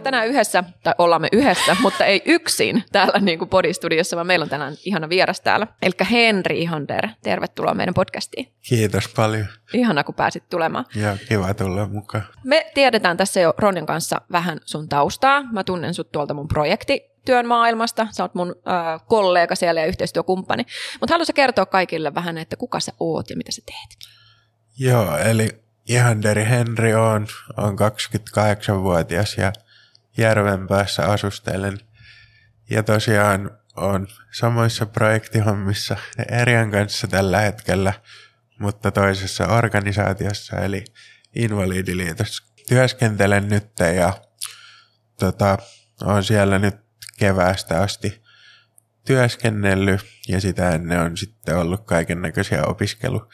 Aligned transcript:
Olla 0.00 0.04
tänään 0.04 0.28
yhdessä, 0.28 0.64
tai 0.82 0.94
ollaan 0.98 1.20
me 1.20 1.28
yhdessä, 1.32 1.76
mutta 1.82 2.04
ei 2.04 2.22
yksin 2.26 2.84
täällä 2.92 3.18
niin 3.18 3.38
kuin 3.38 3.48
podistudiossa, 3.48 4.16
vaan 4.16 4.26
meillä 4.26 4.42
on 4.42 4.48
tänään 4.48 4.74
ihana 4.84 5.08
vieras 5.08 5.40
täällä. 5.40 5.66
Eli 5.82 5.92
Henri 6.10 6.62
Ihander, 6.62 7.08
tervetuloa 7.22 7.74
meidän 7.74 7.94
podcastiin. 7.94 8.52
Kiitos 8.68 9.08
paljon. 9.08 9.46
Ihana, 9.72 10.04
kun 10.04 10.14
pääsit 10.14 10.48
tulemaan. 10.48 10.84
Joo, 10.94 11.16
kiva 11.28 11.54
tulla 11.54 11.86
mukaan. 11.86 12.24
Me 12.44 12.70
tiedetään 12.74 13.16
tässä 13.16 13.40
jo 13.40 13.54
Ronjan 13.58 13.86
kanssa 13.86 14.20
vähän 14.32 14.60
sun 14.64 14.88
taustaa. 14.88 15.42
Mä 15.52 15.64
tunnen 15.64 15.94
sut 15.94 16.12
tuolta 16.12 16.34
mun 16.34 16.48
projekti 16.48 17.02
työn 17.24 17.46
maailmasta. 17.46 18.06
Sä 18.10 18.24
oot 18.24 18.34
mun 18.34 18.54
äh, 18.68 19.00
kollega 19.06 19.54
siellä 19.54 19.80
ja 19.80 19.86
yhteistyökumppani. 19.86 20.66
Mutta 21.00 21.14
haluaisin 21.14 21.34
kertoa 21.34 21.66
kaikille 21.66 22.14
vähän, 22.14 22.38
että 22.38 22.56
kuka 22.56 22.80
sä 22.80 22.92
oot 23.00 23.30
ja 23.30 23.36
mitä 23.36 23.52
sä 23.52 23.62
teet? 23.66 24.10
Joo, 24.78 25.16
eli 25.16 25.48
Ihanderi 25.88 26.44
Henri 26.44 26.94
on, 26.94 27.26
on 27.56 27.76
28-vuotias 27.78 29.36
ja 29.36 29.52
Järvenpäässä 30.20 31.04
asustelen. 31.06 31.78
Ja 32.70 32.82
tosiaan 32.82 33.50
on 33.76 34.06
samoissa 34.30 34.86
projektihommissa 34.86 35.96
Erian 36.28 36.70
kanssa 36.70 37.08
tällä 37.08 37.40
hetkellä, 37.40 37.92
mutta 38.58 38.90
toisessa 38.90 39.46
organisaatiossa 39.46 40.56
eli 40.56 40.84
Invalidiliitossa 41.36 42.44
työskentelen 42.68 43.48
nyt 43.48 43.68
ja 43.96 44.12
tota, 45.18 45.58
on 46.02 46.24
siellä 46.24 46.58
nyt 46.58 46.76
keväästä 47.18 47.80
asti 47.80 48.22
työskennellyt 49.06 50.00
ja 50.28 50.40
sitä 50.40 50.70
ennen 50.70 51.00
on 51.00 51.16
sitten 51.16 51.56
ollut 51.56 51.84
kaiken 51.84 52.22
näköisiä 52.22 52.64
opiskelu 52.64 53.28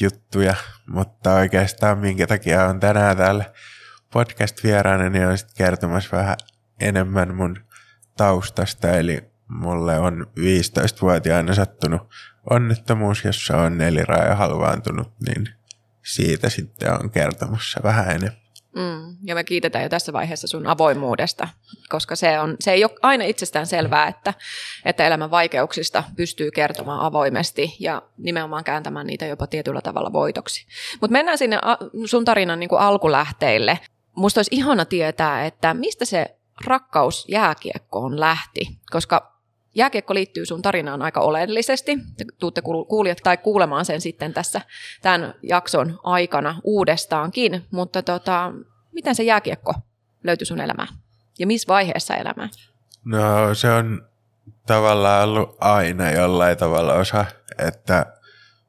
juttuja, 0.00 0.54
mutta 0.86 1.34
oikeastaan 1.34 1.98
minkä 1.98 2.26
takia 2.26 2.64
on 2.64 2.80
tänään 2.80 3.16
täällä 3.16 3.52
podcast-vieraana, 4.12 5.08
niin 5.08 5.26
on 5.26 5.38
sitten 5.38 5.56
kertomassa 5.56 6.16
vähän 6.16 6.36
enemmän 6.80 7.34
mun 7.34 7.58
taustasta, 8.16 8.90
eli 8.90 9.24
mulle 9.48 9.98
on 9.98 10.26
15-vuotiaana 10.38 11.54
sattunut 11.54 12.02
onnettomuus, 12.50 13.24
jossa 13.24 13.56
on 13.56 13.78
neliraaja 13.78 14.34
halvaantunut, 14.34 15.12
niin 15.26 15.48
siitä 16.02 16.50
sitten 16.50 16.92
on 16.92 17.10
kertomassa 17.10 17.80
vähän 17.82 18.10
enemmän. 18.10 18.42
Mm, 18.76 19.16
ja 19.24 19.34
me 19.34 19.44
kiitetään 19.44 19.82
jo 19.82 19.88
tässä 19.88 20.12
vaiheessa 20.12 20.46
sun 20.46 20.66
avoimuudesta, 20.66 21.48
koska 21.88 22.16
se, 22.16 22.38
on, 22.40 22.56
se 22.60 22.72
ei 22.72 22.84
ole 22.84 22.92
aina 23.02 23.24
itsestään 23.24 23.66
selvää, 23.66 24.08
että, 24.08 24.34
että 24.84 25.06
elämän 25.06 25.30
vaikeuksista 25.30 26.04
pystyy 26.16 26.50
kertomaan 26.50 27.00
avoimesti 27.00 27.76
ja 27.80 28.02
nimenomaan 28.18 28.64
kääntämään 28.64 29.06
niitä 29.06 29.26
jopa 29.26 29.46
tietyllä 29.46 29.80
tavalla 29.80 30.12
voitoksi. 30.12 30.66
Mutta 31.00 31.12
mennään 31.12 31.38
sinne 31.38 31.58
sun 32.06 32.24
tarinan 32.24 32.60
niin 32.60 32.68
kuin 32.68 32.80
alkulähteille. 32.80 33.78
Musta 34.16 34.38
olisi 34.38 34.54
ihana 34.54 34.84
tietää, 34.84 35.46
että 35.46 35.74
mistä 35.74 36.04
se 36.04 36.36
rakkaus 36.64 37.26
jääkiekkoon 37.28 38.20
lähti, 38.20 38.78
koska 38.90 39.32
jääkiekko 39.74 40.14
liittyy 40.14 40.46
sun 40.46 40.62
tarinaan 40.62 41.02
aika 41.02 41.20
oleellisesti. 41.20 41.98
Te 42.16 42.24
tuutte 42.38 42.62
kuulijat 42.88 43.18
tai 43.22 43.36
kuulemaan 43.36 43.84
sen 43.84 44.00
sitten 44.00 44.34
tässä 44.34 44.60
tämän 45.02 45.34
jakson 45.42 46.00
aikana 46.02 46.60
uudestaankin, 46.64 47.64
mutta 47.70 48.02
tota, 48.02 48.52
miten 48.92 49.14
se 49.14 49.22
jääkiekko 49.22 49.74
löytyi 50.24 50.46
sun 50.46 50.60
elämään? 50.60 50.88
Ja 51.38 51.46
missä 51.46 51.68
vaiheessa 51.68 52.16
elämää? 52.16 52.48
No 53.04 53.54
se 53.54 53.70
on 53.70 54.06
tavallaan 54.66 55.28
ollut 55.28 55.56
aina 55.60 56.10
jollain 56.10 56.56
tavalla 56.56 56.94
osa, 56.94 57.24
että 57.58 58.06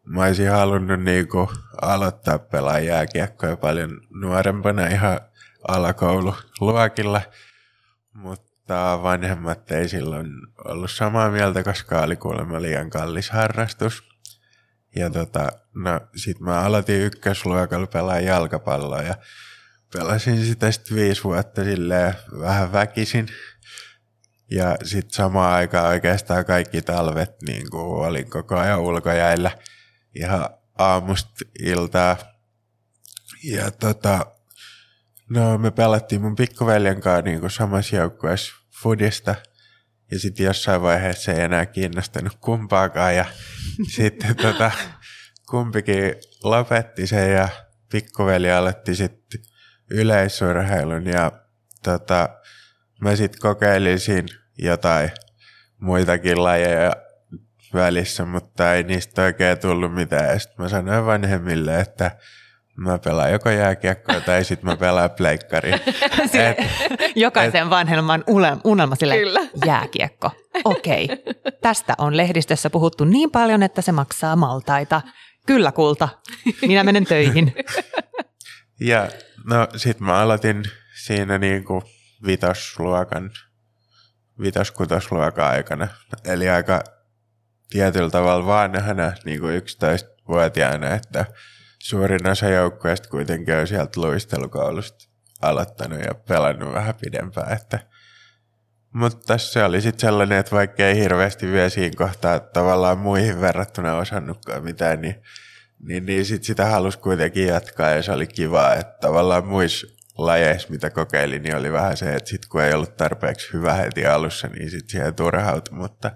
mä 0.04 0.24
olisin 0.24 0.50
halunnut 0.50 1.04
niinku 1.04 1.52
aloittaa 1.82 2.40
pelaa 2.40 2.80
jääkiekkoja 2.80 3.58
paljon 3.58 4.02
nuorempana 4.10 4.88
ihan 4.88 5.20
alakoululuokilla, 5.68 7.22
mutta 8.14 9.00
vanhemmat 9.04 9.72
ei 9.72 9.90
silloin 9.90 10.28
ollut 10.66 10.92
samaa 10.92 11.32
mieltä, 11.32 11.64
koska 11.64 12.02
oli 12.02 12.16
kuulemma 12.16 12.62
liian 12.62 12.90
kallis 12.90 13.30
harrastus. 13.30 14.04
Ja 14.96 15.10
tota, 15.10 15.52
no 15.76 16.00
sit 16.16 16.40
mä 16.40 16.60
aloitin 16.60 17.02
ykkösluokalla 17.02 17.88
pelaa 17.88 18.20
jalkapalloa 18.20 19.02
ja 19.02 19.16
pelasin 19.94 20.46
sitä 20.46 20.72
sitten 20.72 20.98
viisi 20.98 21.24
vuotta 21.24 21.64
silleen 21.64 22.14
vähän 22.40 22.72
väkisin. 22.72 23.28
Ja 24.52 24.76
sitten 24.84 25.14
samaan 25.14 25.54
aikaan 25.54 25.88
oikeastaan 25.88 26.46
kaikki 26.46 26.82
talvet 26.82 27.42
niin 27.42 27.70
kuin 27.70 28.08
olin 28.08 28.30
koko 28.30 28.58
ajan 28.58 28.80
ulkojäillä 28.80 29.52
ihan 30.16 30.50
aamusta 30.78 31.46
iltaa. 31.60 32.18
Ja 33.44 33.72
tota, 33.72 34.26
No 35.30 35.58
me 35.58 35.72
pelattiin 35.72 36.22
mun 36.22 36.36
pikkuveljen 36.36 37.02
kanssa 37.02 37.22
niin 37.22 37.40
kuin 37.40 37.52
samassa 37.52 37.96
joukkueessa 37.96 38.54
fudista. 38.82 39.36
Ja 40.12 40.20
sitten 40.20 40.44
jossain 40.44 40.82
vaiheessa 40.82 41.32
ei 41.32 41.42
enää 41.42 41.66
kiinnostanut 41.66 42.38
kumpaakaan. 42.42 43.16
Ja 43.16 43.26
sitten 43.96 44.36
tota, 44.36 44.72
kumpikin 45.50 46.16
lopetti 46.44 47.08
sen 47.08 47.32
ja 47.32 47.50
pikkuveli 47.92 48.52
aloitti 48.52 48.96
sitten 48.96 49.42
yleisurheilun. 49.90 51.06
Ja 51.06 51.32
tota, 51.84 52.30
mä 53.02 53.16
sitten 53.16 53.42
kokeilin 53.42 54.00
siinä 54.00 54.28
jotain 54.58 55.12
muitakin 55.80 56.44
lajeja 56.44 56.92
välissä, 57.74 58.26
mutta 58.26 58.74
ei 58.74 58.84
niistä 58.84 59.22
oikein 59.22 59.60
tullut 59.60 59.94
mitään. 59.94 60.30
Ja 60.30 60.40
sitten 60.40 60.64
mä 60.64 60.70
sanoin 60.70 61.06
vanhemmille, 61.06 61.80
että 61.80 62.12
Mä 62.78 63.00
pelaan 63.00 63.32
joko 63.32 63.50
jääkiekkoa 63.50 64.22
tai 64.22 64.44
sitten 64.44 64.70
mä 64.70 64.76
pelaan 64.76 65.10
pleikkaria. 65.12 65.76
et, 66.34 66.58
Jokaisen 67.16 67.64
et, 67.64 67.70
vanhemman 67.70 68.24
unelma 68.64 68.96
sille 68.96 69.18
Kyllä. 69.18 69.42
jääkiekko. 69.66 70.32
Okei, 70.64 71.04
okay. 71.04 71.18
tästä 71.62 71.94
on 71.98 72.18
lehdistössä 72.18 72.70
puhuttu 72.70 73.06
niin 73.06 73.32
paljon, 73.32 73.64
että 73.64 73.82
se 73.82 73.92
maksaa 73.92 74.36
maltaita. 74.36 75.02
Kyllä 75.46 75.72
kulta, 75.72 76.10
minä 76.62 76.84
menen 76.84 77.06
töihin. 77.06 77.56
ja 78.80 79.10
no 79.50 79.68
sit 79.76 80.00
mä 80.00 80.20
aloitin 80.20 80.64
siinä 81.04 81.38
niinku 81.38 81.84
vitosluokan, 82.26 83.32
vitoskutosluokan 84.42 85.48
aikana. 85.48 85.88
Eli 86.26 86.50
aika 86.50 86.84
tietyllä 87.70 88.10
tavalla 88.10 88.46
vanhana 88.46 89.12
niin 89.26 89.40
kuin 89.40 89.62
11-vuotiaana, 89.62 90.96
että– 90.96 91.26
suurin 91.84 92.28
osa 92.28 92.50
joukkueesta 92.50 93.10
kuitenkin 93.10 93.56
on 93.56 93.68
sieltä 93.68 94.02
luistelukoulusta 94.02 95.10
aloittanut 95.42 96.00
ja 96.00 96.14
pelannut 96.14 96.74
vähän 96.74 96.96
pidempään. 96.96 97.54
Että. 97.54 97.80
Mutta 98.94 99.38
se 99.38 99.64
oli 99.64 99.82
sitten 99.82 100.00
sellainen, 100.08 100.38
että 100.38 100.56
vaikka 100.56 100.84
ei 100.84 100.96
hirveästi 100.96 101.52
vielä 101.52 101.70
siinä 101.70 101.96
kohtaa 101.98 102.40
tavallaan 102.40 102.98
muihin 102.98 103.42
verrattuna 103.42 103.98
osannutkaan 103.98 104.64
mitään, 104.64 105.02
niin, 105.02 105.16
niin, 105.80 106.06
niin 106.06 106.26
sit 106.26 106.44
sitä 106.44 106.66
halusi 106.66 107.00
kuitenkin 107.00 107.48
jatkaa 107.48 107.90
ja 107.90 108.04
se 108.04 108.12
oli 108.12 108.28
kiva, 108.28 108.74
että 108.74 108.98
tavallaan 109.02 109.48
muissa 109.48 109.88
lajeissa, 110.18 110.70
mitä 110.70 110.90
kokeilin, 110.90 111.44
niin 111.44 111.56
oli 111.56 111.72
vähän 111.72 111.98
se, 111.98 112.16
että 112.16 112.30
sit 112.30 112.46
kun 112.46 112.64
ei 112.64 112.74
ollut 112.74 112.98
tarpeeksi 112.98 113.54
hyvä 113.54 113.74
heti 113.74 114.06
alussa, 114.06 114.48
niin 114.48 114.70
sitten 114.70 114.90
siihen 114.90 115.16
turhautui, 115.16 115.78
mutta 115.78 116.12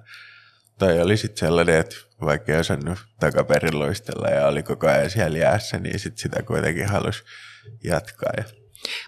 toi 0.79 1.01
oli 1.01 1.17
sitten 1.17 1.37
sellainen, 1.37 1.75
että 1.75 1.95
vaikka 2.21 2.51
ei 2.51 2.59
osannut 2.59 2.97
takaperin 3.19 3.79
luistella 3.79 4.29
ja 4.29 4.47
oli 4.47 4.63
koko 4.63 4.87
ajan 4.87 5.09
siellä 5.09 5.37
jäässä, 5.37 5.79
niin 5.79 5.99
sit 5.99 6.17
sitä 6.17 6.43
kuitenkin 6.43 6.87
halusi 6.89 7.23
jatkaa. 7.83 8.31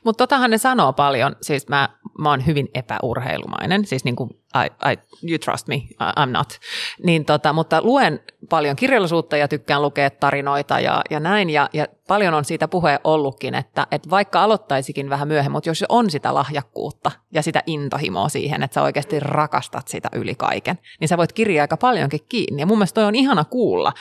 Mutta 0.04 0.24
totahan 0.24 0.52
ne 0.52 0.58
sanoo 0.58 0.94
paljon, 0.94 1.36
siis 1.42 1.68
mä, 1.68 1.90
mä 2.20 2.30
oon 2.30 2.46
hyvin 2.46 2.68
epäurheilumainen, 2.74 3.86
siis 3.86 4.04
niin 4.04 4.16
kuin 4.16 4.30
I, 4.56 4.92
I, 4.92 4.98
you 5.30 5.40
trust 5.40 5.68
me, 5.68 5.76
I'm 6.02 6.30
not. 6.30 6.60
Niin 7.04 7.26
tota, 7.26 7.54
mutta 7.54 7.82
luen 7.82 8.20
paljon 8.50 8.76
kirjallisuutta 8.76 9.38
ja 9.38 9.48
tykkään 9.48 9.82
lukea 9.82 10.10
tarinoita 10.10 10.80
ja, 10.80 11.02
ja 11.10 11.20
näin, 11.20 11.50
ja, 11.50 11.70
ja 11.74 11.88
paljon 12.08 12.34
on 12.34 12.46
siitä 12.46 12.68
puhe 12.68 13.00
ollutkin, 13.04 13.56
että, 13.56 13.88
että 13.92 14.10
vaikka 14.10 14.44
aloittaisikin 14.44 15.10
vähän 15.10 15.28
myöhemmin, 15.28 15.52
mutta 15.52 15.70
jos 15.70 15.86
on 15.90 16.10
sitä 16.10 16.34
lahjakkuutta 16.34 17.12
ja 17.34 17.42
sitä 17.42 17.64
intohimoa 17.66 18.30
siihen, 18.30 18.64
että 18.64 18.76
sä 18.76 18.82
oikeasti 18.82 19.20
rakastat 19.20 19.88
sitä 19.88 20.10
yli 20.14 20.36
kaiken, 20.36 20.80
niin 21.00 21.08
sä 21.08 21.18
voit 21.18 21.34
kirjaa 21.34 21.64
aika 21.64 21.78
paljonkin 21.78 22.26
kiinni. 22.30 22.62
Ja 22.62 22.66
mun 22.66 22.78
mielestä 22.78 23.02
toi 23.02 23.06
on 23.08 23.16
ihana 23.16 23.46
kuulla, 23.46 23.94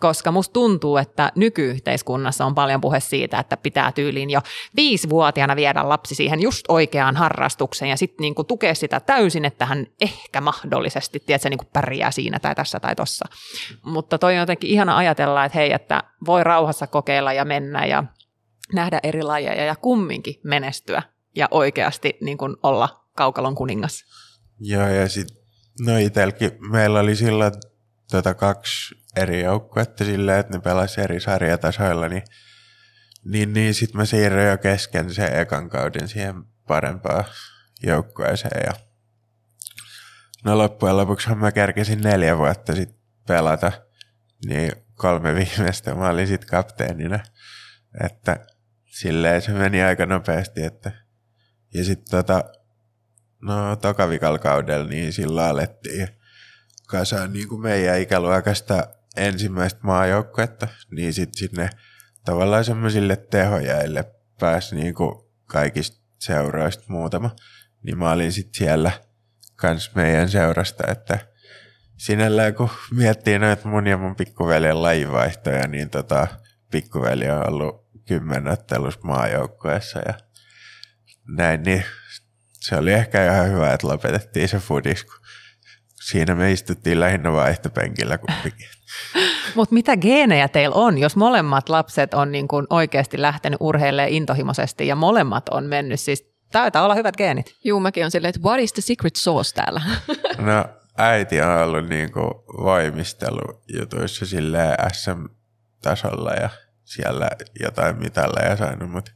koska 0.00 0.32
musta 0.32 0.52
tuntuu, 0.52 0.96
että 0.96 1.32
nykyyhteiskunnassa 1.34 2.46
on 2.46 2.54
paljon 2.54 2.80
puhe 2.80 3.00
siitä, 3.00 3.38
että 3.38 3.56
pitää 3.56 3.92
tyyliin 3.92 4.30
jo 4.30 4.40
viisivuotiaana 4.76 5.56
viedä 5.56 5.88
lapsi 5.88 6.14
siihen 6.14 6.42
just 6.42 6.64
oikeaan 6.68 7.16
harrastukseen 7.16 7.88
ja 7.88 7.96
sitten 7.96 8.22
niinku 8.22 8.44
tukea 8.44 8.74
sitä 8.74 9.00
täysin, 9.00 9.44
että 9.44 9.66
hän 9.66 9.86
ehkä 10.00 10.40
mahdollisesti, 10.40 11.20
tiedätkö, 11.20 11.50
niin 11.50 11.58
kuin 11.58 11.70
pärjää 11.72 12.10
siinä 12.10 12.38
tai 12.38 12.54
tässä 12.54 12.80
tai 12.80 12.96
tossa. 12.96 13.24
Mutta 13.84 14.18
toi 14.18 14.32
on 14.32 14.40
jotenkin 14.40 14.70
ihana 14.70 14.96
ajatella, 14.96 15.44
että 15.44 15.58
hei, 15.58 15.72
että 15.72 16.02
voi 16.26 16.44
rauhassa 16.44 16.86
kokeilla 16.86 17.32
ja 17.32 17.44
mennä 17.44 17.86
ja 17.86 18.04
nähdä 18.72 19.00
eri 19.02 19.22
lajeja 19.22 19.64
ja 19.64 19.76
kumminkin 19.76 20.40
menestyä 20.44 21.02
ja 21.36 21.48
oikeasti 21.50 22.18
niin 22.20 22.38
kuin 22.38 22.56
olla 22.62 23.04
kaukalon 23.16 23.54
kuningas. 23.54 24.04
Joo, 24.60 24.88
ja 24.88 25.08
sitten 25.08 25.36
no 25.80 25.98
itelläkin 25.98 26.50
meillä 26.70 27.00
oli 27.00 27.16
silloin 27.16 27.52
tota 28.10 28.34
kaksi 28.34 28.94
eri 29.16 29.44
joukkuetta 29.44 30.04
silleen, 30.04 30.40
että 30.40 30.52
ne 30.52 30.60
pelasi 30.60 31.00
eri 31.00 31.20
sarjatasoilla, 31.20 32.08
niin, 32.08 32.22
niin, 33.24 33.52
niin 33.52 33.74
sitten 33.74 33.96
mä 33.96 34.04
siirryin 34.04 34.48
jo 34.48 34.58
kesken 34.58 35.14
sen 35.14 35.40
ekan 35.40 35.68
kauden 35.68 36.08
siihen 36.08 36.34
parempaan 36.66 37.24
joukkueeseen. 37.82 38.62
Ja 38.66 38.85
no 40.46 40.58
loppujen 40.58 40.96
lopuksi 40.96 41.34
mä 41.34 41.52
kärkesin 41.52 42.00
neljä 42.00 42.38
vuotta 42.38 42.74
sitten 42.74 42.98
pelata, 43.28 43.72
niin 44.46 44.72
kolme 44.94 45.34
viimeistä 45.34 45.94
mä 45.94 46.08
olin 46.08 46.26
sitten 46.26 46.48
kapteenina. 46.48 47.20
Että 48.04 48.46
silleen 48.84 49.42
se 49.42 49.52
meni 49.52 49.82
aika 49.82 50.06
nopeasti, 50.06 50.62
että 50.62 50.92
ja 51.74 51.84
sitten 51.84 52.10
tota, 52.10 52.44
no 53.42 53.76
tokavikalla 53.76 54.38
kaudella, 54.38 54.88
niin 54.88 55.12
silloin 55.12 55.46
alettiin 55.46 56.08
kasaan 56.86 57.32
niin 57.32 57.48
kuin 57.48 57.60
meidän 57.60 58.00
ikäluokasta 58.00 58.88
ensimmäistä 59.16 59.80
maajoukkuetta, 59.82 60.68
niin 60.90 61.12
sitten 61.12 61.38
sinne 61.38 61.70
tavallaan 62.24 62.64
semmoisille 62.64 63.16
tehojäille 63.16 64.04
pääsi 64.40 64.76
niin 64.76 64.94
kuin 64.94 65.24
kaikista 65.46 66.00
seuroista 66.18 66.84
muutama. 66.88 67.30
Niin 67.82 67.98
mä 67.98 68.10
olin 68.12 68.32
sitten 68.32 68.58
siellä 68.58 69.05
kans 69.56 69.94
meidän 69.94 70.28
seurasta, 70.28 70.84
että 70.92 71.18
sinällään 71.96 72.54
kun 72.54 72.70
miettii 72.90 73.38
noita 73.38 73.68
mun 73.68 73.86
ja 73.86 73.96
mun 73.96 74.16
pikkuveljen 74.16 74.82
lajivaihtoja, 74.82 75.68
niin 75.68 75.90
tota, 75.90 76.26
pikkuveli 76.70 77.30
on 77.30 77.48
ollut 77.48 77.86
kymmenottelussa 78.08 79.00
maajoukkueessa 79.04 79.98
ja 79.98 80.14
näin, 81.28 81.62
niin 81.62 81.84
se 82.52 82.76
oli 82.76 82.92
ehkä 82.92 83.32
ihan 83.32 83.52
hyvä, 83.52 83.72
että 83.72 83.88
lopetettiin 83.88 84.48
se 84.48 84.58
fudis, 84.58 85.04
kun 85.04 85.16
siinä 86.06 86.34
me 86.34 86.52
istuttiin 86.52 87.00
lähinnä 87.00 87.32
vaihtopenkillä 87.32 88.18
kumpikin. 88.18 88.68
Mutta 89.54 89.74
mitä 89.74 89.96
geenejä 89.96 90.48
teillä 90.48 90.74
on, 90.74 90.98
jos 90.98 91.16
molemmat 91.16 91.68
lapset 91.68 92.14
on 92.14 92.32
niin 92.32 92.48
kun 92.48 92.66
oikeasti 92.70 93.22
lähtenyt 93.22 93.56
urheilemaan 93.60 94.12
intohimoisesti 94.12 94.86
ja 94.86 94.96
molemmat 94.96 95.48
on 95.48 95.64
mennyt 95.64 96.00
siis 96.00 96.35
taitaa 96.52 96.84
olla 96.84 96.94
hyvät 96.94 97.16
geenit. 97.16 97.56
Juu, 97.64 97.80
mäkin 97.80 98.04
on 98.04 98.10
silleen, 98.10 98.28
että 98.28 98.48
what 98.48 98.60
is 98.60 98.72
the 98.72 98.82
secret 98.82 99.16
sauce 99.16 99.54
täällä? 99.54 99.82
No 100.38 100.64
äiti 100.98 101.40
on 101.40 101.58
ollut 101.58 101.88
niin 101.88 102.12
kuin 102.12 102.30
voimistelujutuissa 102.64 104.26
silleen 104.26 104.76
SM-tasolla 104.92 106.32
ja 106.32 106.48
siellä 106.84 107.28
jotain 107.60 107.98
mitalla 107.98 108.40
ja 108.40 108.56
saanut, 108.56 108.90
mutta 108.90 109.10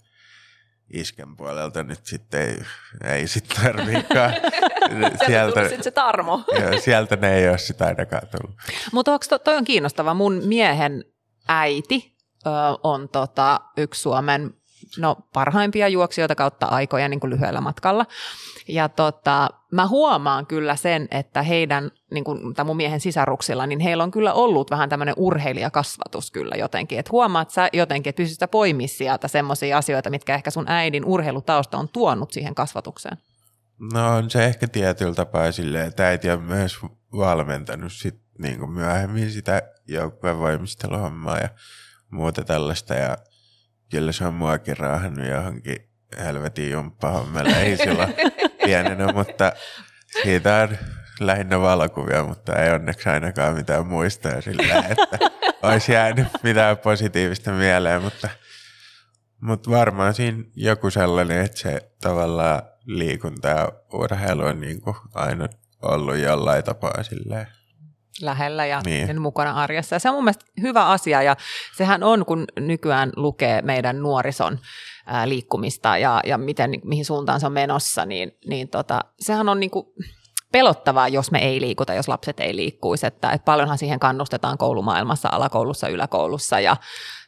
isken 0.92 1.36
puolelta 1.36 1.82
nyt 1.82 2.06
sitten 2.06 2.40
ei, 2.40 2.58
ei 3.04 3.26
sitten 3.26 3.64
tarviikaan. 3.64 4.32
sieltä, 5.26 5.68
sieltä 5.68 5.84
se 5.84 5.90
tarmo. 5.90 6.44
joo, 6.60 6.80
sieltä 6.80 7.16
ne 7.16 7.34
ei 7.34 7.48
ole 7.48 7.58
sitä 7.58 7.86
ainakaan 7.86 8.28
tullut. 8.28 8.56
Mutta 8.92 9.18
to, 9.18 9.38
toi 9.38 9.56
on 9.56 9.64
kiinnostava. 9.64 10.14
Mun 10.14 10.42
miehen 10.44 11.04
äiti 11.48 12.16
ö, 12.46 12.50
on 12.82 13.08
tota, 13.08 13.60
yksi 13.76 14.00
Suomen 14.02 14.54
no, 14.98 15.16
parhaimpia 15.32 15.88
juoksijoita 15.88 16.34
kautta 16.34 16.66
aikoja 16.66 17.08
niin 17.08 17.20
kuin 17.20 17.30
lyhyellä 17.30 17.60
matkalla. 17.60 18.06
Ja 18.68 18.88
tota, 18.88 19.48
mä 19.72 19.86
huomaan 19.86 20.46
kyllä 20.46 20.76
sen, 20.76 21.08
että 21.10 21.42
heidän, 21.42 21.90
niin 22.10 22.24
kuin, 22.24 22.54
tai 22.54 22.64
mun 22.64 22.76
miehen 22.76 23.00
sisaruksilla, 23.00 23.66
niin 23.66 23.80
heillä 23.80 24.04
on 24.04 24.10
kyllä 24.10 24.32
ollut 24.32 24.70
vähän 24.70 24.88
tämmöinen 24.88 25.14
urheilijakasvatus 25.16 26.30
kyllä 26.30 26.54
jotenkin. 26.56 26.98
Että 26.98 27.12
huomaat 27.12 27.50
sä 27.50 27.68
jotenkin, 27.72 28.10
että 28.10 28.22
pystyt 28.22 28.50
poimia 28.50 28.88
sieltä 28.88 29.28
semmoisia 29.28 29.78
asioita, 29.78 30.10
mitkä 30.10 30.34
ehkä 30.34 30.50
sun 30.50 30.68
äidin 30.68 31.04
urheilutausta 31.04 31.78
on 31.78 31.88
tuonut 31.88 32.32
siihen 32.32 32.54
kasvatukseen. 32.54 33.18
No 33.92 34.16
on 34.16 34.30
se 34.30 34.44
ehkä 34.44 34.68
tietyllä 34.68 35.14
tapaa 35.14 35.52
silleen, 35.52 35.88
että 35.88 36.08
äiti 36.08 36.30
on 36.30 36.42
myös 36.42 36.78
valmentanut 37.16 37.92
sit 37.92 38.20
niin 38.38 38.58
kuin 38.58 38.70
myöhemmin 38.70 39.30
sitä 39.30 39.62
joukkueen 39.88 40.38
voimisteluhommaa 40.38 41.38
ja 41.38 41.48
muuta 42.10 42.44
tällaista. 42.44 42.94
Ja 42.94 43.18
kyllä 43.90 44.12
se 44.12 44.24
on 44.24 44.34
muakin 44.34 44.76
raahannut 44.76 45.26
johonkin 45.26 45.76
helvetin 46.18 46.70
jumppahommelle. 46.70 47.56
Ei 47.62 47.76
silloin 47.76 48.14
pienenä, 48.64 49.12
mutta 49.12 49.52
siitä 50.22 50.56
on 50.56 50.78
lähinnä 51.20 51.60
valokuvia, 51.60 52.24
mutta 52.24 52.56
ei 52.56 52.72
onneksi 52.72 53.08
ainakaan 53.08 53.54
mitään 53.54 53.86
muistoja 53.86 54.42
sillä, 54.42 54.84
että 54.88 55.18
olisi 55.62 55.92
jäänyt 55.92 56.28
mitään 56.42 56.78
positiivista 56.78 57.52
mieleen, 57.52 58.02
mutta, 58.02 58.28
mutta 59.40 59.70
varmaan 59.70 60.14
siinä 60.14 60.44
joku 60.56 60.90
sellainen, 60.90 61.44
että 61.44 61.58
se 61.58 61.90
tavallaan 62.00 62.62
liikunta 62.86 63.48
ja 63.48 63.72
urheilu 63.92 64.42
on 64.42 64.60
niin 64.60 64.80
kuin 64.80 64.96
aina 65.14 65.48
ollut 65.82 66.16
jollain 66.16 66.64
tapaa 66.64 67.02
silleen 67.02 67.46
lähellä 68.22 68.66
ja 68.66 68.80
niin. 68.84 69.20
mukana 69.20 69.52
arjessa. 69.52 69.96
Ja 69.96 69.98
se 69.98 70.08
on 70.08 70.14
mun 70.14 70.24
mielestä 70.24 70.44
hyvä 70.62 70.86
asia 70.86 71.22
ja 71.22 71.36
sehän 71.76 72.02
on, 72.02 72.26
kun 72.26 72.44
nykyään 72.60 73.12
lukee 73.16 73.62
meidän 73.62 73.98
nuorison 73.98 74.58
ää, 75.06 75.28
liikkumista 75.28 75.98
ja, 75.98 76.20
ja 76.26 76.38
miten, 76.38 76.72
mihin 76.84 77.04
suuntaan 77.04 77.40
se 77.40 77.46
on 77.46 77.52
menossa, 77.52 78.06
niin, 78.06 78.32
niin 78.46 78.68
tota, 78.68 79.00
sehän 79.20 79.48
on 79.48 79.60
niin 79.60 79.70
kuin 79.70 79.86
pelottavaa, 80.52 81.08
jos 81.08 81.30
me 81.30 81.38
ei 81.38 81.60
liikuta, 81.60 81.94
jos 81.94 82.08
lapset 82.08 82.40
ei 82.40 82.56
liikkuisi. 82.56 83.06
Että, 83.06 83.30
että 83.30 83.44
paljonhan 83.44 83.78
siihen 83.78 84.00
kannustetaan 84.00 84.58
koulumaailmassa, 84.58 85.28
alakoulussa, 85.32 85.88
yläkoulussa 85.88 86.60
ja, 86.60 86.76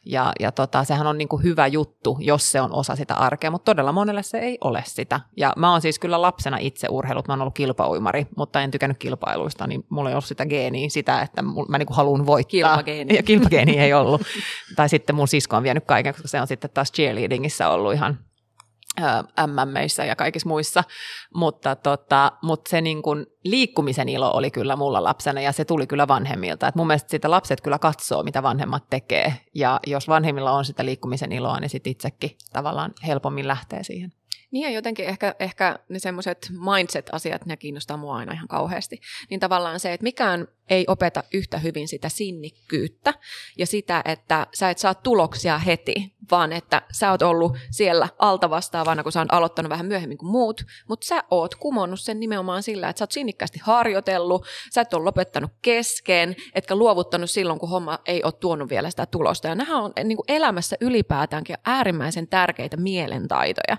ja, 0.05 0.31
ja 0.39 0.51
tota, 0.51 0.83
sehän 0.83 1.07
on 1.07 1.17
niin 1.17 1.27
kuin 1.27 1.43
hyvä 1.43 1.67
juttu, 1.67 2.17
jos 2.19 2.51
se 2.51 2.61
on 2.61 2.73
osa 2.73 2.95
sitä 2.95 3.15
arkea, 3.15 3.51
mutta 3.51 3.71
todella 3.71 3.91
monelle 3.91 4.23
se 4.23 4.37
ei 4.37 4.57
ole 4.61 4.83
sitä. 4.85 5.19
Ja 5.37 5.53
mä 5.57 5.71
oon 5.71 5.81
siis 5.81 5.99
kyllä 5.99 6.21
lapsena 6.21 6.57
itse 6.57 6.87
urheilut, 6.89 7.27
mä 7.27 7.33
oon 7.33 7.41
ollut 7.41 7.53
kilpauimari, 7.53 8.27
mutta 8.37 8.61
en 8.61 8.71
tykännyt 8.71 8.97
kilpailuista, 8.97 9.67
niin 9.67 9.85
mulla 9.89 10.09
ei 10.09 10.13
ollut 10.13 10.25
sitä 10.25 10.45
geeniä, 10.45 10.89
sitä, 10.89 11.21
että 11.21 11.41
mä 11.41 11.77
niin 11.77 11.87
kuin 11.87 11.97
haluan 11.97 12.25
voittaa. 12.25 12.49
Kilpageeni. 12.49 13.15
Ja 13.23 13.23
kilpageeni 13.23 13.79
ei 13.79 13.93
ollut. 13.93 14.21
tai 14.75 14.89
sitten 14.89 15.15
mun 15.15 15.27
sisko 15.27 15.55
on 15.57 15.63
vienyt 15.63 15.85
kaiken, 15.85 16.13
koska 16.13 16.27
se 16.27 16.41
on 16.41 16.47
sitten 16.47 16.69
taas 16.73 16.91
cheerleadingissa 16.91 17.69
ollut 17.69 17.93
ihan 17.93 18.19
MMissä 19.47 20.05
ja 20.05 20.15
kaikissa 20.15 20.49
muissa, 20.49 20.83
mutta, 21.35 21.75
tota, 21.75 22.31
mutta 22.41 22.69
se 22.69 22.81
niin 22.81 23.01
kuin 23.01 23.25
liikkumisen 23.43 24.09
ilo 24.09 24.31
oli 24.31 24.51
kyllä 24.51 24.75
mulla 24.75 25.03
lapsena 25.03 25.41
ja 25.41 25.51
se 25.51 25.65
tuli 25.65 25.87
kyllä 25.87 26.07
vanhemmilta. 26.07 26.67
Et 26.67 26.75
mun 26.75 26.87
mielestä 26.87 27.11
sitä 27.11 27.31
lapset 27.31 27.61
kyllä 27.61 27.79
katsoo, 27.79 28.23
mitä 28.23 28.43
vanhemmat 28.43 28.83
tekee 28.89 29.33
ja 29.55 29.79
jos 29.87 30.07
vanhemmilla 30.07 30.51
on 30.51 30.65
sitä 30.65 30.85
liikkumisen 30.85 31.31
iloa, 31.31 31.59
niin 31.59 31.69
sitten 31.69 31.91
itsekin 31.91 32.37
tavallaan 32.53 32.91
helpommin 33.07 33.47
lähtee 33.47 33.83
siihen. 33.83 34.11
Niin 34.51 34.63
ja 34.63 34.69
jotenkin 34.69 35.05
ehkä, 35.05 35.35
ehkä 35.39 35.79
ne 35.89 35.99
semmoiset 35.99 36.51
mindset-asiat, 36.75 37.45
ne 37.45 37.57
kiinnostaa 37.57 37.97
mua 37.97 38.15
aina 38.15 38.33
ihan 38.33 38.47
kauheasti. 38.47 39.01
Niin 39.29 39.39
tavallaan 39.39 39.79
se, 39.79 39.93
että 39.93 40.03
mikään 40.03 40.47
ei 40.69 40.85
opeta 40.87 41.23
yhtä 41.33 41.57
hyvin 41.57 41.87
sitä 41.87 42.09
sinnikkyyttä 42.09 43.13
ja 43.57 43.65
sitä, 43.65 44.01
että 44.05 44.47
sä 44.53 44.69
et 44.69 44.77
saa 44.77 44.93
tuloksia 44.93 45.57
heti, 45.57 46.13
vaan 46.31 46.53
että 46.53 46.81
sä 46.91 47.11
oot 47.11 47.21
ollut 47.21 47.57
siellä 47.71 48.09
alta 48.19 48.49
vastaavana, 48.49 49.03
kun 49.03 49.11
sä 49.11 49.19
oot 49.19 49.27
aloittanut 49.31 49.69
vähän 49.69 49.85
myöhemmin 49.85 50.17
kuin 50.17 50.31
muut, 50.31 50.61
mutta 50.89 51.07
sä 51.07 51.23
oot 51.31 51.55
kumonnut 51.55 51.99
sen 51.99 52.19
nimenomaan 52.19 52.63
sillä, 52.63 52.89
että 52.89 52.99
sä 52.99 53.03
oot 53.03 53.11
sinnikkäästi 53.11 53.59
harjoitellut, 53.63 54.45
sä 54.73 54.81
et 54.81 54.93
ole 54.93 55.03
lopettanut 55.03 55.51
kesken, 55.61 56.35
etkä 56.55 56.75
luovuttanut 56.75 57.29
silloin, 57.29 57.59
kun 57.59 57.69
homma 57.69 57.99
ei 58.05 58.23
ole 58.23 58.33
tuonut 58.33 58.69
vielä 58.69 58.89
sitä 58.89 59.05
tulosta. 59.05 59.47
Ja 59.47 59.55
nämä 59.55 59.81
on 59.81 59.91
niin 60.03 60.17
kuin 60.17 60.25
elämässä 60.27 60.75
ylipäätäänkin 60.81 61.57
äärimmäisen 61.65 62.27
tärkeitä 62.27 62.77
mielentaitoja 62.77 63.77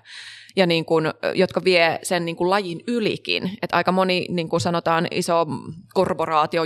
ja 0.57 0.67
niin 0.67 0.85
kuin, 0.85 1.07
jotka 1.35 1.65
vie 1.65 1.99
sen 2.03 2.25
niin 2.25 2.37
kuin 2.37 2.51
lajin 2.51 2.81
ylikin. 2.87 3.51
Että 3.63 3.77
aika 3.77 3.93
moni, 3.93 4.27
niin 4.31 4.49
kuin 4.49 4.61
sanotaan, 4.61 5.09
iso 5.11 5.47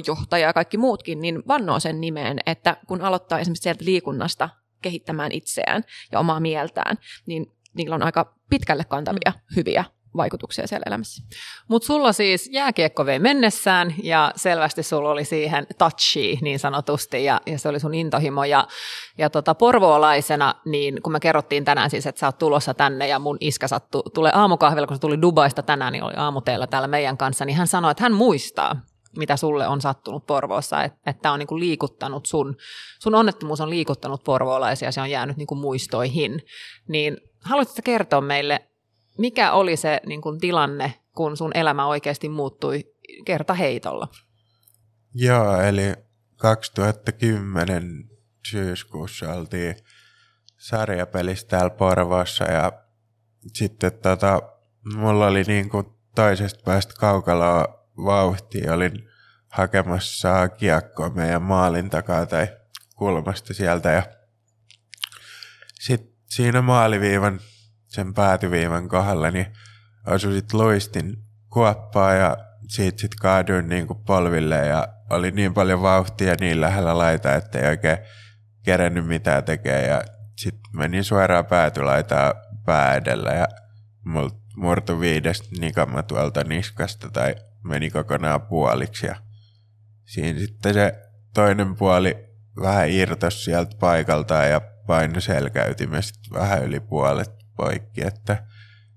korporaatiojohtaja 0.09 0.47
ja 0.47 0.53
kaikki 0.53 0.77
muutkin, 0.77 1.21
niin 1.21 1.43
vannoo 1.49 1.81
sen 1.81 2.01
nimeen, 2.01 2.39
että 2.47 2.77
kun 2.87 3.01
aloittaa 3.01 3.39
esimerkiksi 3.39 3.63
sieltä 3.63 3.85
liikunnasta 3.85 4.49
kehittämään 4.83 5.33
itseään 5.33 5.85
ja 6.13 6.19
omaa 6.19 6.41
mieltään, 6.41 6.97
niin 7.27 7.47
niillä 7.75 7.95
on 7.95 8.03
aika 8.03 8.35
pitkälle 8.51 8.85
kantavia 8.85 9.33
hyviä 9.57 9.85
vaikutuksia 10.17 10.67
siellä 10.67 10.85
elämässä. 10.87 11.23
Mutta 11.69 11.87
sulla 11.87 12.13
siis 12.13 12.51
jääkiekko 12.53 13.07
vei 13.07 13.19
mennessään 13.19 13.95
ja 14.03 14.33
selvästi 14.37 14.83
sulla 14.83 15.11
oli 15.11 15.25
siihen 15.25 15.67
touchi 15.79 16.39
niin 16.43 16.59
sanotusti 16.59 17.25
ja, 17.25 17.41
ja 17.47 17.59
se 17.59 17.69
oli 17.69 17.81
sun 17.81 17.95
intohimo. 17.95 18.45
Ja, 18.45 18.67
ja 19.19 19.31
tota, 19.31 19.55
porvoolaisena, 19.55 20.55
niin 20.65 21.03
kun 21.03 21.13
me 21.13 21.21
kerrottiin 21.21 21.65
tänään 21.65 21.91
siis, 21.91 22.07
että 22.07 22.19
sä 22.19 22.27
oot 22.27 22.39
tulossa 22.39 22.75
tänne 22.75 23.09
ja 23.09 23.19
mun 23.19 23.37
iskä 23.41 23.69
sattu, 23.69 24.03
tulee 24.15 24.33
aamukahvilla, 24.35 24.87
kun 24.87 24.97
se 24.97 25.01
tuli 25.01 25.23
Dubaista 25.23 25.63
tänään, 25.63 25.93
niin 25.93 26.05
oli 26.05 26.15
aamuteella 26.17 26.67
täällä 26.67 26.89
meidän 26.89 27.17
kanssa, 27.17 27.45
niin 27.45 27.57
hän 27.57 27.67
sanoi, 27.67 27.91
että 27.91 28.03
hän 28.03 28.15
muistaa, 28.15 28.77
mitä 29.19 29.37
sulle 29.37 29.69
on 29.69 29.81
sattunut 29.81 30.27
Porvoossa, 30.27 30.85
että, 30.85 31.11
että 31.11 31.33
on 31.33 31.39
niin 31.39 31.47
kuin 31.47 31.61
liikuttanut 31.61 32.27
sun, 32.27 32.57
sun 32.99 33.15
onnettomuus 33.15 33.61
on 33.61 33.71
liikuttanut 33.71 34.25
porvoolaisia 34.25 34.93
se 34.93 35.01
on 35.01 35.11
jäänyt 35.11 35.37
niin 35.37 35.47
kuin 35.47 35.59
muistoihin. 35.59 36.43
Niin 36.89 37.17
haluaisitko 37.45 37.83
kertoa 37.85 38.21
meille 38.21 38.69
mikä 39.19 39.53
oli 39.53 39.77
se 39.77 40.01
niin 40.07 40.21
kuin, 40.21 40.41
tilanne, 40.41 40.95
kun 41.17 41.37
sun 41.37 41.51
elämä 41.55 41.87
oikeasti 41.87 42.29
muuttui 42.29 42.95
kerta 43.25 43.55
heitolla. 43.55 44.09
Joo, 45.15 45.61
eli 45.61 45.95
2010 46.37 48.11
syyskuussa 48.51 49.33
oltiin 49.33 49.77
sarjapelissä 50.57 51.47
täällä 51.47 51.71
Porvoossa 51.71 52.45
ja 52.45 52.73
sitten 53.53 53.93
tota, 54.03 54.43
mulla 54.97 55.27
oli 55.27 55.43
niinku 55.43 55.99
toisesta 56.15 56.61
päästä 56.65 56.95
kaukaloa 56.99 57.87
vauhtia. 57.97 58.75
Olin 58.75 59.08
hakemassa 59.49 60.49
kiekkoa 60.49 61.11
meidän 61.11 61.43
maalin 61.43 61.91
takaa 61.91 62.27
tai 62.27 62.49
kulmasta 62.95 63.55
sieltä. 63.55 63.91
Ja 63.91 64.03
sitten 65.81 66.13
siinä 66.27 66.63
maaliviivan, 66.63 67.41
sen 67.87 68.15
päätyviivan 68.15 68.89
kohdalla, 68.89 69.31
niin 69.31 69.47
osui 70.07 70.33
sit 70.33 70.53
luistin 70.53 71.17
kuoppaa 71.51 72.15
ja 72.15 72.37
siitä 72.69 73.01
sitten 73.01 73.19
kaaduin 73.21 73.69
niin 73.69 73.87
kuin 73.87 74.05
polville 74.05 74.67
ja 74.67 74.89
oli 75.11 75.31
niin 75.31 75.55
paljon 75.55 75.83
vauhtia 75.83 76.35
niin 76.41 76.61
lähellä 76.61 76.99
laita, 76.99 77.35
että 77.35 77.59
ei 77.59 77.69
oikein 77.69 77.99
kerennyt 78.63 79.07
mitään 79.07 79.45
tekee 79.45 79.87
ja 79.87 80.03
sitten 80.37 80.71
menin 80.73 81.05
suoraan 81.05 81.47
päätylaitaa 81.47 82.35
pää 82.65 82.95
edellä 82.95 83.31
ja 83.31 83.49
mult 84.05 84.37
murtu 84.57 85.01
viidestä 85.01 85.49
nikama 85.61 86.03
tuolta 86.03 86.45
niskasta 86.45 87.11
tai 87.11 87.35
meni 87.65 87.91
kokonaan 87.91 88.43
puoliksi 88.43 89.07
ja 89.07 89.17
siinä 90.09 90.39
sitten 90.39 90.75
se 90.75 90.93
toinen 91.35 91.77
puoli 91.77 92.17
vähän 92.63 92.91
irtos 92.91 93.45
sieltä 93.45 93.77
paikaltaan 93.81 94.51
ja 94.51 94.61
paino 94.87 95.21
selkäytimestä 95.21 96.19
vähän 96.33 96.65
yli 96.65 96.81
puolet 96.81 97.31
poikki, 97.57 98.07
että 98.07 98.47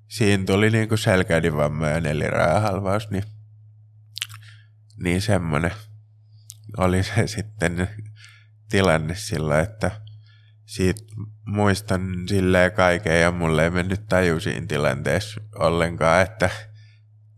siinä 0.08 0.44
tuli 0.46 0.70
niinku 0.70 0.98
selkäydinvamma 0.98 1.88
ja 1.88 2.02
neliraahalvaus, 2.02 3.10
niin, 3.10 3.24
niin 5.04 5.22
semmoinen 5.22 5.72
oli 6.78 7.04
se 7.04 7.28
sitten 7.36 7.88
tilanne 8.70 9.16
sillä, 9.16 9.60
että 9.60 9.92
siitä 10.66 11.02
muistan 11.46 12.12
silleen 12.28 12.72
kaiken 12.72 13.22
ja 13.22 13.32
mulle 13.32 13.64
ei 13.64 13.70
mennyt 13.70 14.08
taju 14.10 14.40
siinä 14.40 14.68
tilanteessa 14.68 15.42
ollenkaan, 15.56 16.22
että, 16.22 16.50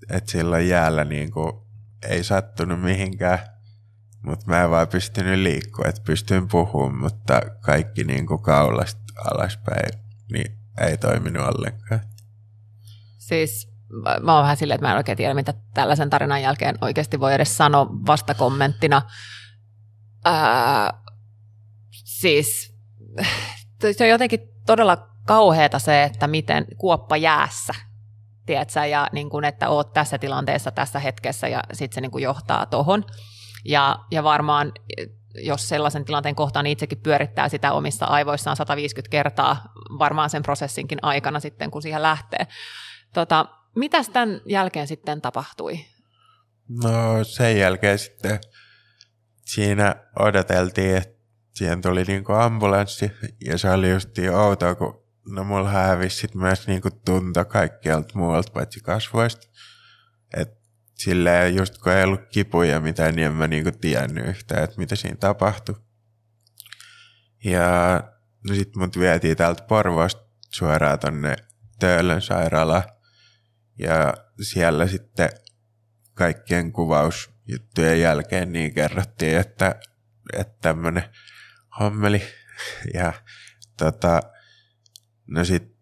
että 0.10 0.32
silloin 0.32 0.70
jäällä 0.70 1.04
niinku 1.04 1.68
ei 2.10 2.24
sattunut 2.24 2.82
mihinkään, 2.82 3.53
mutta 4.24 4.46
mä 4.48 4.64
en 4.64 4.72
vaan 4.72 4.88
pystynyt 4.88 5.40
liikkua, 5.40 5.86
että 5.88 6.02
pystyin 6.06 6.48
puhumaan, 6.48 6.98
mutta 6.98 7.42
kaikki 7.62 8.04
niinku 8.04 8.38
kaulasta 8.38 9.02
alaspäin 9.32 10.00
niin 10.32 10.58
ei 10.82 10.98
toiminut 10.98 11.48
ollenkaan. 11.48 12.02
Siis 13.18 13.74
mä 14.22 14.34
oon 14.36 14.42
vähän 14.42 14.58
silleen, 14.58 14.76
että 14.76 14.88
mä 14.88 14.92
en 14.92 14.98
oikein 14.98 15.18
tiedä, 15.18 15.34
mitä 15.34 15.54
tällaisen 15.74 16.10
tarinan 16.10 16.42
jälkeen 16.42 16.78
oikeasti 16.82 17.20
voi 17.20 17.34
edes 17.34 17.58
sanoa 17.58 17.86
vastakommenttina. 17.86 19.02
Ää, 20.26 20.94
siis 21.92 22.76
se 23.98 24.04
on 24.04 24.10
jotenkin 24.10 24.40
todella 24.66 25.10
kauheata 25.26 25.80
se, 25.80 26.04
että 26.04 26.28
miten 26.28 26.66
kuoppa 26.78 27.18
jäässä, 27.18 27.74
tiedätkö, 28.46 28.86
ja 28.86 29.08
niin 29.12 29.30
kuin, 29.30 29.46
että 29.46 29.70
oot 29.70 29.94
tässä 29.94 30.18
tilanteessa 30.18 30.72
tässä 30.72 31.00
hetkessä 31.00 31.48
ja 31.48 31.64
sitten 31.74 31.96
se 31.96 32.02
niin 32.02 32.12
kuin 32.12 32.24
johtaa 32.24 32.66
tohon. 32.66 33.06
Ja, 33.66 34.00
ja 34.12 34.24
varmaan 34.24 34.72
jos 35.36 35.70
sellaisen 35.70 36.06
tilanteen 36.06 36.36
kohtaan 36.36 36.64
niin 36.64 36.72
itsekin 36.72 36.98
pyörittää 36.98 37.50
sitä 37.50 37.74
omissa 37.74 38.06
aivoissaan 38.06 38.56
150 38.56 39.12
kertaa 39.12 39.74
varmaan 40.00 40.30
sen 40.30 40.44
prosessinkin 40.44 41.00
aikana 41.02 41.40
sitten, 41.40 41.72
kun 41.72 41.82
siihen 41.82 42.02
lähtee. 42.02 42.48
Tota, 43.14 43.46
mitäs 43.76 44.10
tämän 44.10 44.42
jälkeen 44.46 44.88
sitten 44.88 45.22
tapahtui? 45.22 45.80
No 46.84 47.24
sen 47.24 47.58
jälkeen 47.58 48.00
sitten 48.00 48.40
siinä 49.46 49.96
odoteltiin, 50.20 50.98
että 50.98 51.20
siihen 51.54 51.82
tuli 51.82 52.04
niinku 52.04 52.32
ambulanssi 52.32 53.12
ja 53.46 53.58
se 53.58 53.70
oli 53.70 53.90
just 53.90 54.10
outoa, 54.34 54.76
kun 54.76 55.04
no 55.26 55.44
mulla 55.44 55.70
hävisi 55.70 56.18
sit 56.18 56.36
myös 56.36 56.68
niinku 56.68 56.90
tunto 57.06 57.46
kaikkialta 57.46 58.20
muualta 58.20 58.52
paitsi 58.54 58.80
kasvoista. 58.80 59.48
Et 60.38 60.63
silleen 60.96 61.56
just 61.56 61.78
kun 61.78 61.92
ei 61.92 62.04
ollut 62.04 62.30
kipuja 62.30 62.80
mitään, 62.80 63.16
niin 63.16 63.26
en 63.26 63.34
mä 63.34 63.48
niinku 63.48 63.72
tiennyt 63.72 64.28
yhtään, 64.28 64.64
että 64.64 64.78
mitä 64.78 64.96
siinä 64.96 65.16
tapahtui. 65.16 65.76
Ja 67.44 68.00
no 68.50 68.56
sit 68.56 68.76
mut 68.76 69.00
vietiin 69.00 69.38
täältä 69.38 69.64
Porvoosta 69.64 70.24
suoraan 70.50 71.00
tonne 71.00 71.36
Töölön 71.80 72.22
sairaalaan. 72.22 72.84
Ja 73.80 74.14
siellä 74.42 74.88
sitten 74.88 75.30
kaikkien 76.14 76.72
kuvausjuttujen 76.72 78.02
jälkeen 78.02 78.52
niin 78.52 78.74
kerrottiin, 78.74 79.38
että, 79.38 79.76
että 80.34 80.58
tämmönen 80.62 81.04
hommeli. 81.80 82.24
Ja 82.94 83.14
tota, 83.78 84.22
no 85.28 85.46
sit, 85.46 85.73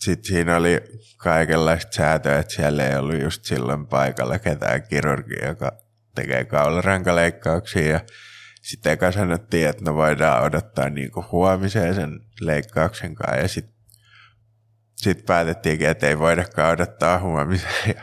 sit 0.00 0.24
siinä 0.24 0.56
oli 0.56 0.80
kaikenlaista 1.16 1.92
säätöä, 1.92 2.38
että 2.38 2.54
siellä 2.54 2.86
ei 2.86 2.96
ollut 2.96 3.20
just 3.20 3.44
silloin 3.44 3.86
paikalla 3.86 4.38
ketään 4.38 4.82
kirurgia, 4.82 5.48
joka 5.48 5.72
tekee 6.14 6.44
kaularankaleikkauksia. 6.44 7.86
Ja 7.86 8.00
sitten 8.62 8.92
eka 8.92 9.12
sanottiin, 9.12 9.68
että 9.68 9.84
no 9.84 9.94
voidaan 9.94 10.42
odottaa 10.42 10.88
niinku 10.88 11.24
huomiseen 11.32 11.94
sen 11.94 12.20
leikkauksen 12.40 13.14
kanssa. 13.14 13.36
Ja 13.36 13.48
sitten 13.48 13.74
sit 14.96 15.26
päätettiinkin, 15.26 15.88
että 15.88 16.08
ei 16.08 16.18
voidakaan 16.18 16.72
odottaa 16.72 17.18
huomiseen. 17.18 17.94
Ja 17.96 18.02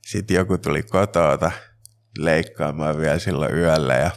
sitten 0.00 0.34
joku 0.34 0.58
tuli 0.58 0.82
kotoota 0.82 1.50
leikkaamaan 2.18 2.98
vielä 2.98 3.18
silloin 3.18 3.54
yöllä 3.54 3.94
ja 3.94 4.10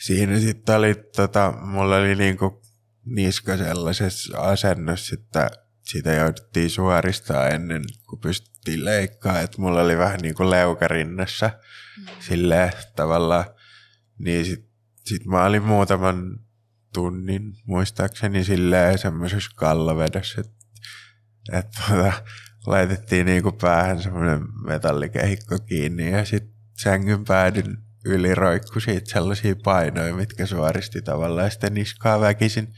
siinä 0.00 0.38
sitten 0.38 0.76
oli, 0.76 0.94
tota, 0.94 1.52
mulla 1.60 1.96
oli 1.96 2.14
niinku 2.14 2.65
niska 3.06 3.56
sellaisessa 3.56 4.38
asennossa, 4.38 5.16
että 5.18 5.50
sitä 5.82 6.12
jouduttiin 6.12 6.70
suoristaa 6.70 7.48
ennen 7.48 7.82
kuin 8.08 8.20
pystyttiin 8.20 8.84
leikkaa, 8.84 9.40
että 9.40 9.60
mulla 9.60 9.80
oli 9.82 9.98
vähän 9.98 10.20
niin 10.20 10.34
kuin 10.34 10.50
leukarinnassa 10.50 11.50
mm. 11.98 12.06
silleen 12.20 12.72
tavallaan, 12.96 13.44
niin 14.18 14.44
sit, 14.44 14.66
sit 15.04 15.26
mä 15.26 15.44
olin 15.44 15.62
muutaman 15.62 16.38
tunnin 16.94 17.52
muistaakseni 17.66 18.44
silleen 18.44 18.98
semmoisessa 18.98 19.50
kallovedossa, 19.54 20.40
että 20.40 20.56
et, 21.52 21.66
tota, 21.88 22.12
laitettiin 22.66 23.26
niinku 23.26 23.52
päähän 23.52 24.02
semmoinen 24.02 24.40
metallikehikko 24.66 25.58
kiinni 25.58 26.10
ja 26.10 26.24
sitten 26.24 26.54
sängyn 26.78 27.24
päädyn 27.24 27.78
yli 28.04 28.34
roikku 28.34 28.80
siitä 28.80 29.10
sellaisia 29.10 29.54
painoja, 29.64 30.14
mitkä 30.14 30.46
suoristi 30.46 31.02
tavallaan 31.02 31.50
sitten 31.50 31.74
niskaa 31.74 32.20
väkisin. 32.20 32.72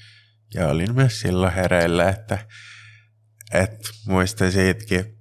Ja 0.54 0.68
olin 0.68 0.94
myös 0.94 1.20
silloin 1.20 1.52
hereillä, 1.52 2.08
että, 2.08 2.38
että 3.52 3.88
muistan 4.06 4.52
siitäkin 4.52 5.18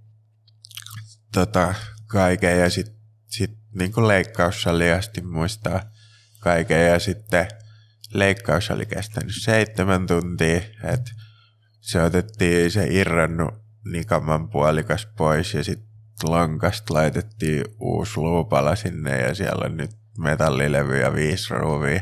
tota, 1.33 1.75
kaiken 2.07 2.59
ja 2.59 2.69
sitten 2.69 2.95
sit, 3.27 3.51
niin 3.75 3.91
kuin 3.91 4.07
leikkaussali 4.07 4.91
asti 4.91 5.21
muistaa 5.21 5.81
kaiken. 6.39 6.87
Ja 6.87 6.99
sitten 6.99 7.47
leikkaus 8.13 8.71
oli 8.71 8.85
kestänyt 8.85 9.35
seitsemän 9.41 10.07
tuntia, 10.07 10.61
että 10.83 11.11
se 11.81 12.01
otettiin 12.01 12.71
se 12.71 12.87
irrannut 12.89 13.53
nikaman 13.85 14.49
puolikas 14.49 15.07
pois 15.17 15.53
ja 15.53 15.63
sitten 15.63 15.87
lonkasta 16.23 16.93
laitettiin 16.93 17.65
uusi 17.79 18.17
luupala 18.17 18.75
sinne 18.75 19.21
ja 19.21 19.35
siellä 19.35 19.65
on 19.65 19.77
nyt 19.77 19.91
metallilevy 20.17 20.99
ja 20.99 21.13
viisi 21.13 21.53
ruuvia 21.53 22.01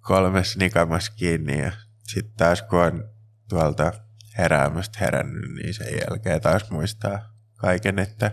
kolmes 0.00 0.56
nikamassa 0.56 1.12
kiinni 1.16 1.58
ja 1.58 1.72
sitten 2.08 2.34
taas 2.36 2.62
kun 2.62 2.80
on 2.80 3.04
tuolta 3.48 3.92
heräämästä 4.38 4.98
herännyt, 5.00 5.54
niin 5.54 5.74
sen 5.74 5.92
jälkeen 5.92 6.40
taas 6.40 6.70
muistaa 6.70 7.34
kaiken, 7.56 7.98
että, 7.98 8.32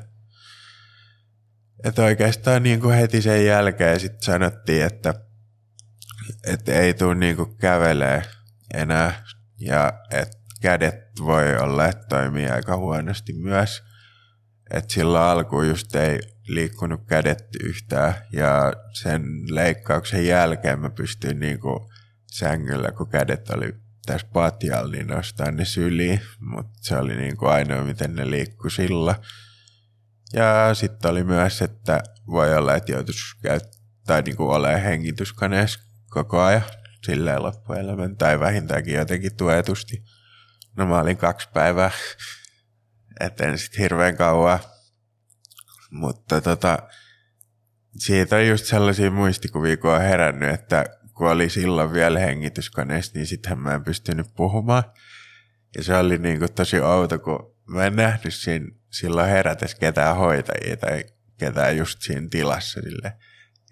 että 1.84 2.04
oikeastaan 2.04 2.64
niin 2.64 2.82
kuin 2.82 2.96
heti 2.96 3.22
sen 3.22 3.46
jälkeen 3.46 4.00
sitten 4.00 4.24
sanottiin, 4.24 4.86
että, 4.86 5.14
että 6.44 6.74
ei 6.74 6.94
tule 6.94 7.16
niin 7.16 7.36
kuin 7.36 7.58
kävelee 7.58 8.24
enää 8.74 9.24
ja 9.60 9.94
että 10.12 10.38
kädet 10.62 11.20
voi 11.20 11.58
olla, 11.58 11.88
että 11.88 12.06
toimii 12.10 12.50
aika 12.50 12.78
huonosti 12.78 13.34
myös. 13.34 13.84
Että 14.74 14.94
silloin 14.94 15.24
alkuun 15.24 15.68
just 15.68 15.96
ei 15.96 16.20
liikkunut 16.48 17.02
kädet 17.08 17.46
yhtään 17.64 18.14
ja 18.34 18.74
sen 18.94 19.24
leikkauksen 19.50 20.26
jälkeen 20.26 20.80
mä 20.80 20.90
pystyin 20.90 21.40
niinku 21.40 21.91
sängyllä, 22.32 22.92
kun 22.92 23.10
kädet 23.10 23.50
oli 23.50 23.76
tässä 24.06 24.28
patjalla, 24.34 24.92
niin 24.92 25.08
nostaa 25.08 25.52
ne 25.52 25.66
syliin, 25.66 26.22
mutta 26.40 26.80
se 26.82 26.98
oli 26.98 27.16
niinku 27.16 27.46
ainoa, 27.46 27.84
miten 27.84 28.16
ne 28.16 28.32
liikkui 28.32 28.72
sillä. 28.72 29.16
Ja 30.34 30.70
sitten 30.74 31.12
oli 31.12 31.24
myös, 31.24 31.62
että 31.62 32.04
voi 32.28 32.58
olla, 32.58 32.76
että 32.76 32.92
joutuisi 32.92 33.22
käyttää 33.42 34.22
niinku 34.22 34.50
olemaan 34.50 34.82
hengityskoneessa 34.82 35.80
koko 36.10 36.42
ajan 36.42 36.64
silleen 37.06 37.44
loppuelämän 37.44 38.18
tai 38.18 38.40
vähintäänkin 38.40 38.94
jotenkin 38.94 39.36
tuetusti. 39.36 40.04
No 40.78 40.86
mä 40.86 41.00
olin 41.00 41.18
kaksi 41.18 41.50
päivää, 41.54 41.92
etten 43.20 43.58
sitten 43.58 43.82
hirveän 43.82 44.18
kauan 44.18 44.60
Mutta 45.92 46.42
tota, 46.42 46.78
siitä 47.98 48.36
on 48.36 48.48
just 48.48 48.66
sellaisia 48.66 49.12
muistikuvia, 49.12 49.78
kun 49.78 49.92
on 49.92 50.02
herännyt, 50.02 50.50
että 50.50 50.86
kun 51.14 51.30
oli 51.30 51.50
silloin 51.50 51.94
vielä 51.94 52.20
hengityskoneessa, 52.20 53.12
niin 53.16 53.28
sittenhän 53.28 53.60
mä 53.60 53.74
en 53.74 53.84
pystynyt 53.84 54.28
puhumaan. 54.36 54.84
Ja 55.78 55.84
se 55.84 55.96
oli 55.96 56.18
niin 56.18 56.40
kuin 56.40 56.54
tosi 56.54 56.80
outo, 56.80 57.20
kun 57.20 57.56
mä 57.68 57.86
en 57.86 57.96
nähnyt 57.96 58.34
siinä 58.34 58.66
silloin 58.92 59.30
herätessä 59.30 59.78
ketään 59.78 60.16
hoitajia 60.16 60.78
tai 60.78 61.04
ketään 61.38 61.78
just 61.78 62.02
siinä 62.02 62.28
tilassa. 62.32 62.82
Sille. 62.82 63.14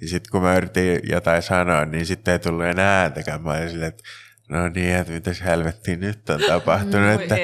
Ja 0.01 0.07
sitten 0.07 0.31
kun 0.31 0.41
mä 0.41 0.57
yritin 0.57 0.99
jotain 1.03 1.41
sanoa, 1.41 1.85
niin 1.85 2.05
sitten 2.05 2.31
ei 2.31 2.39
tullut 2.39 2.65
enää 2.65 3.01
ääntäkään. 3.01 3.41
Mä 3.41 3.51
olin 3.51 3.69
silleen, 3.69 3.89
että 3.89 4.03
no 4.49 4.69
niin, 4.69 4.95
että 4.95 5.13
mitäs 5.13 5.41
helvettiin 5.41 5.99
nyt 5.99 6.29
on 6.29 6.41
tapahtunut. 6.47 7.21
että 7.21 7.35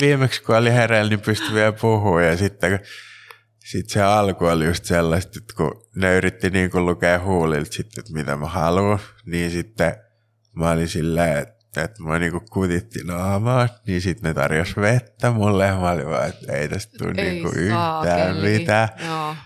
viimeksi 0.00 0.42
kun 0.42 0.56
oli 0.56 0.72
hereillä, 0.72 1.10
niin 1.10 1.20
pystyi 1.20 1.54
vielä 1.54 1.72
puhua. 1.72 2.22
Ja 2.22 2.36
sitten 2.36 2.80
sitten 3.64 3.92
se 3.92 4.02
alku 4.02 4.44
oli 4.44 4.64
just 4.64 4.84
sellaista, 4.84 5.38
että 5.38 5.54
kun 5.56 5.86
ne 5.96 6.16
yritti 6.16 6.50
niin 6.50 6.70
kuin 6.70 6.86
lukea 6.86 7.18
huulilta 7.18 7.72
sitten, 7.72 8.00
että 8.00 8.12
mitä 8.12 8.36
mä 8.36 8.48
haluan, 8.48 8.98
niin 9.26 9.50
sitten 9.50 9.96
mä 10.52 10.70
olin 10.70 10.88
silleen, 10.88 11.38
että, 11.38 11.82
että 11.82 12.02
mä 12.02 12.18
niin 12.18 12.32
kuin 12.32 12.50
kutitti 12.50 13.04
naamaa, 13.04 13.68
niin 13.86 14.00
sitten 14.00 14.28
ne 14.28 14.34
tarjosi 14.34 14.76
vettä 14.76 15.30
mulle 15.30 15.66
ja 15.66 15.80
mä 15.80 15.90
olin 15.90 16.06
vaan, 16.06 16.28
että 16.28 16.52
ei 16.52 16.68
tästä 16.68 16.98
tule 16.98 17.12
ei 17.16 17.30
niin 17.30 17.42
kuin 17.42 17.58
yhtään 17.58 18.36
mitään. 18.36 18.88
Joo. 19.06 19.36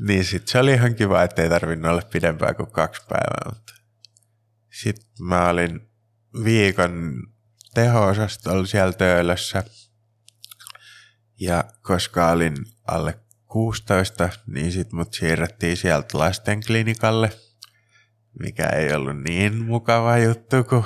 Niin 0.00 0.24
sitten 0.24 0.52
se 0.52 0.58
oli 0.58 0.72
ihan 0.72 0.94
kiva, 0.94 1.22
että 1.22 1.42
ei 1.42 1.48
tarvinnut 1.48 1.90
olla 1.90 2.02
pidempään 2.12 2.56
kuin 2.56 2.70
kaksi 2.70 3.02
päivää, 3.08 3.52
mutta 3.54 3.74
sitten 4.82 5.26
mä 5.26 5.48
olin 5.48 5.88
viikon 6.44 7.22
teho-osastolla 7.74 8.66
siellä 8.66 8.92
töölössä. 8.92 9.64
Ja 11.40 11.64
koska 11.82 12.30
olin 12.30 12.56
alle 12.86 13.23
16, 13.54 14.28
niin 14.46 14.72
sitten 14.72 14.96
mut 14.96 15.14
siirrettiin 15.14 15.76
sieltä 15.76 16.18
lastenklinikalle, 16.18 17.30
mikä 18.40 18.66
ei 18.66 18.94
ollut 18.94 19.22
niin 19.22 19.64
mukava 19.64 20.18
juttu, 20.18 20.64
kun 20.64 20.84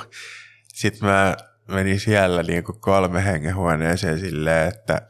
sitten 0.75 1.09
mä 1.09 1.37
menin 1.69 2.01
siellä 2.01 2.43
niin 2.43 2.65
kuin 2.65 2.81
kolme 2.81 3.25
hengen 3.25 3.57
huoneeseen 3.57 4.19
silleen, 4.19 4.69
että, 4.69 5.03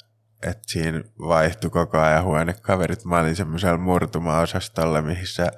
että 0.43 0.63
siinä 0.67 1.03
vaihtui 1.19 1.71
koko 1.71 1.99
ajan 1.99 2.25
huonekaverit. 2.25 3.05
Mä 3.05 3.19
olin 3.19 3.37
semmoisella 3.37 3.79
murtuma-osastolla, 3.79 5.03
missä 5.03 5.53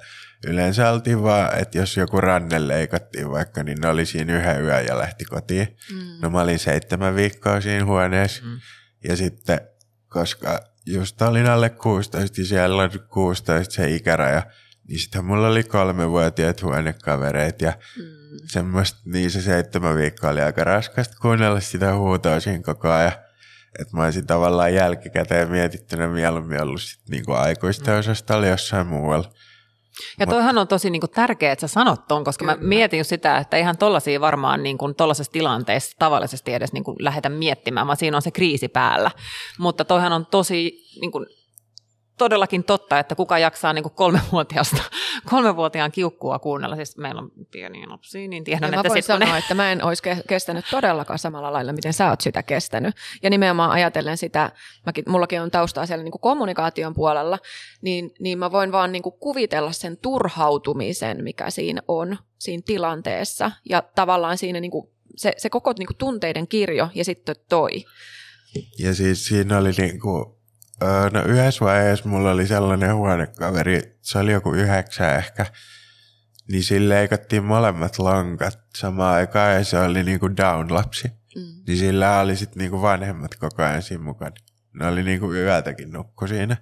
yleensä 0.47 0.91
oltiin 0.91 1.23
vaan, 1.23 1.59
että 1.59 1.77
jos 1.77 1.97
joku 1.97 2.21
ranne 2.21 2.67
leikattiin 2.67 3.31
vaikka, 3.31 3.63
niin 3.63 3.77
ne 3.81 3.87
oli 3.87 4.05
siinä 4.05 4.37
yhden 4.37 4.63
yön 4.63 4.85
ja 4.85 4.97
lähti 4.97 5.25
kotiin. 5.25 5.77
Mm. 5.93 6.21
No 6.21 6.29
mä 6.29 6.41
olin 6.41 6.59
seitsemän 6.59 7.15
viikkoa 7.15 7.61
siinä 7.61 7.85
huoneessa. 7.85 8.43
Mm. 8.43 8.59
Ja 9.03 9.15
sitten, 9.15 9.61
koska 10.09 10.70
just 10.85 11.21
olin 11.21 11.49
alle 11.49 11.69
16 11.69 12.41
ja 12.41 12.45
siellä 12.45 12.83
oli 12.83 12.99
16 13.09 13.73
se 13.73 13.95
ikäraja, 13.95 14.43
niin 14.87 14.99
sitten 14.99 15.25
mulla 15.25 15.47
oli 15.47 15.63
kolmevuotiaat 15.63 16.63
huonekavereet 16.63 17.61
ja 17.61 17.73
mm. 17.97 18.03
semmoista, 18.45 18.99
niin 19.05 19.31
se 19.31 19.41
seitsemän 19.41 19.95
viikkoa 19.95 20.29
oli 20.29 20.41
aika 20.41 20.63
raskasta 20.63 21.15
kuunnella 21.21 21.59
sitä 21.59 21.95
huutoa 21.95 22.39
siinä 22.39 22.63
koko 22.63 22.89
ajan. 22.89 23.13
Että 23.79 23.97
mä 23.97 24.03
olisin 24.03 24.27
tavallaan 24.27 24.73
jälkikäteen 24.73 25.51
mietittynä 25.51 26.07
mieluummin 26.07 26.61
ollut 26.61 26.81
sit 26.81 27.09
niinku 27.09 27.31
aikuisten 27.31 27.93
mm. 27.93 27.99
osasta 27.99 28.45
jossain 28.45 28.87
muualla. 28.87 29.31
Ja 30.19 30.27
toihan 30.27 30.57
on 30.57 30.67
tosi 30.67 30.89
niin 30.89 30.99
kuin, 30.99 31.11
tärkeää, 31.11 31.53
että 31.53 31.67
sä 31.67 31.73
sanot 31.73 32.07
ton, 32.07 32.23
koska 32.23 32.45
Kyllä. 32.45 32.57
mä 32.57 32.67
mietin 32.67 32.97
just 32.97 33.09
sitä, 33.09 33.37
että 33.37 33.57
ihan 33.57 33.77
tollaisia 33.77 34.21
varmaan 34.21 34.63
niin 34.63 34.77
kuin, 34.77 34.95
tollaisessa 34.95 35.31
tilanteessa 35.31 35.95
tavallisesti 35.99 36.53
edes 36.53 36.73
niin 36.73 36.83
kuin, 36.83 36.97
lähdetä 36.99 37.29
miettimään, 37.29 37.87
vaan 37.87 37.97
siinä 37.97 38.17
on 38.17 38.21
se 38.21 38.31
kriisi 38.31 38.67
päällä. 38.67 39.11
Mutta 39.59 39.85
toihan 39.85 40.13
on 40.13 40.25
tosi 40.25 40.85
niin 41.01 41.11
kuin, 41.11 41.25
todellakin 42.17 42.63
totta, 42.63 42.99
että 42.99 43.15
kuka 43.15 43.39
jaksaa 43.39 43.73
niin 43.73 43.83
kuin 43.83 43.93
kolmevuotiaasta, 43.93 44.81
kolmevuotiaan 45.31 45.91
kiukkua 45.91 46.39
kuunnella. 46.39 46.75
Siis 46.75 46.97
meillä 46.97 47.21
on 47.21 47.31
pieniä 47.51 47.89
lapsia, 47.89 48.27
niin 48.27 48.43
tiedän, 48.43 48.71
ja 48.73 48.79
että 48.79 48.89
sitten 48.89 49.03
sanoa, 49.03 49.33
ne... 49.33 49.39
että 49.39 49.53
mä 49.53 49.71
en 49.71 49.83
olisi 49.83 50.03
kestänyt 50.27 50.65
todellakaan 50.71 51.19
samalla 51.19 51.53
lailla, 51.53 51.73
miten 51.73 51.93
sä 51.93 52.09
oot 52.09 52.21
sitä 52.21 52.43
kestänyt. 52.43 52.95
Ja 53.23 53.29
nimenomaan 53.29 53.71
ajatellen 53.71 54.17
sitä, 54.17 54.51
mäkin, 54.85 55.03
mullakin 55.07 55.41
on 55.41 55.51
taustaa 55.51 55.85
siellä 55.85 56.03
niin 56.03 56.11
kuin 56.11 56.21
kommunikaation 56.21 56.93
puolella, 56.93 57.39
niin, 57.81 58.13
niin 58.19 58.39
mä 58.39 58.51
voin 58.51 58.71
vaan 58.71 58.91
niin 58.91 59.03
kuin 59.03 59.15
kuvitella 59.19 59.71
sen 59.71 59.97
turhautumisen, 59.97 61.23
mikä 61.23 61.49
siinä 61.49 61.81
on 61.87 62.17
siinä 62.39 62.63
tilanteessa. 62.65 63.51
Ja 63.69 63.83
tavallaan 63.95 64.37
siinä 64.37 64.59
niin 64.59 64.71
kuin, 64.71 64.89
se, 65.15 65.33
se 65.37 65.49
koko 65.49 65.73
niin 65.79 65.87
kuin 65.87 65.97
tunteiden 65.97 66.47
kirjo 66.47 66.89
ja 66.95 67.05
sitten 67.05 67.35
toi. 67.49 67.85
Ja 68.79 68.93
siis 68.93 69.25
siinä 69.25 69.57
oli 69.57 69.71
niin 69.77 69.99
kuin 69.99 70.40
no 71.13 71.23
yhdessä 71.25 71.65
vaiheessa 71.65 72.09
mulla 72.09 72.31
oli 72.31 72.47
sellainen 72.47 72.95
huonekaveri, 72.95 73.97
se 74.01 74.17
oli 74.17 74.31
joku 74.31 74.53
yhdeksä 74.53 75.15
ehkä, 75.15 75.45
niin 76.51 76.63
sille 76.63 76.95
leikattiin 76.95 77.43
molemmat 77.43 77.99
lankat 77.99 78.59
samaan 78.77 79.15
aikaan 79.15 79.53
ja 79.53 79.63
se 79.63 79.79
oli 79.79 80.03
niinku 80.03 80.27
down-lapsi. 80.27 81.07
Mm. 81.35 81.63
Niin 81.67 81.77
sillä 81.77 82.19
oli 82.19 82.35
sitten 82.35 82.59
niinku 82.59 82.81
vanhemmat 82.81 83.35
koko 83.35 83.63
ajan 83.63 83.81
siinä 83.81 84.03
mukana. 84.03 84.35
Ne 84.73 84.87
oli 84.87 85.03
niinku 85.03 85.33
yötäkin 85.33 85.91
nukku 85.91 86.27
siinä. 86.27 86.57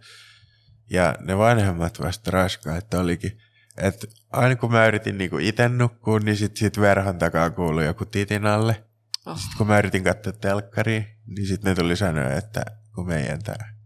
Ja 0.90 1.16
ne 1.20 1.38
vanhemmat 1.38 2.02
vasta 2.02 2.32
raskaat 2.32 2.94
olikin. 2.94 3.38
Että 3.78 4.08
aina 4.32 4.56
kun 4.56 4.72
mä 4.72 4.88
yritin 4.88 5.18
niinku 5.18 5.38
itse 5.38 5.70
nukkua, 5.70 6.20
niin 6.20 6.38
sit, 6.38 6.58
sit 6.58 6.80
verhon 6.80 7.18
takaa 7.18 7.50
kuului 7.50 7.86
joku 7.86 8.06
titin 8.06 8.46
alle. 8.46 8.84
Oh. 9.26 9.38
Sitten 9.38 9.58
kun 9.58 9.68
mä 9.68 9.80
yritin 9.80 10.04
katsoa 10.04 10.34
telkkaria, 10.34 11.04
niin 11.26 11.48
sitten 11.48 11.70
ne 11.70 11.76
tuli 11.76 11.96
sanoa, 11.96 12.32
että 12.32 12.66
kun 12.96 13.08
meidän 13.08 13.44
tää 13.44 13.79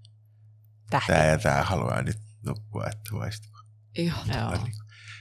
Tähti. 0.89 1.11
Tämä 1.11 1.25
ja 1.25 1.39
tämä 1.39 1.63
haluaa 1.63 2.01
nyt 2.01 2.17
nukkua, 2.45 2.85
että 2.85 3.09
voisitko. 3.11 3.59
Joo. 3.97 4.15
Niin 4.25 4.73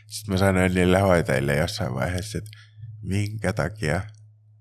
Sitten 0.06 0.34
mä 0.34 0.38
sanoin 0.38 0.74
niille 0.74 1.00
hoitajille 1.00 1.56
jossain 1.56 1.94
vaiheessa, 1.94 2.38
että 2.38 2.50
minkä 3.02 3.52
takia 3.52 4.00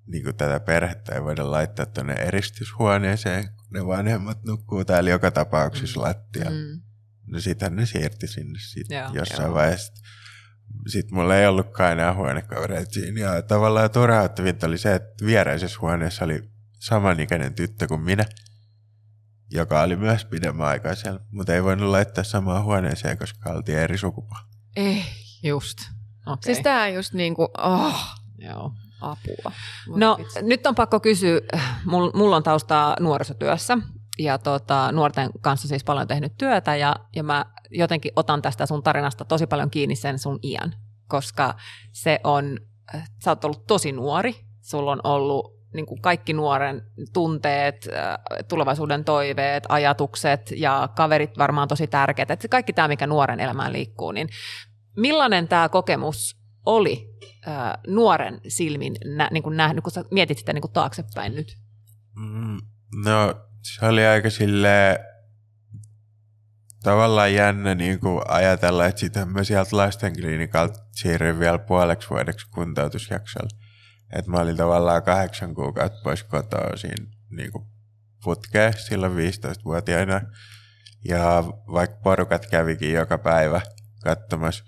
niin 0.07 0.23
kuin 0.23 0.35
tätä 0.35 0.59
perhettä 0.59 1.15
ei 1.15 1.23
voida 1.23 1.51
laittaa 1.51 1.85
tuonne 1.85 2.13
eristyshuoneeseen, 2.13 3.43
kun 3.43 3.67
ne 3.73 3.85
vanhemmat 3.85 4.43
nukkuu 4.43 4.85
täällä 4.85 5.09
joka 5.09 5.31
tapauksessa 5.31 5.99
mm. 5.99 6.03
lattialla. 6.03 6.57
Mm. 6.57 6.81
No 7.27 7.39
sitähän 7.39 7.75
ne 7.75 7.85
siirti 7.85 8.27
sinne 8.27 8.59
sit 8.59 8.87
joo, 8.89 9.09
jossain 9.13 9.41
joo. 9.41 9.53
vaiheessa. 9.53 9.93
Sitten 10.87 11.15
mulla 11.15 11.37
ei 11.37 11.47
ollutkaan 11.47 11.91
enää 11.91 12.13
huonekavereita 12.13 12.91
siinä. 12.91 13.19
Ja 13.19 13.41
tavallaan 13.41 13.91
turhauttavinta 13.91 14.67
oli 14.67 14.77
se, 14.77 14.95
että 14.95 15.25
viereisessä 15.25 15.79
huoneessa 15.81 16.25
oli 16.25 16.51
samanikäinen 16.79 17.53
tyttö 17.53 17.87
kuin 17.87 18.01
minä– 18.01 18.25
joka 19.51 19.81
oli 19.81 19.95
myös 19.95 20.25
pidemmän 20.25 20.67
aikaa 20.67 20.95
siellä, 20.95 21.19
mutta 21.31 21.53
ei 21.53 21.63
voinut 21.63 21.89
laittaa 21.89 22.23
samaan 22.23 22.63
huoneeseen, 22.63 23.17
koska 23.17 23.49
oltiin 23.49 23.77
eri 23.77 23.97
sukupuolta. 23.97 24.45
Ei, 24.75 25.03
just. 25.43 25.77
Okay. 26.25 26.37
Siis 26.41 26.59
tää 26.59 26.89
just 26.89 27.13
niinku, 27.13 27.47
oh, 27.57 27.95
Joo. 28.37 28.73
apua. 29.01 29.51
No 29.95 30.15
vitsi. 30.19 30.41
nyt 30.41 30.67
on 30.67 30.75
pakko 30.75 30.99
kysyä, 30.99 31.41
mulla 32.13 32.35
on 32.35 32.43
taustaa 32.43 32.95
nuorisotyössä 32.99 33.77
ja 34.19 34.37
tota, 34.37 34.91
nuorten 34.91 35.29
kanssa 35.41 35.67
siis 35.67 35.83
paljon 35.83 36.07
tehnyt 36.07 36.33
työtä 36.37 36.75
ja, 36.75 36.95
ja 37.15 37.23
mä 37.23 37.45
jotenkin 37.69 38.11
otan 38.15 38.41
tästä 38.41 38.65
sun 38.65 38.83
tarinasta 38.83 39.25
tosi 39.25 39.47
paljon 39.47 39.69
kiinni 39.69 39.95
sen 39.95 40.19
sun 40.19 40.39
iän, 40.43 40.75
koska 41.07 41.55
se 41.91 42.19
on, 42.23 42.59
sä 43.23 43.31
oot 43.31 43.45
ollut 43.45 43.67
tosi 43.67 43.91
nuori, 43.91 44.35
sulla 44.61 44.91
on 44.91 45.01
ollut 45.03 45.60
niin 45.73 45.85
kuin 45.85 46.01
kaikki 46.01 46.33
nuoren 46.33 46.81
tunteet, 47.13 47.87
äh, 47.93 48.17
tulevaisuuden 48.47 49.03
toiveet, 49.03 49.63
ajatukset 49.69 50.51
ja 50.55 50.89
kaverit 50.95 51.37
varmaan 51.37 51.67
tosi 51.67 51.87
tärkeät. 51.87 52.31
Että 52.31 52.47
kaikki 52.47 52.73
tämä, 52.73 52.87
mikä 52.87 53.07
nuoren 53.07 53.39
elämään 53.39 53.73
liikkuu, 53.73 54.11
niin 54.11 54.29
millainen 54.97 55.47
tämä 55.47 55.69
kokemus 55.69 56.37
oli 56.65 57.09
äh, 57.47 57.73
nuoren 57.87 58.41
silmin 58.47 58.95
nä, 59.05 59.29
niin 59.31 59.43
kuin 59.43 59.57
nähnyt, 59.57 59.83
kun 59.83 59.91
sä 59.91 60.03
mietit 60.11 60.37
sitä 60.37 60.53
niin 60.53 60.61
kuin 60.61 60.73
taaksepäin 60.73 61.35
nyt? 61.35 61.57
Mm, 62.15 62.57
no 63.05 63.35
se 63.61 63.85
oli 63.85 64.05
aika 64.05 64.29
sille 64.29 64.99
tavallaan 66.83 67.33
jännä 67.33 67.75
niin 67.75 67.99
kuin 67.99 68.21
ajatella, 68.27 68.85
että 68.85 68.99
sitten 68.99 69.29
mä 69.29 69.43
sieltä 69.43 69.77
lastenklinikalta 69.77 70.79
siirryin 70.91 71.39
vielä 71.39 71.59
puoleksi 71.59 72.09
vuodeksi 72.09 72.49
kuntoutusjaksolla. 72.49 73.60
Että 74.13 74.31
mä 74.31 74.37
olin 74.37 74.57
tavallaan 74.57 75.03
kahdeksan 75.03 75.55
kuukautta 75.55 75.99
pois 76.03 76.23
kotoa 76.23 76.77
siinä 76.77 77.05
niin 77.29 77.51
putkeen 78.23 78.73
silloin 78.73 79.13
15-vuotiaana. 79.13 80.21
Ja 81.05 81.43
vaikka 81.73 81.97
porukat 82.03 82.45
kävikin 82.45 82.93
joka 82.93 83.17
päivä 83.17 83.61
katsomassa, 84.03 84.63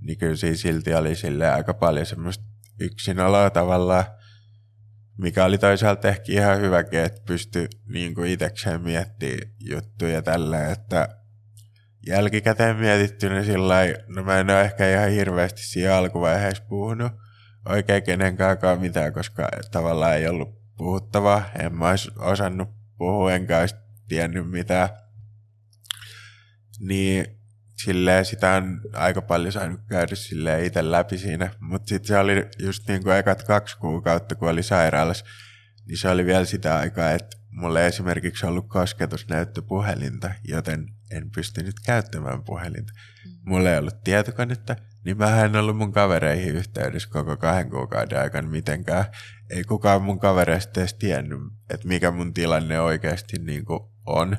niin 0.00 0.18
kyllä 0.18 0.36
siinä 0.36 0.56
silti 0.56 0.94
oli 0.94 1.14
sille 1.14 1.50
aika 1.50 1.74
paljon 1.74 2.06
semmoista 2.06 2.44
yksinoloa 2.80 3.50
tavallaan, 3.50 4.04
mikä 5.18 5.44
oli 5.44 5.58
toisaalta 5.58 6.08
ehkä 6.08 6.32
ihan 6.32 6.60
hyväkin, 6.60 7.00
että 7.00 7.22
pystyi 7.26 7.68
niin 7.86 8.14
kuin 8.14 8.30
itsekseen 8.30 8.82
miettimään 8.82 9.52
juttuja 9.60 10.22
tällä, 10.22 10.70
että 10.70 11.08
jälkikäteen 12.06 12.76
mietittynä 12.76 13.44
sillä 13.44 13.76
no 14.06 14.22
mä 14.22 14.40
en 14.40 14.50
ole 14.50 14.60
ehkä 14.60 14.90
ihan 14.90 15.10
hirveästi 15.10 15.62
siinä 15.62 15.96
alkuvaiheessa 15.96 16.64
puhunut, 16.68 17.12
oikein 17.68 18.02
kenenkään 18.02 18.58
mitään, 18.80 19.12
koska 19.12 19.48
tavallaan 19.70 20.16
ei 20.16 20.28
ollut 20.28 20.76
puhuttavaa. 20.76 21.50
En 21.58 21.74
mä 21.74 21.88
olisi 21.88 22.10
osannut 22.18 22.68
puhua, 22.98 23.32
enkä 23.32 23.58
olisi 23.58 23.74
tiennyt 24.08 24.50
mitään. 24.50 24.88
niin 26.80 27.26
silleen 27.76 28.24
sitä 28.24 28.52
on 28.52 28.80
aika 28.92 29.22
paljon 29.22 29.52
saanut 29.52 29.80
käydä 29.88 30.14
silleen 30.14 30.64
itse 30.64 30.90
läpi 30.90 31.18
siinä. 31.18 31.50
Mutta 31.60 31.88
sitten 31.88 32.08
se 32.08 32.18
oli 32.18 32.48
just 32.58 32.88
niin 32.88 33.02
kuin 33.02 33.16
ekat 33.16 33.42
kaksi 33.42 33.78
kuukautta, 33.78 34.34
kun 34.34 34.48
oli 34.48 34.62
sairaalassa, 34.62 35.24
niin 35.86 35.98
se 35.98 36.08
oli 36.08 36.26
vielä 36.26 36.44
sitä 36.44 36.76
aikaa, 36.76 37.10
että 37.10 37.36
mulla 37.50 37.80
ei 37.80 37.86
esimerkiksi 37.86 38.46
ollut 38.46 38.68
kosketusnäyttöpuhelinta, 38.68 40.30
joten 40.44 40.86
en 41.10 41.30
pystynyt 41.30 41.74
käyttämään 41.86 42.44
puhelinta. 42.44 42.92
Mulla 43.44 43.70
ei 43.70 43.78
ollut 43.78 44.04
tietokonetta, 44.04 44.76
niin 45.04 45.18
mä 45.18 45.44
en 45.44 45.56
ollut 45.56 45.76
mun 45.76 45.92
kavereihin 45.92 46.56
yhteydessä 46.56 47.08
koko 47.12 47.36
kahden 47.36 47.70
kuukauden 47.70 48.20
aikana 48.20 48.48
mitenkään. 48.48 49.04
Ei 49.50 49.64
kukaan 49.64 50.02
mun 50.02 50.18
kavereista 50.18 50.80
edes 50.80 50.94
tiennyt, 50.94 51.38
että 51.70 51.88
mikä 51.88 52.10
mun 52.10 52.34
tilanne 52.34 52.80
oikeasti 52.80 53.38
niin 53.38 53.64
on. 54.06 54.36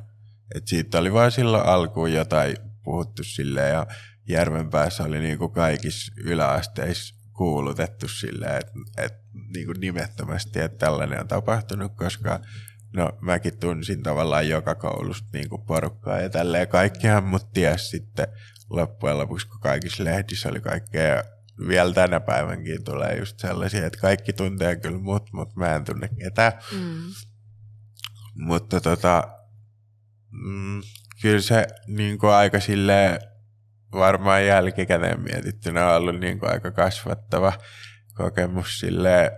Et 0.56 0.67
siitä 0.67 0.97
oli 0.97 1.13
vain 1.13 1.32
silloin 1.32 1.65
alkuun 1.65 2.13
jotain 2.13 2.56
puhuttu 2.84 3.23
silleen 3.23 3.73
ja 3.73 3.88
Järvenpäässä 4.28 5.04
oli 5.04 5.19
niin 5.19 5.38
kuin 5.38 5.51
kaikissa 5.51 6.13
yläasteissa 6.17 7.15
kuulutettu 7.34 8.08
silleen, 8.08 8.56
että, 8.56 8.71
että 8.97 9.19
niin 9.54 9.65
kuin 9.65 9.80
nimettömästi, 9.80 10.60
että 10.60 10.78
tällainen 10.78 11.19
on 11.19 11.28
tapahtunut, 11.28 11.95
koska 11.95 12.39
no 12.93 13.12
mäkin 13.21 13.60
tunsin 13.60 14.04
tavallaan 14.04 14.49
joka 14.49 14.75
koulusta 14.75 15.28
niin 15.34 15.49
kuin 15.49 15.62
porukkaa 15.62 16.21
ja 16.21 16.30
tälleen 16.30 16.67
kaikkihan 16.67 17.23
mut 17.23 17.54
ties 17.54 17.89
sitten 17.89 18.28
loppujen 18.69 19.17
lopuksi, 19.17 19.47
kun 19.47 19.60
kaikissa 19.60 20.04
lehdissä 20.04 20.49
oli 20.49 20.62
kaikkea 20.62 21.23
vielä 21.67 21.93
tänä 21.93 22.19
päivänkin 22.19 22.84
tulee 22.84 23.17
just 23.17 23.39
sellaisia, 23.39 23.86
että 23.86 23.99
kaikki 23.99 24.34
tuntee 24.34 24.75
kyllä 24.75 24.97
mut, 24.97 25.34
mutta 25.34 25.60
mä 25.60 25.75
en 25.75 25.86
tunne 25.86 26.10
ketään. 26.23 26.54
Mm. 26.71 27.01
Mutta 28.36 28.82
tota, 28.82 29.28
mm, 30.32 30.82
kyllä 31.21 31.41
se 31.41 31.67
niin 31.88 32.17
kuin 32.17 32.34
aika 32.34 32.60
silleen 32.60 33.19
varmaan 33.91 34.45
jälkikäteen 34.45 35.21
mietittynä 35.21 35.89
on 35.89 35.95
ollut 35.95 36.19
niin 36.19 36.39
kuin 36.39 36.51
aika 36.51 36.71
kasvattava 36.71 37.54
kokemus 38.13 38.80
sille 38.80 39.32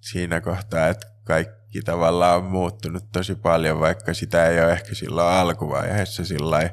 siinä 0.00 0.40
kohtaa, 0.40 0.88
että 0.88 1.06
kaikki 1.24 1.82
tavallaan 1.84 2.36
on 2.36 2.44
muuttunut 2.44 3.12
tosi 3.12 3.34
paljon, 3.34 3.80
vaikka 3.80 4.14
sitä 4.14 4.46
ei 4.46 4.60
ole 4.60 4.72
ehkä 4.72 4.94
silloin 4.94 5.34
alkuvaiheessa 5.34 6.24
sillä 6.24 6.70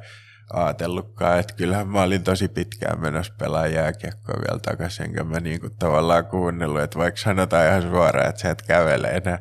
ajatellutkaan, 0.53 1.39
että 1.39 1.53
kyllähän 1.53 1.87
mä 1.87 2.01
olin 2.01 2.23
tosi 2.23 2.47
pitkään 2.47 3.01
menossa 3.01 3.33
pelaa 3.39 3.67
jääkiekkoa 3.67 4.35
vielä 4.35 4.59
takaisin, 4.59 5.05
enkä 5.05 5.23
mä 5.23 5.39
niin 5.39 5.61
kuin 5.61 5.75
tavallaan 5.79 6.25
kuunnellut, 6.25 6.81
että 6.81 6.99
vaikka 6.99 7.21
sanotaan 7.21 7.67
ihan 7.67 7.81
suoraan, 7.81 8.29
että 8.29 8.41
sä 8.41 8.49
et 8.49 8.61
kävele 8.61 9.07
enää, 9.07 9.39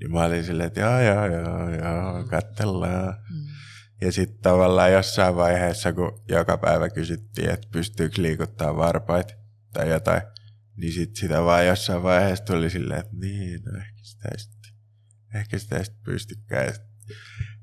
niin 0.00 0.12
mä 0.12 0.24
olin 0.24 0.44
silleen, 0.44 0.66
että 0.66 0.80
joo, 0.80 1.00
joo, 1.00 1.26
joo, 1.26 1.70
joo, 1.70 2.24
katsellaan. 2.30 3.14
Mm. 3.30 3.46
Ja 4.00 4.12
sitten 4.12 4.42
tavallaan 4.42 4.92
jossain 4.92 5.36
vaiheessa, 5.36 5.92
kun 5.92 6.22
joka 6.28 6.58
päivä 6.58 6.88
kysyttiin, 6.88 7.50
että 7.50 7.68
pystyykö 7.72 8.22
liikuttaa 8.22 8.76
varpaita 8.76 9.34
tai 9.72 9.90
jotain, 9.90 10.22
niin 10.76 10.92
sit 10.92 11.16
sitä 11.16 11.42
vaan 11.42 11.66
jossain 11.66 12.02
vaiheessa 12.02 12.44
tuli 12.44 12.70
silleen, 12.70 13.00
että 13.00 13.16
niin, 13.20 13.60
no 13.64 13.78
ehkä 13.78 14.00
sitä 14.02 14.28
ei 14.32 14.38
sitten, 14.38 14.72
ehkä 15.34 15.58
sitä 15.58 15.76
ei 15.76 15.84
sitten 15.84 16.04
pystykään. 16.04 16.72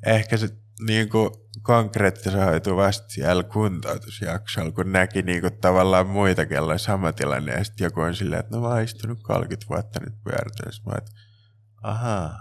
Ehkä 0.05 0.37
se 0.37 0.49
niin 0.79 1.09
kuin 1.09 1.29
konkretisoitu 1.61 2.69
siellä 3.07 3.43
kuntoutusjaksolla, 3.43 4.71
kun 4.71 4.91
näki 4.91 5.21
niin 5.21 5.41
kuin 5.41 5.57
tavallaan 5.61 6.07
muita, 6.07 6.45
kello 6.45 6.77
sama 6.77 7.13
tilanne, 7.13 7.51
ja 7.51 7.63
sitten 7.63 7.85
joku 7.85 8.01
on 8.01 8.15
silleen, 8.15 8.39
että 8.39 8.55
no 8.55 8.61
mä 8.61 8.67
oon 8.67 8.83
istunut 8.83 9.23
30 9.23 9.69
vuotta 9.69 9.99
nyt 9.99 10.23
pyörtöissä. 10.23 10.83
Mä 10.85 10.93
että 10.97 11.11
ahaa, 11.83 12.37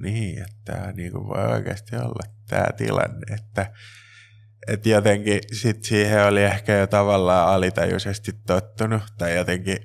niin, 0.00 0.38
että 0.38 0.56
tämä 0.64 0.92
niin 0.92 1.12
kuin 1.12 1.28
voi 1.28 1.46
oikeasti 1.46 1.96
olla 1.96 2.32
tämä 2.48 2.66
tilanne, 2.76 3.34
että 3.34 3.72
että 4.68 4.88
jotenkin 4.88 5.40
sit 5.52 5.84
siihen 5.84 6.24
oli 6.24 6.42
ehkä 6.42 6.76
jo 6.76 6.86
tavallaan 6.86 7.48
alitajuisesti 7.48 8.32
tottunut, 8.46 9.02
tai 9.18 9.36
jotenkin, 9.36 9.78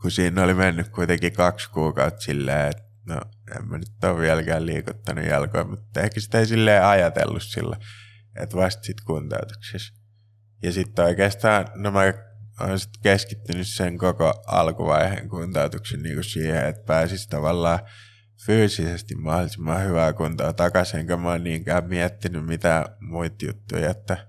kun 0.00 0.10
siinä 0.10 0.42
oli 0.42 0.54
mennyt 0.54 0.88
kuitenkin 0.88 1.32
kaksi 1.32 1.70
kuukautta 1.70 2.20
silleen, 2.20 2.68
että 2.68 2.82
no 3.06 3.20
en 3.56 3.68
mä 3.68 3.78
nyt 3.78 4.04
ole 4.04 4.20
vieläkään 4.20 4.66
liikuttanut 4.66 5.24
jalkoja, 5.24 5.64
mutta 5.64 6.00
ehkä 6.00 6.20
sitä 6.20 6.38
ei 6.38 6.46
silleen 6.46 6.84
ajatellut 6.84 7.42
sillä, 7.42 7.76
että 8.36 8.56
vasta 8.56 8.82
sit 8.82 9.00
kuntoutuksessa. 9.00 9.94
Ja 10.62 10.72
sitten 10.72 11.04
oikeastaan, 11.04 11.66
no 11.74 11.90
mä 11.90 12.00
oon 12.60 12.80
sit 12.80 12.90
keskittynyt 13.02 13.68
sen 13.68 13.98
koko 13.98 14.42
alkuvaiheen 14.46 15.28
kuntoutuksen 15.28 16.02
niin 16.02 16.14
kuin 16.14 16.24
siihen, 16.24 16.66
että 16.66 16.82
pääsis 16.86 17.28
tavallaan 17.28 17.78
fyysisesti 18.46 19.14
mahdollisimman 19.14 19.84
hyvää 19.84 20.12
kuntoa 20.12 20.52
takaisin, 20.52 21.00
enkä 21.00 21.16
mä 21.16 21.28
oon 21.28 21.44
niinkään 21.44 21.88
miettinyt 21.88 22.46
mitään 22.46 22.84
muita 23.00 23.44
juttuja, 23.46 23.90
että 23.90 24.26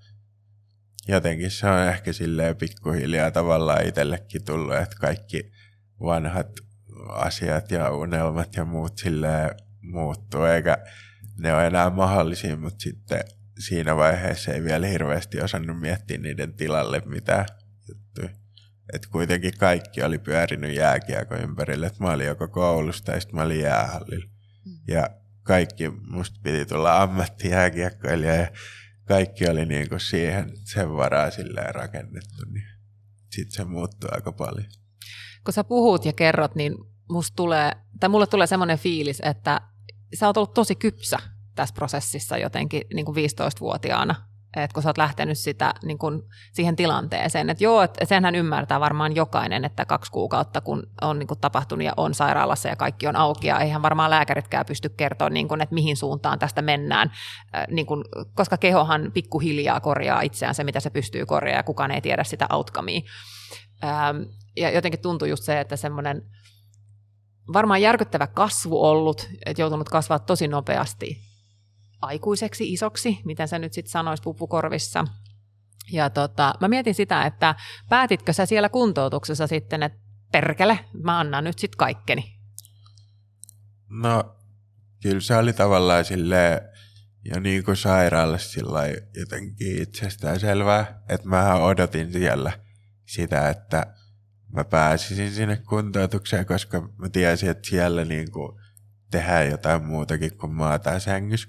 jotenkin 1.08 1.52
se 1.52 1.68
on 1.68 1.88
ehkä 1.88 2.14
silleen 2.14 2.56
pikkuhiljaa 2.56 3.32
tavallaan 3.32 3.86
itsellekin 3.86 4.46
tullut, 4.46 4.76
että 4.76 4.96
kaikki 5.00 5.52
vanhat 6.00 6.67
asiat 7.10 7.72
ja 7.72 7.92
unelmat 7.92 8.56
ja 8.56 8.66
muut 8.66 8.98
silleen 8.98 9.52
muuttuu, 9.82 10.44
eikä 10.44 10.78
ne 11.40 11.54
ole 11.54 11.68
enää 11.68 11.90
mahdollisia, 11.90 12.58
mutta 12.58 12.80
sitten 12.80 13.24
siinä 13.60 13.96
vaiheessa 13.96 14.54
ei 14.54 14.64
vielä 14.64 14.88
hirveästi 14.88 15.42
osannut 15.42 15.80
miettiä 15.80 16.18
niiden 16.18 16.54
tilalle 16.54 17.02
mitään 17.06 17.46
juttuja. 17.90 18.30
Et 18.94 19.08
kuitenkin 19.08 19.54
kaikki 19.58 20.04
oli 20.04 20.18
pyörinyt 20.20 20.76
jääkiekko 20.76 21.36
ympärille. 21.36 21.88
Et 21.88 22.00
mä 22.00 22.12
olin 22.12 22.28
joko 22.28 22.48
koulusta 22.48 23.12
ja 23.12 23.20
sitten 23.20 23.36
mä 23.36 23.44
olin 23.44 23.60
jäähallilla. 23.60 24.26
Mm. 24.66 24.78
Ja 24.88 25.10
kaikki, 25.44 25.90
musta 25.90 26.40
piti 26.44 26.66
tulla 26.66 27.02
ammattijääkiekkoilija 27.02 28.36
ja 28.36 28.48
kaikki 29.06 29.50
oli 29.50 29.66
niinku 29.66 30.00
siihen 30.00 30.52
sen 30.64 30.94
varaa 30.94 31.32
silleen 31.32 31.76
rakennettu. 31.76 32.46
Niin 32.54 32.68
sitten 33.32 33.52
se 33.52 33.64
muuttui 33.64 34.10
aika 34.14 34.32
paljon. 34.32 34.68
Kun 35.48 35.54
sä 35.54 35.64
puhut 35.64 36.06
ja 36.06 36.14
kerrot, 36.14 36.56
niin 36.56 36.76
musta 37.10 37.36
tulee, 37.36 37.72
tai 38.00 38.10
mulle 38.10 38.28
tulee 38.28 38.48
semmoinen 38.48 38.78
fiilis, 38.78 39.22
että 39.26 39.62
sä 40.20 40.28
oot 40.28 40.38
ollut 40.38 40.54
tosi 40.54 40.76
kypsä 40.76 41.18
tässä 41.56 41.76
prosessissa 41.76 42.38
jotenkin 42.38 42.82
niin 42.94 43.06
kuin 43.06 43.16
15-vuotiaana 43.16 44.16
että 44.56 44.74
kun 44.74 44.84
sä 44.84 44.90
oot 44.90 44.98
lähtenyt 44.98 45.38
sitä, 45.38 45.74
niin 45.84 45.98
kun, 45.98 46.24
siihen 46.54 46.76
tilanteeseen, 46.76 47.50
että 47.50 47.64
joo, 47.64 47.82
että 47.82 48.06
senhän 48.06 48.36
ymmärtää 48.36 48.80
varmaan 48.80 49.16
jokainen, 49.16 49.66
että 49.66 49.86
kaksi 49.86 50.12
kuukautta 50.12 50.62
kun 50.62 50.84
on 51.02 51.20
niin 51.20 51.28
kun, 51.28 51.38
tapahtunut 51.38 51.86
ja 51.86 51.94
on 51.98 52.14
sairaalassa 52.14 52.70
ja 52.70 52.76
kaikki 52.76 53.08
on 53.08 53.16
auki 53.16 53.48
ja 53.48 53.60
eihän 53.60 53.82
varmaan 53.82 54.10
lääkäritkään 54.10 54.66
pysty 54.66 54.90
kertoa, 54.90 55.30
niin 55.30 55.48
kun, 55.48 55.62
että 55.62 55.76
mihin 55.76 55.98
suuntaan 55.98 56.40
tästä 56.40 56.62
mennään, 56.62 57.12
niin 57.70 57.86
kun, 57.86 58.06
koska 58.36 58.58
kehohan 58.58 59.12
pikkuhiljaa 59.14 59.80
korjaa 59.80 60.22
itseään 60.22 60.56
se, 60.56 60.64
mitä 60.64 60.80
se 60.80 60.90
pystyy 60.90 61.26
korjaamaan 61.26 61.60
ja 61.60 61.64
kukaan 61.64 61.92
ei 61.92 62.02
tiedä 62.02 62.24
sitä 62.24 62.48
outcomea. 62.54 63.02
Ähm, 63.84 64.22
ja 64.58 64.72
jotenkin 64.72 65.02
tuntuu 65.02 65.28
just 65.28 65.44
se, 65.44 65.60
että 65.60 65.76
semmoinen 65.76 66.22
varmaan 67.54 67.82
järkyttävä 67.82 68.28
kasvu 68.28 68.84
ollut, 68.84 69.30
että 69.46 69.62
joutunut 69.62 69.90
kasvaa 69.90 70.20
tosi 70.20 70.48
nopeasti 70.48 71.18
aikuiseksi, 72.02 72.74
isoksi, 72.74 73.20
miten 73.26 73.48
sä 73.48 73.60
nyt 73.60 73.74
sitten 73.74 73.92
sanois 73.92 74.22
pupukorvissa. 74.22 75.06
Ja 75.92 76.10
tota, 76.10 76.54
mä 76.62 76.68
mietin 76.68 76.96
sitä, 76.96 77.26
että 77.26 77.56
päätitkö 77.90 78.34
sä 78.34 78.46
siellä 78.46 78.70
kuntoutuksessa 78.70 79.48
sitten, 79.48 79.84
että 79.84 80.00
perkele, 80.32 80.80
mä 81.04 81.20
annan 81.20 81.44
nyt 81.44 81.60
sitten 81.60 81.78
kaikkeni? 81.78 82.40
No, 83.90 84.36
kyllä 85.02 85.22
se 85.22 85.38
oli 85.38 85.54
tavallaan 85.54 86.06
silleen, 86.06 86.62
ja 87.26 87.40
niin 87.40 87.64
kuin 87.64 87.78
sairaalassa 87.78 88.52
sillä 88.52 88.80
jotenkin 89.20 89.82
itsestään 89.82 90.40
selvää, 90.40 91.04
että 91.10 91.28
mä 91.28 91.56
odotin 91.56 92.12
siellä 92.12 92.67
sitä, 93.08 93.50
että 93.50 93.94
mä 94.54 94.64
pääsisin 94.64 95.32
sinne 95.32 95.58
kuntoutukseen, 95.58 96.46
koska 96.46 96.90
mä 96.98 97.10
tiesin, 97.10 97.50
että 97.50 97.70
siellä 97.70 98.06
niin 98.06 98.32
kuin 98.32 98.60
tehdään 99.12 99.50
jotain 99.50 99.86
muutakin 99.86 100.38
kuin 100.38 100.54
maata 100.54 101.00
sängyssä. 101.00 101.48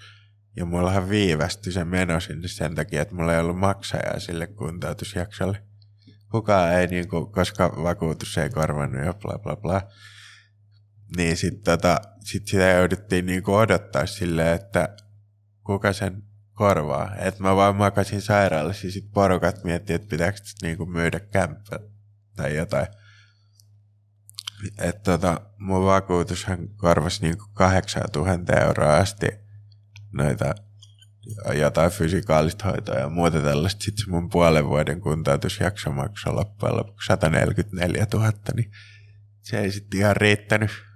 Ja 0.56 0.64
mullahan 0.64 1.08
viivästyi 1.08 1.72
se 1.72 1.84
meno 1.84 2.20
sinne 2.20 2.48
sen 2.48 2.74
takia, 2.74 3.02
että 3.02 3.14
mulla 3.14 3.34
ei 3.34 3.40
ollut 3.40 3.58
maksajaa 3.58 4.20
sille 4.20 4.46
kuntoutusjaksolle. 4.46 5.62
Kukaan 6.30 6.74
ei, 6.74 6.86
niin 6.86 7.08
kuin, 7.08 7.32
koska 7.32 7.72
vakuutus 7.82 8.38
ei 8.38 8.50
korvannut 8.50 9.06
ja 9.06 9.14
bla 9.14 9.38
bla 9.38 9.56
bla. 9.56 9.82
Niin 11.16 11.36
sitten 11.36 11.62
tota, 11.64 12.00
sit 12.24 12.46
sitä 12.46 12.64
jouduttiin 12.64 13.26
niin 13.26 13.42
kuin 13.42 13.56
odottaa 13.56 14.06
silleen, 14.06 14.54
että 14.54 14.96
kuka 15.64 15.92
sen 15.92 16.22
korvaa. 16.58 17.14
Että 17.16 17.42
mä 17.42 17.56
vaan 17.56 17.76
makasin 17.76 18.22
sairaalassa 18.22 18.86
ja 18.86 18.92
sitten 18.92 19.12
porukat 19.12 19.64
miettii, 19.64 19.96
että 19.96 20.08
pitääkö 20.08 20.38
niin 20.62 20.76
kuin 20.76 20.90
myydä 20.90 21.20
kämppä 21.20 21.78
tai 22.36 22.56
jotain. 22.56 22.86
Että 24.78 25.00
tota, 25.02 25.40
mun 25.58 25.84
vakuutushan 25.84 26.68
korvasi 26.68 27.22
niin 27.22 27.38
kuin 27.38 27.50
8000 27.54 28.60
euroa 28.60 28.96
asti 28.96 29.26
noita 30.12 30.54
jotain 31.54 31.90
fysikaalista 31.90 32.64
hoitoa 32.64 32.94
ja 32.94 33.08
muuta 33.08 33.40
tällaista. 33.40 33.84
Sitten 33.84 34.04
se 34.04 34.10
mun 34.10 34.30
puolen 34.30 34.68
vuoden 34.68 35.00
kuntoutusjakso 35.00 35.92
maksoi 35.92 36.32
loppujen 36.32 36.76
lopuksi 36.76 37.06
144 37.06 38.06
000, 38.12 38.32
niin 38.56 38.70
se 39.40 39.60
ei 39.60 39.70
sitten 39.70 40.00
ihan 40.00 40.16
riittänyt. 40.16 40.87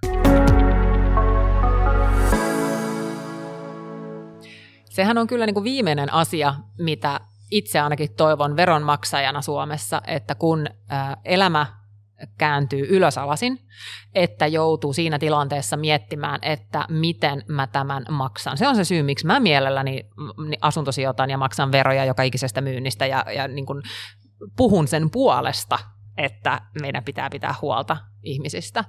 Sehän 4.92 5.18
on 5.18 5.26
kyllä 5.26 5.46
niin 5.46 5.54
kuin 5.54 5.64
viimeinen 5.64 6.12
asia, 6.12 6.54
mitä 6.78 7.20
itse 7.50 7.80
ainakin 7.80 8.14
toivon 8.14 8.56
veronmaksajana 8.56 9.42
Suomessa, 9.42 10.02
että 10.06 10.34
kun 10.34 10.66
elämä 11.24 11.66
kääntyy 12.38 12.86
ylösalasin, 12.90 13.58
että 14.14 14.46
joutuu 14.46 14.92
siinä 14.92 15.18
tilanteessa 15.18 15.76
miettimään, 15.76 16.38
että 16.42 16.86
miten 16.88 17.44
mä 17.48 17.66
tämän 17.66 18.04
maksan. 18.10 18.58
Se 18.58 18.68
on 18.68 18.76
se 18.76 18.84
syy, 18.84 19.02
miksi 19.02 19.26
mä 19.26 19.40
mielelläni 19.40 20.08
asuntosijoitan 20.60 21.30
ja 21.30 21.38
maksan 21.38 21.72
veroja 21.72 22.04
joka 22.04 22.22
ikisestä 22.22 22.60
myynnistä 22.60 23.06
ja, 23.06 23.24
ja 23.36 23.48
niin 23.48 23.66
kuin 23.66 23.82
puhun 24.56 24.88
sen 24.88 25.10
puolesta, 25.10 25.78
että 26.16 26.60
meidän 26.80 27.04
pitää 27.04 27.30
pitää 27.30 27.54
huolta 27.62 27.96
ihmisistä. 28.22 28.84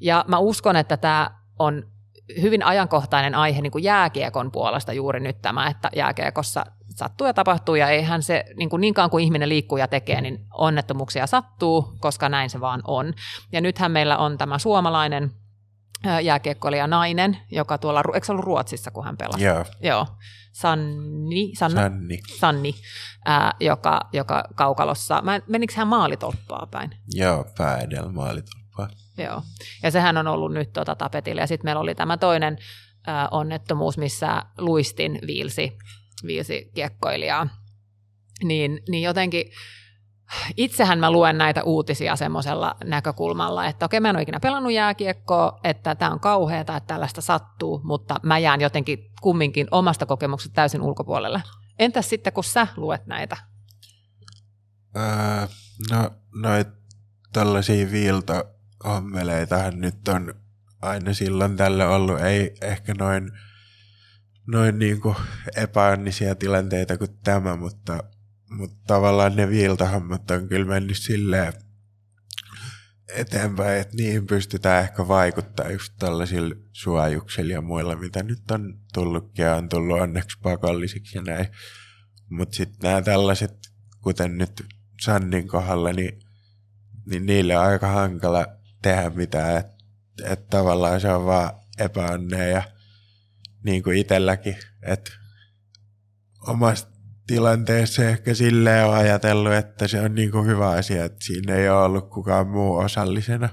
Ja 0.00 0.24
mä 0.28 0.38
uskon, 0.38 0.76
että 0.76 0.96
tämä 0.96 1.30
on 1.58 1.82
hyvin 2.42 2.62
ajankohtainen 2.62 3.34
aihe 3.34 3.60
niin 3.60 3.70
kuin 3.70 3.84
jääkiekon 3.84 4.50
puolesta 4.50 4.92
juuri 4.92 5.20
nyt 5.20 5.42
tämä, 5.42 5.68
että 5.68 5.90
jääkiekossa 5.96 6.66
sattuu 6.96 7.26
ja 7.26 7.34
tapahtuu 7.34 7.74
ja 7.74 7.88
eihän 7.88 8.22
se 8.22 8.44
niin 8.56 8.70
kuin 8.70 8.80
niinkaan 8.80 9.10
kuin 9.10 9.24
ihminen 9.24 9.48
liikkuu 9.48 9.78
ja 9.78 9.88
tekee, 9.88 10.20
niin 10.20 10.46
onnettomuuksia 10.54 11.26
sattuu, 11.26 11.96
koska 12.00 12.28
näin 12.28 12.50
se 12.50 12.60
vaan 12.60 12.80
on. 12.86 13.14
Ja 13.52 13.60
nythän 13.60 13.92
meillä 13.92 14.18
on 14.18 14.38
tämä 14.38 14.58
suomalainen 14.58 15.30
jääkiekkoilija 16.22 16.86
nainen, 16.86 17.36
joka 17.50 17.78
tuolla, 17.78 18.02
eikö 18.14 18.26
se 18.26 18.32
ollut 18.32 18.44
Ruotsissa, 18.44 18.90
kun 18.90 19.04
hän 19.04 19.16
pelasi? 19.16 19.44
Joo. 19.44 19.64
Joo. 19.80 20.06
Sanni, 20.52 21.52
Sanna, 21.54 21.80
Sanni. 21.80 22.20
Sanni 22.38 22.74
ää, 23.24 23.52
joka, 23.60 24.00
joka 24.12 24.44
kaukalossa, 24.54 25.22
mä, 25.22 25.40
menikö 25.46 25.74
hän 25.76 25.88
maalitoppaa 25.88 26.66
päin? 26.70 26.90
Joo, 27.08 27.46
päädellä 27.58 28.12
maalitoppaa. 28.12 28.88
Joo, 29.20 29.42
ja 29.82 29.90
sehän 29.90 30.16
on 30.16 30.26
ollut 30.26 30.52
nyt 30.52 30.72
tota 30.72 30.94
tapetilla. 30.94 31.40
Ja 31.40 31.46
sitten 31.46 31.66
meillä 31.66 31.80
oli 31.80 31.94
tämä 31.94 32.16
toinen 32.16 32.58
ää, 33.06 33.28
onnettomuus, 33.30 33.98
missä 33.98 34.42
luistin 34.58 35.18
viilsi, 35.26 35.78
viilsi 36.26 36.70
kiekkoilijaa. 36.74 37.48
Niin, 38.44 38.80
niin 38.88 39.02
jotenkin 39.02 39.50
itsehän 40.56 40.98
mä 40.98 41.10
luen 41.10 41.38
näitä 41.38 41.62
uutisia 41.62 42.16
semmoisella 42.16 42.76
näkökulmalla, 42.84 43.66
että 43.66 43.84
okei, 43.84 44.00
mä 44.00 44.10
en 44.10 44.16
ole 44.16 44.22
ikinä 44.22 44.40
pelannut 44.40 44.72
jääkiekkoa, 44.72 45.60
että 45.64 45.94
tämä 45.94 46.10
on 46.10 46.20
kauheata, 46.20 46.76
että 46.76 46.86
tällaista 46.86 47.20
sattuu, 47.20 47.80
mutta 47.84 48.20
mä 48.22 48.38
jään 48.38 48.60
jotenkin 48.60 49.10
kumminkin 49.20 49.68
omasta 49.70 50.06
kokemuksesta 50.06 50.54
täysin 50.54 50.82
ulkopuolelle. 50.82 51.42
Entäs 51.78 52.08
sitten, 52.08 52.32
kun 52.32 52.44
sä 52.44 52.66
luet 52.76 53.06
näitä? 53.06 53.36
Öö, 54.96 55.46
no, 55.90 56.10
noit 56.34 56.68
tällaisia 57.32 57.90
viiltohommeleitahan 58.84 59.80
nyt 59.80 60.08
on 60.08 60.34
aina 60.82 61.14
silloin 61.14 61.56
tällä 61.56 61.88
ollut, 61.88 62.20
ei 62.20 62.54
ehkä 62.62 62.94
noin, 62.94 63.32
noin 64.46 64.78
niin 64.78 65.00
kuin 65.00 65.16
epäonnisia 65.56 66.34
tilanteita 66.34 66.98
kuin 66.98 67.18
tämä, 67.24 67.56
mutta 67.56 68.02
mutta 68.50 68.76
tavallaan 68.86 69.36
ne 69.36 69.48
viiltahommat 69.48 70.30
on 70.30 70.48
kyllä 70.48 70.66
mennyt 70.66 70.96
silleen 70.96 71.52
eteenpäin, 73.14 73.80
että 73.80 73.96
niihin 73.96 74.26
pystytään 74.26 74.84
ehkä 74.84 75.08
vaikuttaa 75.08 75.70
just 75.70 75.92
tällaisilla 75.98 76.54
suojuksilla 76.72 77.52
ja 77.52 77.60
muilla, 77.60 77.96
mitä 77.96 78.22
nyt 78.22 78.50
on 78.50 78.78
tullutkin 78.94 79.44
ja 79.44 79.56
on 79.56 79.68
tullut 79.68 80.00
onneksi 80.00 80.38
pakollisiksi 80.42 81.18
ja 81.18 81.22
näin. 81.22 81.46
Mutta 82.28 82.56
sitten 82.56 82.78
nämä 82.82 83.02
tällaiset, 83.02 83.56
kuten 84.00 84.38
nyt 84.38 84.66
Sannin 85.00 85.48
kohdalla, 85.48 85.92
niin, 85.92 86.20
niin 87.06 87.26
niille 87.26 87.58
on 87.58 87.64
aika 87.64 87.86
hankala 87.86 88.59
tehdä 88.82 89.10
mitään, 89.10 89.56
että 89.56 89.74
et 90.24 90.48
tavallaan 90.48 91.00
se 91.00 91.08
on 91.08 91.26
vaan 91.26 91.50
epäonnea 91.78 92.46
ja 92.46 92.62
niin 93.64 93.82
kuin 93.82 93.98
itselläkin, 93.98 94.56
että 94.82 95.10
omasta 96.46 96.90
tilanteessa 97.26 98.04
ehkä 98.04 98.34
silleen 98.34 98.86
on 98.86 98.94
ajatellut, 98.94 99.52
että 99.52 99.88
se 99.88 100.00
on 100.00 100.14
niin 100.14 100.30
kuin 100.30 100.46
hyvä 100.46 100.70
asia, 100.70 101.04
että 101.04 101.24
siinä 101.24 101.54
ei 101.54 101.68
ole 101.68 101.82
ollut 101.82 102.10
kukaan 102.10 102.48
muu 102.48 102.76
osallisena. 102.76 103.48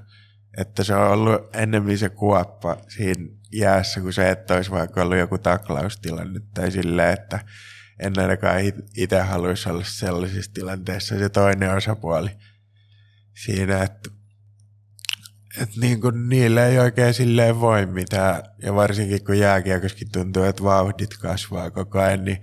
Että 0.58 0.84
se 0.84 0.96
on 0.96 1.12
ollut 1.12 1.56
enemmän 1.56 1.98
se 1.98 2.10
kuoppa 2.10 2.78
siinä 2.88 3.26
jäässä 3.54 4.02
kuin 4.02 4.14
se, 4.14 4.30
että 4.30 4.54
olisi 4.54 4.72
vaikka 4.72 5.02
ollut 5.02 5.18
joku 5.18 5.38
taklaustilanne 5.38 6.40
tai 6.54 6.72
silleen, 6.72 7.14
että 7.14 7.40
en 8.00 8.20
ainakaan 8.20 8.62
itse 8.98 9.22
haluaisi 9.22 9.70
olla 9.70 9.84
sellaisessa 9.84 10.54
tilanteessa 10.54 11.20
se 11.20 11.30
toinen 11.30 11.74
osapuoli 11.74 12.30
siinä, 13.44 13.84
että, 13.84 14.10
että 15.62 15.80
niin 15.80 16.02
kuin 16.02 16.30
niille 16.30 16.68
ei 16.68 16.80
oikein 16.80 17.14
silleen 17.14 17.60
voi 17.60 17.86
mitään. 17.86 18.44
Ja 18.62 18.76
varsinkin 18.76 19.26
kun 19.26 19.40
jääkiekoskin 19.40 20.12
tuntuu, 20.12 20.44
että 20.44 20.64
vauhdit 20.64 21.18
kasvaa 21.18 21.72
koko 21.72 22.00
ajan, 22.00 22.26
niin 22.26 22.42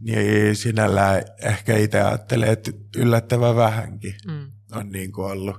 niin 0.00 0.56
sinällään 0.56 1.22
ehkä 1.42 1.76
itse 1.76 2.00
ajattelee, 2.00 2.50
että 2.52 2.70
yllättävän 2.96 3.56
vähänkin 3.56 4.14
mm. 4.26 4.52
on 4.72 4.92
niin 4.92 5.12
kuin 5.12 5.32
ollut. 5.32 5.56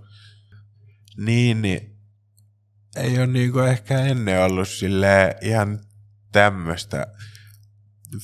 Niin, 1.17 1.62
niin 1.62 1.97
ei 2.95 3.17
ole 3.17 3.27
niin 3.27 3.51
kuin 3.51 3.67
ehkä 3.67 3.99
ennen 3.99 4.43
ollut 4.43 4.67
sille 4.67 5.36
ihan 5.41 5.79
tämmöistä 6.32 7.08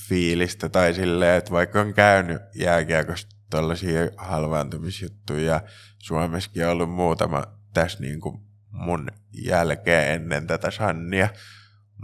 fiilistä 0.08 0.70
tai 0.70 0.94
silleen, 0.94 1.38
että 1.38 1.52
vaikka 1.52 1.82
on 1.82 1.94
käynyt 1.94 2.42
jääkiekosta 2.56 3.36
tuollaisia 3.50 4.10
halvaantumisjuttuja 4.18 5.46
ja 5.46 5.62
Suomessakin 5.98 6.66
on 6.66 6.72
ollut 6.72 6.92
muutama 6.92 7.55
tässä 7.76 8.00
niin 8.00 8.22
kuin 8.22 8.42
mun 8.70 9.08
jälkeen 9.32 10.14
ennen 10.14 10.48
tätä 10.48 10.72
Sannia, 10.72 11.30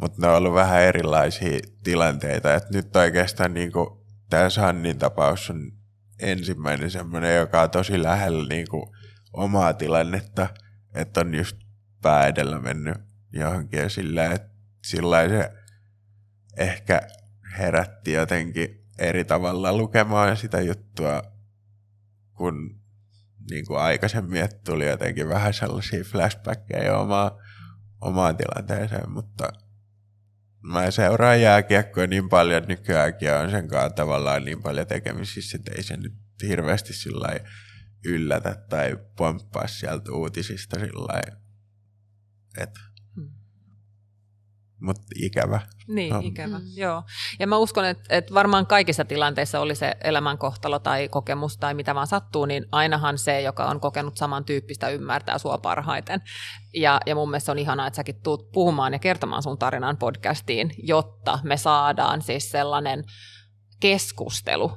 mutta 0.01 0.21
ne 0.21 0.27
on 0.27 0.36
ollut 0.36 0.53
vähän 0.53 0.81
erilaisia 0.81 1.60
tilanteita, 1.84 2.53
että 2.53 2.69
nyt 2.73 2.95
oikeastaan 2.95 3.53
niin 3.53 3.71
kuin 3.71 3.88
tämä 4.29 4.49
Sannin 4.49 4.99
tapaus 4.99 5.49
on 5.49 5.71
ensimmäinen 6.19 6.91
semmoinen, 6.91 7.36
joka 7.36 7.62
on 7.62 7.69
tosi 7.69 8.03
lähellä 8.03 8.47
niin 8.47 8.67
kuin 8.69 8.84
omaa 9.34 9.73
tilannetta, 9.73 10.49
että 10.95 11.19
on 11.19 11.36
just 11.36 11.57
pää 12.01 12.27
edellä 12.27 12.60
mennyt 12.60 12.97
johonkin 13.34 13.79
ja 13.79 13.89
sillä, 13.89 14.25
että 14.25 14.49
sillä 14.84 15.29
se 15.29 15.51
ehkä 16.57 17.01
herätti 17.57 18.12
jotenkin 18.12 18.86
eri 18.99 19.23
tavalla 19.23 19.73
lukemaan 19.73 20.38
sitä 20.38 20.62
juttua, 20.62 21.23
kun 22.34 22.80
niin 23.49 23.65
kuin 23.65 23.80
aikaisemmin, 23.80 24.41
että 24.41 24.62
tuli 24.65 24.88
jotenkin 24.88 25.30
vähän 25.30 25.54
sellaisia 25.54 26.04
flashbackkejä 26.04 26.97
omaa, 26.97 27.38
omaan 28.01 28.38
tilanteeseen, 28.38 29.12
mutta 29.12 29.49
mä 30.62 30.91
seuraan 30.91 31.41
jääkiekkoa 31.41 32.08
niin 32.08 32.30
paljon 32.30 32.63
nykyäänkin 32.67 33.27
ja 33.27 33.39
on 33.39 33.51
sen 33.51 33.67
kanssa 33.67 33.89
tavallaan 33.89 34.45
niin 34.45 34.63
paljon 34.63 34.88
tekemisissä, 34.88 35.58
että 35.58 35.71
ei 35.75 35.84
se 35.84 35.97
nyt 35.97 36.13
hirveästi 36.43 36.93
sillä 36.93 37.39
yllätä 38.06 38.56
tai 38.69 38.97
pomppaa 39.17 39.67
sieltä 39.67 40.12
uutisista 40.12 40.80
sillä 40.80 41.21
että 42.58 42.80
mutta 44.81 45.01
ikävä. 45.15 45.59
Niin, 45.87 46.13
no. 46.13 46.21
ikävä, 46.23 46.59
mm. 46.59 46.65
joo. 46.75 47.03
Ja 47.39 47.47
mä 47.47 47.57
uskon, 47.57 47.85
että, 47.85 48.03
että 48.09 48.33
varmaan 48.33 48.67
kaikissa 48.67 49.05
tilanteissa 49.05 49.59
oli 49.59 49.75
se 49.75 49.95
elämänkohtalo 50.03 50.79
tai 50.79 51.07
kokemus 51.07 51.57
tai 51.57 51.73
mitä 51.73 51.95
vaan 51.95 52.07
sattuu, 52.07 52.45
niin 52.45 52.65
ainahan 52.71 53.17
se, 53.17 53.41
joka 53.41 53.65
on 53.65 53.79
kokenut 53.79 54.17
samantyyppistä, 54.17 54.89
ymmärtää 54.89 55.37
sua 55.37 55.57
parhaiten. 55.57 56.21
Ja, 56.73 56.99
ja 57.05 57.15
mun 57.15 57.29
mielestä 57.29 57.51
on 57.51 57.59
ihanaa, 57.59 57.87
että 57.87 57.95
säkin 57.95 58.21
tuut 58.23 58.51
puhumaan 58.51 58.93
ja 58.93 58.99
kertomaan 58.99 59.43
sun 59.43 59.57
tarinan 59.57 59.97
podcastiin, 59.97 60.71
jotta 60.83 61.39
me 61.43 61.57
saadaan 61.57 62.21
siis 62.21 62.51
sellainen 62.51 63.03
keskustelu 63.79 64.71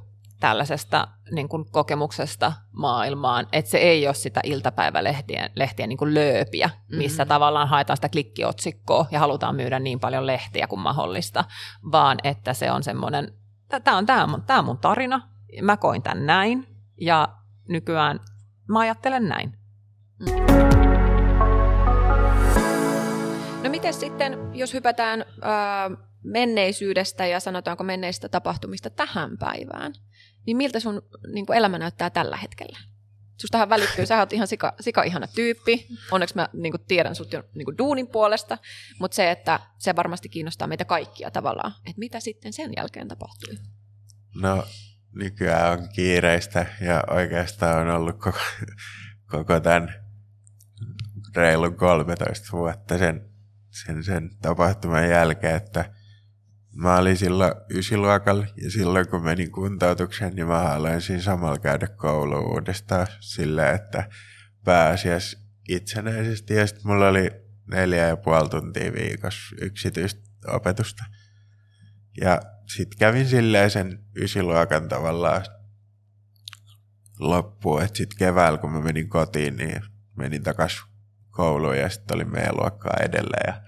tällaisesta 0.45 1.09
niin 1.31 1.49
kuin 1.49 1.65
kokemuksesta 1.71 2.53
maailmaan, 2.73 3.47
että 3.53 3.71
se 3.71 3.79
ei 3.79 4.07
ole 4.07 4.15
sitä 4.15 4.41
iltapäivälehtien 4.45 5.51
lehtien 5.57 5.89
niin 5.89 5.97
kuin 5.97 6.15
lööpiä, 6.15 6.71
missä 6.89 7.23
mm-hmm. 7.23 7.29
tavallaan 7.29 7.69
haetaan 7.69 7.97
sitä 7.97 8.09
klikkiotsikkoa 8.09 9.07
ja 9.11 9.19
halutaan 9.19 9.57
myydä 9.57 9.79
niin 9.79 10.01
paljon 10.01 10.27
lehtiä 10.27 10.67
kuin 10.67 10.81
mahdollista, 10.81 11.45
vaan 11.93 12.19
että 12.25 12.55
se 12.55 12.71
on 12.73 12.83
semmoinen, 12.83 13.33
tämä 13.85 13.97
on, 13.97 14.07
tämä 14.07 14.25
on, 14.25 14.43
tämä 14.47 14.59
on 14.59 14.65
mun 14.65 14.79
tarina, 14.79 15.29
mä 15.63 15.77
koin 15.77 16.03
tämän 16.03 16.27
näin 16.27 16.67
ja 17.01 17.29
nykyään 17.69 18.21
mä 18.69 18.79
ajattelen 18.79 19.29
näin. 19.29 19.59
Mm. 20.21 20.27
No 23.63 23.71
miten 23.71 23.95
sitten, 23.95 24.39
jos 24.53 24.75
hypätään 24.75 25.21
äh, 25.21 25.99
menneisyydestä 26.25 27.27
ja 27.27 27.41
sanotaanko 27.41 27.85
menneistä 27.85 28.29
tapahtumista 28.29 28.91
tähän 28.91 29.39
päivään, 29.39 29.93
niin 30.47 30.57
miltä 30.57 30.81
sun 30.81 31.03
niin 31.33 31.47
kuin 31.47 31.57
elämä 31.57 31.79
näyttää 31.79 32.11
tällä 32.11 32.37
hetkellä? 32.37 32.79
Sustahan 33.41 33.69
välittyy, 33.69 34.07
sä 34.07 34.19
oot 34.19 34.33
ihan 34.33 34.49
sika, 34.49 34.75
sika 34.81 35.03
ihana 35.03 35.27
tyyppi, 35.27 35.87
onneksi 36.11 36.35
mä 36.35 36.49
niin 36.53 36.73
kuin 36.73 36.85
tiedän 36.89 37.15
sut 37.15 37.33
jo 37.33 37.45
niin 37.55 37.65
kuin 37.65 37.79
duunin 37.79 38.07
puolesta, 38.07 38.59
mutta 38.99 39.15
se, 39.15 39.31
että 39.31 39.61
se 39.79 39.97
varmasti 39.97 40.29
kiinnostaa 40.29 40.69
meitä 40.69 40.85
kaikkia 40.85 41.31
tavallaan, 41.31 41.73
että 41.79 41.99
mitä 41.99 42.21
sitten 42.21 42.53
sen 42.53 42.73
jälkeen 42.77 43.09
tapahtui? 43.09 43.55
No 44.35 44.65
nykyään 45.15 45.73
on 45.73 45.89
kiireistä 45.95 46.67
ja 46.81 47.05
oikeastaan 47.11 47.89
on 47.89 47.95
ollut 47.95 48.19
koko, 48.19 48.39
koko 49.31 49.61
tämän 49.61 49.95
reilun 51.37 51.77
13 51.77 52.53
vuotta 52.53 52.99
sen, 52.99 53.29
sen, 53.71 54.05
sen 54.05 54.31
tapahtuman 54.43 55.09
jälkeen, 55.09 55.57
että 55.57 55.94
mä 56.75 56.97
olin 56.97 57.17
silloin 57.17 57.53
ysiluokalla 57.71 58.47
ja 58.63 58.71
silloin 58.71 59.09
kun 59.09 59.25
menin 59.25 59.53
kuntoutukseen, 59.53 60.37
niin 60.37 60.47
mä 60.47 60.59
haluan 60.59 61.01
siinä 61.01 61.23
samalla 61.23 61.59
käydä 61.59 61.87
kouluun 61.87 62.53
uudestaan 62.53 63.07
silleen, 63.21 63.75
että 63.75 64.09
pääasiassa 64.65 65.39
itsenäisesti. 65.69 66.55
Ja 66.55 66.67
sitten 66.67 66.87
mulla 66.87 67.09
oli 67.09 67.31
neljä 67.71 68.09
ja 68.09 68.17
puoli 68.17 68.49
tuntia 68.49 68.93
viikossa 68.93 69.57
yksityistä 69.61 70.23
opetusta. 70.47 71.05
Ja 72.21 72.41
sitten 72.77 72.99
kävin 72.99 73.29
silleen 73.29 73.71
sen 73.71 74.05
ysiluokan 74.17 74.89
tavallaan 74.89 75.45
loppuun, 77.19 77.83
että 77.83 77.99
sitten 77.99 78.19
keväällä 78.19 78.59
kun 78.59 78.73
mä 78.73 78.81
menin 78.81 79.09
kotiin, 79.09 79.57
niin 79.57 79.83
menin 80.17 80.43
takaisin 80.43 80.89
kouluun 81.31 81.79
ja 81.79 81.89
sitten 81.89 82.17
oli 82.17 82.25
meidän 82.25 82.57
luokkaa 82.57 82.97
edelleen 83.03 83.55
ja 83.55 83.63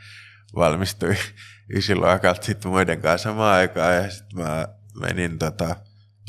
valmistuin 0.55 1.19
ysiluokalta 1.77 2.43
sitten 2.43 2.71
muiden 2.71 3.01
kanssa 3.01 3.29
samaan 3.29 3.55
aikaan 3.55 3.95
ja 3.95 4.11
sitten 4.11 4.39
mä 4.39 4.69
menin 5.01 5.39
tota 5.39 5.77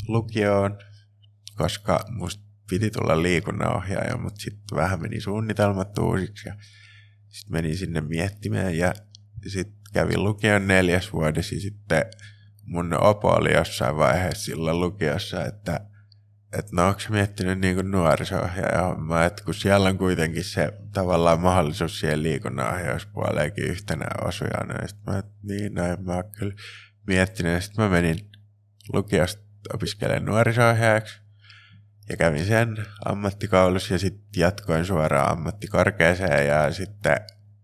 lukioon, 0.08 0.78
koska 1.56 2.04
musta 2.10 2.44
piti 2.70 2.90
tulla 2.90 3.22
liikunnanohjaaja, 3.22 4.16
mutta 4.16 4.40
sitten 4.40 4.78
vähän 4.78 5.02
meni 5.02 5.20
suunnitelmat 5.20 5.98
uusiksi 5.98 6.48
ja 6.48 6.54
sitten 7.28 7.52
menin 7.52 7.76
sinne 7.76 8.00
miettimään 8.00 8.78
ja 8.78 8.94
sitten 9.46 9.78
kävin 9.92 10.24
lukion 10.24 10.66
neljäs 10.66 11.12
vuodessa 11.12 11.54
ja 11.54 11.60
sitten 11.60 12.04
mun 12.64 12.94
opo 13.00 13.28
oli 13.28 13.52
jossain 13.52 13.96
vaiheessa 13.96 14.44
silloin 14.44 14.80
lukiossa, 14.80 15.44
että 15.44 15.80
että 16.52 16.70
no 16.72 16.88
onko 16.88 17.00
miettinyt 17.08 17.60
niin 17.60 17.74
kuin 17.74 17.90
nuoriso-ohjaaja 17.90 19.26
että 19.26 19.44
kun 19.44 19.54
siellä 19.54 19.88
on 19.88 19.98
kuitenkin 19.98 20.44
se 20.44 20.72
tavallaan 20.92 21.40
mahdollisuus 21.40 22.00
siihen 22.00 22.22
liikunnanohjauspuoleenkin 22.22 23.64
yhtenä 23.64 24.06
osujana, 24.24 24.74
niin 24.74 24.88
sitten 24.88 25.14
mä, 25.14 25.18
että 25.18 25.32
niin, 25.42 25.74
no 25.74 25.84
en 25.84 26.04
mä 26.04 26.22
kyllä 26.38 26.54
miettinyt, 27.06 27.64
sitten 27.64 27.84
mä 27.84 27.90
menin 27.90 28.30
lukiosta 28.92 29.42
opiskelemaan 29.74 30.24
nuoriso-ohjaajaksi, 30.24 31.20
ja 32.08 32.16
kävin 32.16 32.46
sen 32.46 32.76
ammattikoulussa 33.04 33.94
ja 33.94 33.98
sitten 33.98 34.40
jatkoin 34.40 34.84
suoraan 34.84 35.32
ammattikorkeeseen 35.32 36.46
ja 36.46 36.72
sitten 36.72 37.16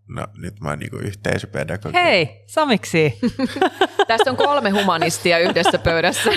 No 0.09 0.27
nyt 0.37 0.61
mä 0.61 0.69
oon 0.69 0.79
niinku 0.79 0.97
yhteisöpedagogi. 0.97 1.95
Hei, 1.95 2.45
Samiksi! 2.47 3.19
Tästä 4.09 4.31
on 4.31 4.37
kolme 4.37 4.71
humanistia 4.71 5.39
yhdessä 5.39 5.79
pöydässä. 5.79 6.31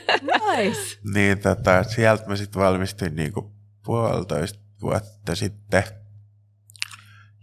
nice. 0.56 0.98
Niin 1.14 1.38
tota, 1.38 1.82
sieltä 1.82 2.26
mä 2.26 2.36
sitten 2.36 2.62
valmistuin 2.62 3.16
niinku 3.16 3.54
puolitoista 3.84 4.58
vuotta 4.82 5.34
sitten. 5.34 5.82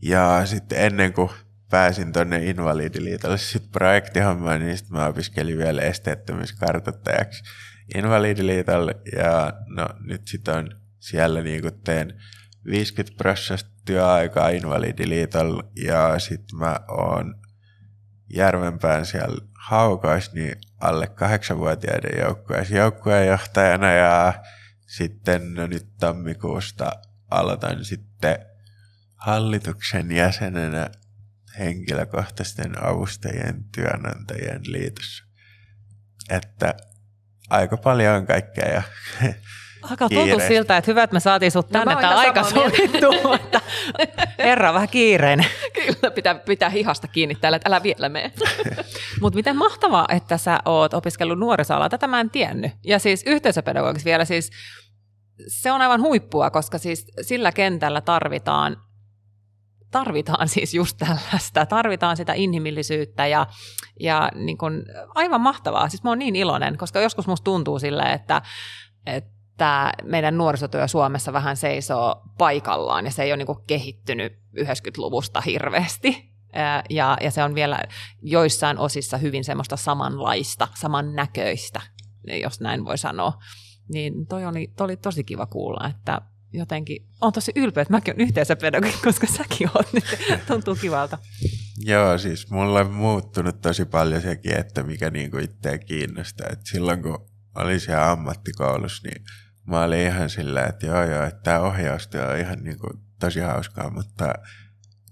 Ja 0.02 0.41
sitten 0.46 0.82
ennen 0.82 1.13
kuin 1.13 1.30
pääsin 1.70 2.12
tonne 2.12 2.46
Invalidiliitolle 2.46 3.38
sitten 3.38 3.72
projektihommaan, 3.72 4.60
niin 4.60 4.78
sitten 4.78 4.98
mä 4.98 5.08
opiskelin 5.08 5.58
vielä 5.58 5.82
esteettömyyskartoittajaksi 5.82 7.44
Invalidiliitolle. 7.96 8.96
Ja 9.15 9.54
no 9.65 9.88
nyt 10.00 10.28
sitten 10.28 10.56
on 10.56 10.70
siellä 11.00 11.41
niinku 11.41 11.72
teen 11.72 12.22
50 12.65 13.17
prosenttia 13.17 13.70
työaikaa 13.86 14.50
Invalidiliitolla 14.50 15.63
ja 15.76 16.20
sitten 16.20 16.60
mä 16.60 16.80
oon 16.88 17.36
Järvenpään 18.34 19.06
siellä 19.06 19.48
Haukais, 19.60 20.34
niin 20.34 20.56
alle 20.80 21.08
kahdeksanvuotiaiden 21.08 22.20
joukkueessa 22.20 22.76
joukkueenjohtajana 22.76 23.91
ja 23.91 24.44
sitten 24.88 25.54
no 25.54 25.67
nyt 25.67 25.98
tammikuusta 26.00 26.91
aloitan 27.32 27.86
sitten 27.86 28.38
hallituksen 29.15 30.12
jäsenenä 30.12 30.89
henkilökohtaisten 31.60 32.84
avustajien 32.84 33.65
työnantajien 33.76 34.62
liitossa. 34.63 35.24
Että 36.30 36.74
aika 37.50 37.78
paljon 37.78 38.15
on 38.15 38.26
kaikkea 38.26 38.67
ja 38.67 38.82
Alkaa 39.89 40.10
tuntua 40.10 40.39
siltä, 40.48 40.78
että 40.78 40.91
hyvä, 40.91 41.04
että 41.04 41.13
me 41.13 41.20
saatiin 41.20 41.52
sut 41.52 41.70
no 41.70 41.72
tänne. 41.72 41.94
No, 41.94 42.02
Tämä 42.02 42.20
aika 42.20 42.44
sovittu, 42.44 43.08
että 43.34 43.62
herra 44.38 44.70
on 44.70 44.74
vähän 44.74 44.89
kiireinen. 44.89 45.46
Kyllä, 45.86 46.12
pitää, 46.12 46.36
pitää 46.36 46.70
hihasta 46.70 47.08
kiinni 47.08 47.36
täällä, 47.36 47.56
että 47.56 47.70
älä 47.70 47.84
vielä 47.84 48.10
mene. 48.10 48.32
Mutta 49.22 49.36
miten 49.36 49.58
mahtavaa, 49.58 50.06
että 50.10 50.38
sä 50.38 50.60
oot 50.65 50.94
opiskellut 50.94 51.39
nuorisoalaa. 51.39 51.89
Tätä 51.89 52.08
mä 52.08 52.20
en 52.20 52.30
tiennyt. 52.30 52.72
Ja 52.86 53.00
siis 53.00 53.24
yhteisöpedagogiksi 53.26 54.06
vielä 54.06 54.26
siis, 54.26 54.50
se 55.48 55.72
on 55.72 55.82
aivan 55.82 56.02
huippua, 56.02 56.50
koska 56.50 56.78
siis 56.78 57.06
sillä 57.22 57.52
kentällä 57.52 58.02
tarvitaan 58.02 58.78
tarvitaan 59.91 60.48
siis 60.48 60.74
just 60.74 60.98
tällaista, 60.98 61.65
tarvitaan 61.65 62.17
sitä 62.17 62.34
inhimillisyyttä 62.34 63.28
ja, 63.28 63.48
ja 64.00 64.32
niin 64.36 64.58
kun, 64.58 64.84
aivan 65.15 65.41
mahtavaa. 65.41 65.89
Siis 65.89 66.04
mä 66.04 66.10
oon 66.10 66.20
niin 66.20 66.36
iloinen, 66.36 66.78
koska 66.78 67.00
joskus 67.00 67.28
musta 67.28 67.44
tuntuu 67.44 67.80
sille, 67.80 68.04
että, 68.04 68.41
että 69.06 69.40
tämä 69.58 69.92
meidän 70.04 70.38
nuorisotyö 70.38 70.88
Suomessa 70.88 71.34
vähän 71.34 71.58
seisoo 71.58 72.22
paikallaan 72.38 73.06
ja 73.06 73.12
se 73.12 73.24
ei 73.24 73.34
ole 73.34 73.38
niin 73.38 73.66
kehittynyt 73.68 74.34
90-luvusta 74.60 75.42
hirveästi. 75.42 76.32
Ja, 76.90 77.18
ja 77.22 77.32
se 77.32 77.44
on 77.44 77.56
vielä 77.56 77.80
joissain 78.22 78.78
osissa 78.78 79.18
hyvin 79.18 79.44
semmoista 79.44 79.78
samanlaista, 79.78 80.68
samannäköistä, 80.76 81.82
jos 82.42 82.62
näin 82.62 82.86
voi 82.86 82.98
sanoa. 82.98 83.34
Niin 83.94 84.28
toi 84.28 84.46
oli, 84.46 84.72
toi 84.76 84.86
oli 84.86 84.98
tosi 84.98 85.24
kiva 85.24 85.46
kuulla, 85.46 85.90
että 85.90 86.22
jotenkin 86.54 87.08
on 87.22 87.34
tosi 87.34 87.52
ylpeä, 87.56 87.82
että 87.82 87.94
mäkin 87.94 88.14
olen 88.14 88.28
yhteisöpedagogi, 88.28 88.98
koska 89.06 89.28
säkin 89.28 89.70
oot 89.76 89.94
nyt. 89.94 90.04
Tuntuu 90.48 90.76
kivalta. 90.76 91.18
Joo, 91.78 92.18
siis 92.18 92.50
mulla 92.50 92.80
on 92.80 92.92
muuttunut 92.92 93.62
tosi 93.62 93.86
paljon 93.86 94.22
sekin, 94.22 94.58
että 94.58 94.84
mikä 94.84 95.10
niinku 95.10 95.38
itseä 95.38 95.78
kiinnostaa. 95.78 96.48
Et 96.52 96.60
silloin 96.64 97.02
kun 97.02 97.31
olin 97.56 97.80
siellä 97.80 98.12
ammattikoulussa, 98.12 99.08
niin 99.08 99.26
mä 99.68 99.84
olin 99.84 100.00
ihan 100.00 100.30
silleen, 100.30 100.70
että 100.70 100.86
joo 100.86 101.04
joo, 101.04 101.24
että 101.24 101.42
tämä 101.44 101.60
ohjaustyö 101.60 102.28
on 102.28 102.38
ihan 102.38 102.64
niin 102.64 102.80
kuin 102.80 102.94
tosi 103.20 103.40
hauskaa, 103.40 103.90
mutta 103.90 104.34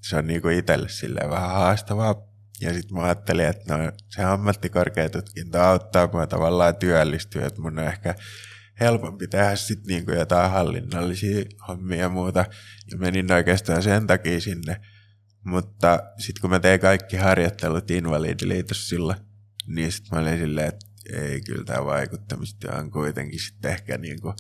se 0.02 0.18
on 0.18 0.28
niin 0.28 0.42
kuin 0.42 0.58
itselle 0.58 0.90
silleen 0.90 1.30
vähän 1.30 1.50
haastavaa. 1.50 2.16
Ja 2.62 2.74
sitten 2.74 2.98
mä 2.98 3.04
ajattelin, 3.04 3.46
että 3.46 3.78
no, 3.78 3.92
se 4.10 4.24
ammattikorkeatutkinto 4.24 5.62
auttaa 5.62 6.10
mua 6.14 6.28
tavallaan 6.28 6.76
työllistyä, 6.76 7.46
että 7.46 7.62
mun 7.62 7.80
on 7.80 7.86
ehkä 7.86 8.16
helpompi 8.80 9.28
tehdä 9.28 9.56
sitten 9.56 9.88
niin 9.88 10.18
jotain 10.18 10.52
hallinnollisia 10.52 11.46
hommia 11.68 12.00
ja 12.00 12.10
muuta. 12.10 12.46
Ja 12.92 12.98
menin 12.98 13.32
oikeastaan 13.32 13.84
sen 13.84 14.08
takia 14.08 14.42
sinne. 14.42 14.82
Mutta 15.44 16.00
sitten 16.18 16.42
kun 16.42 16.50
mä 16.50 16.60
tein 16.60 16.80
kaikki 16.80 17.18
harjoittelut 17.18 17.92
Invalidiliitossa 17.92 18.90
sillä, 18.90 19.16
niin 19.68 19.92
sitten 19.92 20.10
mä 20.18 20.22
olin 20.22 20.40
silleen, 20.40 20.68
että 20.68 20.86
ei 21.14 21.42
kyllä 21.42 21.64
tämä 21.64 21.86
vaikuttamistyö 21.86 22.72
on 22.72 22.92
kuitenkin 22.92 23.40
sitten 23.40 23.72
ehkä 23.72 23.98
niin 23.98 24.22
kuin 24.22 24.34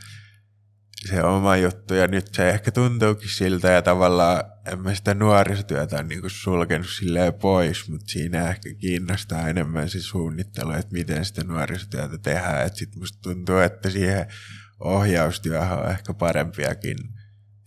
se 1.07 1.23
oma 1.23 1.57
juttu 1.57 1.93
ja 1.93 2.07
nyt 2.07 2.33
se 2.33 2.49
ehkä 2.49 2.71
tuntuukin 2.71 3.29
siltä 3.29 3.69
ja 3.69 3.81
tavallaan 3.81 4.43
en 4.71 4.79
mä 4.79 4.95
sitä 4.95 5.13
nuorisotyötä 5.13 6.03
niin 6.03 6.21
kuin 6.21 6.31
sulkenut 6.31 6.89
silleen 6.89 7.33
pois, 7.33 7.89
mutta 7.89 8.05
siinä 8.07 8.49
ehkä 8.49 8.73
kiinnostaa 8.73 9.49
enemmän 9.49 9.89
se 9.89 10.01
suunnittelu, 10.01 10.71
että 10.71 10.93
miten 10.93 11.25
sitä 11.25 11.43
nuorisotyötä 11.43 12.17
tehdään. 12.17 12.65
Että 12.65 12.79
sitten 12.79 12.99
musta 12.99 13.19
tuntuu, 13.21 13.57
että 13.57 13.89
siihen 13.89 14.27
ohjaustyöhön 14.79 15.79
on 15.79 15.91
ehkä 15.91 16.13
parempiakin 16.13 16.97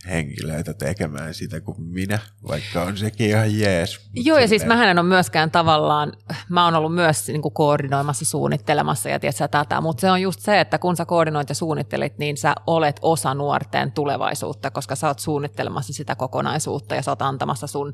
henkilöitä 0.09 0.75
tekemään 0.75 1.35
sitä 1.35 1.61
kuin 1.61 1.83
minä, 1.83 2.19
vaikka 2.49 2.83
on 2.83 2.97
sekin 2.97 3.29
ihan 3.29 3.59
jees. 3.59 4.11
Joo, 4.15 4.39
ja 4.39 4.49
siis 4.49 4.67
mähän 4.67 4.89
en 4.89 4.99
ole 4.99 5.09
myöskään 5.09 5.51
tavallaan, 5.51 6.13
mä 6.49 6.65
oon 6.65 6.75
ollut 6.75 6.95
myös 6.95 7.29
niin 7.29 7.43
kuin 7.43 7.55
koordinoimassa, 7.55 8.25
suunnittelemassa 8.25 9.09
ja 9.09 9.21
tiedätkö, 9.21 9.49
tätä, 9.49 9.81
mutta 9.81 10.01
se 10.01 10.11
on 10.11 10.23
just 10.23 10.41
se, 10.41 10.61
että 10.61 10.79
kun 10.79 10.97
sä 10.97 11.05
koordinoit 11.05 11.49
ja 11.49 11.55
suunnittelit, 11.55 12.19
niin 12.19 12.37
sä 12.37 12.55
olet 12.67 12.99
osa 13.03 13.35
nuorten 13.35 13.93
tulevaisuutta, 13.93 14.71
koska 14.71 14.97
sä 14.97 15.09
oot 15.09 15.19
suunnittelemassa 15.19 15.93
sitä 15.93 16.15
kokonaisuutta 16.15 16.95
ja 16.95 17.03
sä 17.03 17.11
oot 17.11 17.23
antamassa 17.23 17.67
sun 17.67 17.93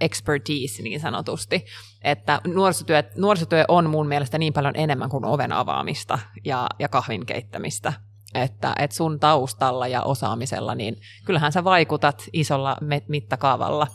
expertise 0.00 0.82
niin 0.82 1.00
sanotusti. 1.00 1.64
Että 2.02 2.40
nuorisotyö, 2.46 3.02
nuorisotyö 3.16 3.64
on 3.68 3.90
mun 3.90 4.08
mielestä 4.08 4.38
niin 4.38 4.52
paljon 4.52 4.76
enemmän 4.76 5.10
kuin 5.10 5.24
oven 5.24 5.52
avaamista 5.52 6.18
ja, 6.44 6.66
ja 6.78 6.88
kahvin 6.88 7.26
keittämistä 7.26 7.92
että, 8.34 8.74
että 8.78 8.96
sun 8.96 9.20
taustalla 9.20 9.88
ja 9.88 10.02
osaamisella, 10.02 10.74
niin 10.74 10.96
kyllähän 11.24 11.52
sä 11.52 11.64
vaikutat 11.64 12.24
isolla 12.32 12.76
mittakaavalla 13.08 13.86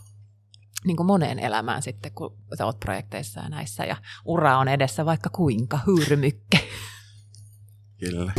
niin 0.86 0.98
kuin 0.98 1.08
moneen 1.08 1.40
elämään 1.40 1.82
sitten, 1.82 2.12
kun 2.12 2.38
sä 2.58 2.66
oot 2.66 2.80
projekteissa 2.80 3.40
ja 3.40 3.50
näissä, 3.50 3.86
ja 3.86 3.96
ura 4.26 4.58
on 4.58 4.68
edessä 4.68 5.06
vaikka 5.06 5.30
kuinka 5.30 5.80
hyrmykke. 5.88 6.60
Kyllä. 8.00 8.32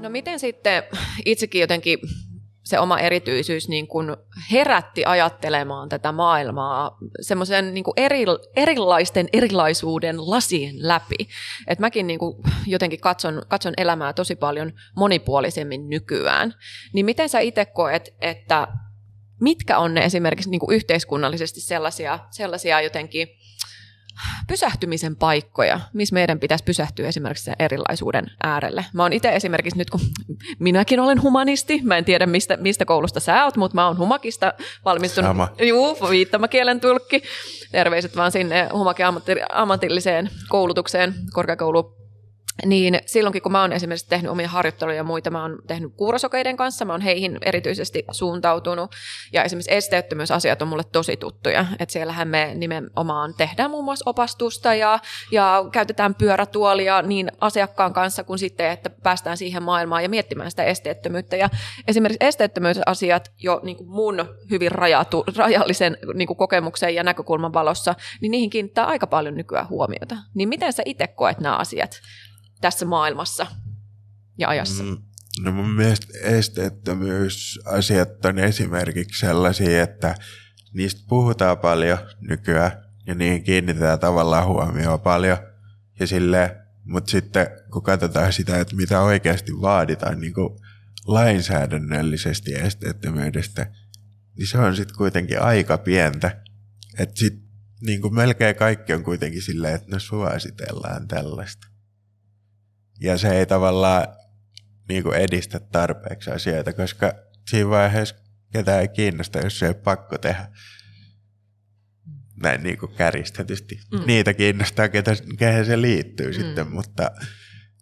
No 0.00 0.10
miten 0.10 0.40
sitten 0.40 0.82
itsekin 1.24 1.60
jotenkin 1.60 1.98
se 2.66 2.78
oma 2.78 2.98
erityisyys 2.98 3.68
niin 3.68 3.86
kuin 3.86 4.16
herätti 4.52 5.04
ajattelemaan 5.04 5.88
tätä 5.88 6.12
maailmaa 6.12 6.98
semmoisen 7.20 7.74
niin 7.74 7.84
eri, 7.96 8.24
erilaisten 8.56 9.28
erilaisuuden 9.32 10.30
lasien 10.30 10.88
läpi. 10.88 11.28
Et 11.66 11.78
mäkin 11.78 12.06
niin 12.06 12.18
kuin 12.18 12.36
jotenkin 12.66 13.00
katson, 13.00 13.42
katson 13.48 13.74
elämää 13.76 14.12
tosi 14.12 14.36
paljon 14.36 14.72
monipuolisemmin 14.96 15.88
nykyään. 15.88 16.54
Niin 16.92 17.06
miten 17.06 17.28
sä 17.28 17.40
itse 17.40 17.64
koet, 17.64 18.14
että 18.20 18.68
mitkä 19.40 19.78
on 19.78 19.94
ne 19.94 20.04
esimerkiksi 20.04 20.50
niin 20.50 20.60
kuin 20.60 20.74
yhteiskunnallisesti 20.74 21.60
sellaisia, 21.60 22.18
sellaisia 22.30 22.80
jotenkin 22.80 23.28
pysähtymisen 24.48 25.16
paikkoja, 25.16 25.80
missä 25.92 26.14
meidän 26.14 26.40
pitäisi 26.40 26.64
pysähtyä 26.64 27.08
esimerkiksi 27.08 27.44
sen 27.44 27.56
erilaisuuden 27.58 28.26
äärelle. 28.42 28.84
Mä 28.92 29.02
oon 29.02 29.12
itse 29.12 29.36
esimerkiksi 29.36 29.78
nyt, 29.78 29.90
kun 29.90 30.00
minäkin 30.58 31.00
olen 31.00 31.22
humanisti, 31.22 31.80
mä 31.84 31.96
en 31.96 32.04
tiedä 32.04 32.26
mistä, 32.26 32.56
mistä 32.56 32.84
koulusta 32.84 33.20
sä 33.20 33.44
oot, 33.44 33.56
mutta 33.56 33.74
mä 33.74 33.86
oon 33.86 33.98
humakista 33.98 34.52
valmistunut. 34.84 35.28
Sama. 35.28 35.48
Juu, 35.60 35.98
viittamakielen 36.10 36.80
tulkki. 36.80 37.22
Terveiset 37.72 38.16
vaan 38.16 38.32
sinne 38.32 38.68
humakin 38.72 39.06
ammatilliseen 39.52 40.30
koulutukseen, 40.48 41.14
korkeakoulu 41.32 42.05
niin 42.64 43.00
silloinkin, 43.06 43.42
kun 43.42 43.52
mä 43.52 43.60
oon 43.60 43.72
esimerkiksi 43.72 44.08
tehnyt 44.08 44.30
omia 44.30 44.48
harjoitteluja 44.48 44.96
ja 44.96 45.04
muita, 45.04 45.30
mä 45.30 45.42
oon 45.42 45.58
tehnyt 45.66 45.92
kuurosokeiden 45.96 46.56
kanssa, 46.56 46.84
mä 46.84 46.92
oon 46.92 47.00
heihin 47.00 47.38
erityisesti 47.42 48.04
suuntautunut, 48.10 48.94
ja 49.32 49.44
esimerkiksi 49.44 49.74
esteettömyysasiat 49.74 50.62
on 50.62 50.68
mulle 50.68 50.84
tosi 50.92 51.16
tuttuja, 51.16 51.66
että 51.78 51.92
siellähän 51.92 52.28
me 52.28 52.52
nimenomaan 52.54 53.34
tehdään 53.34 53.70
muun 53.70 53.84
muassa 53.84 54.10
opastusta 54.10 54.74
ja, 54.74 54.98
ja 55.32 55.64
käytetään 55.72 56.14
pyörätuolia 56.14 57.02
niin 57.02 57.32
asiakkaan 57.40 57.92
kanssa 57.92 58.24
kuin 58.24 58.38
sitten, 58.38 58.70
että 58.70 58.90
päästään 58.90 59.36
siihen 59.36 59.62
maailmaan 59.62 60.02
ja 60.02 60.08
miettimään 60.08 60.50
sitä 60.50 60.64
esteettömyyttä, 60.64 61.36
ja 61.36 61.48
esimerkiksi 61.88 62.26
esteettömyysasiat 62.26 63.32
jo 63.42 63.60
niin 63.62 63.76
kuin 63.76 63.90
mun 63.90 64.24
hyvin 64.50 64.72
rajatu, 64.72 65.24
rajallisen 65.36 65.96
niin 66.14 66.26
kuin 66.26 66.36
kokemuksen 66.36 66.94
ja 66.94 67.02
näkökulman 67.02 67.52
valossa, 67.52 67.94
niin 68.20 68.30
niihin 68.30 68.50
kiinnittää 68.50 68.84
aika 68.84 69.06
paljon 69.06 69.34
nykyään 69.34 69.68
huomiota. 69.68 70.16
Niin 70.34 70.48
miten 70.48 70.72
sä 70.72 70.82
itse 70.86 71.06
koet 71.06 71.40
nämä 71.40 71.56
asiat? 71.56 72.00
Tässä 72.60 72.84
maailmassa 72.84 73.46
ja 74.38 74.48
ajassa? 74.48 74.82
Mm, 74.82 74.98
no 75.40 75.52
mun 75.52 75.70
mielestä 75.70 76.18
esteettömyysasiat 76.18 78.24
on 78.24 78.38
esimerkiksi 78.38 79.20
sellaisia, 79.20 79.82
että 79.82 80.14
niistä 80.74 81.00
puhutaan 81.08 81.58
paljon 81.58 81.98
nykyään 82.20 82.72
ja 83.06 83.14
niihin 83.14 83.44
kiinnitetään 83.44 83.98
tavallaan 83.98 84.46
huomioon 84.46 85.00
paljon. 85.00 85.38
Ja 86.00 86.06
sille, 86.06 86.56
mutta 86.84 87.10
sitten 87.10 87.46
kun 87.72 87.82
katsotaan 87.82 88.32
sitä, 88.32 88.60
että 88.60 88.76
mitä 88.76 89.00
oikeasti 89.00 89.52
vaaditaan 89.60 90.20
niin 90.20 90.34
kuin 90.34 90.58
lainsäädännöllisesti 91.06 92.54
esteettömyydestä, 92.54 93.72
niin 94.36 94.46
se 94.46 94.58
on 94.58 94.76
sitten 94.76 94.96
kuitenkin 94.96 95.42
aika 95.42 95.78
pientä. 95.78 96.42
Että 96.98 97.18
sitten 97.18 97.46
niin 97.80 98.14
melkein 98.14 98.56
kaikki 98.56 98.92
on 98.92 99.04
kuitenkin 99.04 99.42
silleen, 99.42 99.74
että 99.74 99.90
no 99.90 99.98
suositellaan 99.98 101.08
tällaista 101.08 101.66
ja 103.00 103.18
se 103.18 103.38
ei 103.38 103.46
tavallaan 103.46 104.06
niin 104.88 105.02
kuin 105.02 105.16
edistä 105.16 105.60
tarpeeksi 105.60 106.30
asioita, 106.30 106.72
koska 106.72 107.12
siinä 107.50 107.70
vaiheessa 107.70 108.14
ketään 108.52 108.80
ei 108.80 108.88
kiinnosta, 108.88 109.38
jos 109.38 109.58
se 109.58 109.66
ei 109.66 109.74
pakko 109.74 110.18
tehdä. 110.18 110.48
Näin 112.42 112.62
niin 112.62 112.78
kuin 112.78 112.94
kärjistetysti. 112.94 113.80
Mm. 113.92 114.06
Niitä 114.06 114.34
kiinnostaa, 114.34 114.88
ketä, 114.88 115.16
kehen 115.38 115.66
se 115.66 115.80
liittyy 115.80 116.26
mm. 116.26 116.34
sitten, 116.34 116.70
mutta 116.70 117.10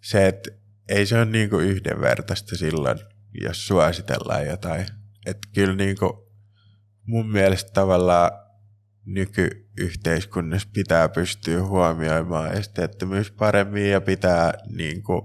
se, 0.01 0.27
että 0.27 0.51
ei 0.89 1.05
se 1.05 1.17
ole 1.17 1.25
niin 1.25 1.49
kuin 1.49 1.65
yhdenvertaista 1.65 2.55
silloin, 2.55 2.99
jos 3.41 3.67
suositellaan 3.67 4.47
jotain. 4.47 4.85
Että 5.25 5.47
kyllä 5.53 5.75
niin 5.75 5.97
kuin 5.97 6.13
mun 7.05 7.31
mielestä 7.31 7.71
tavallaan 7.73 8.31
nykyyhteiskunnassa 9.05 10.69
pitää 10.73 11.09
pystyä 11.09 11.63
huomioimaan 11.63 12.53
esteettömyys 12.53 13.31
paremmin 13.31 13.89
ja 13.89 14.01
pitää 14.01 14.53
niin 14.69 15.03
kuin, 15.03 15.21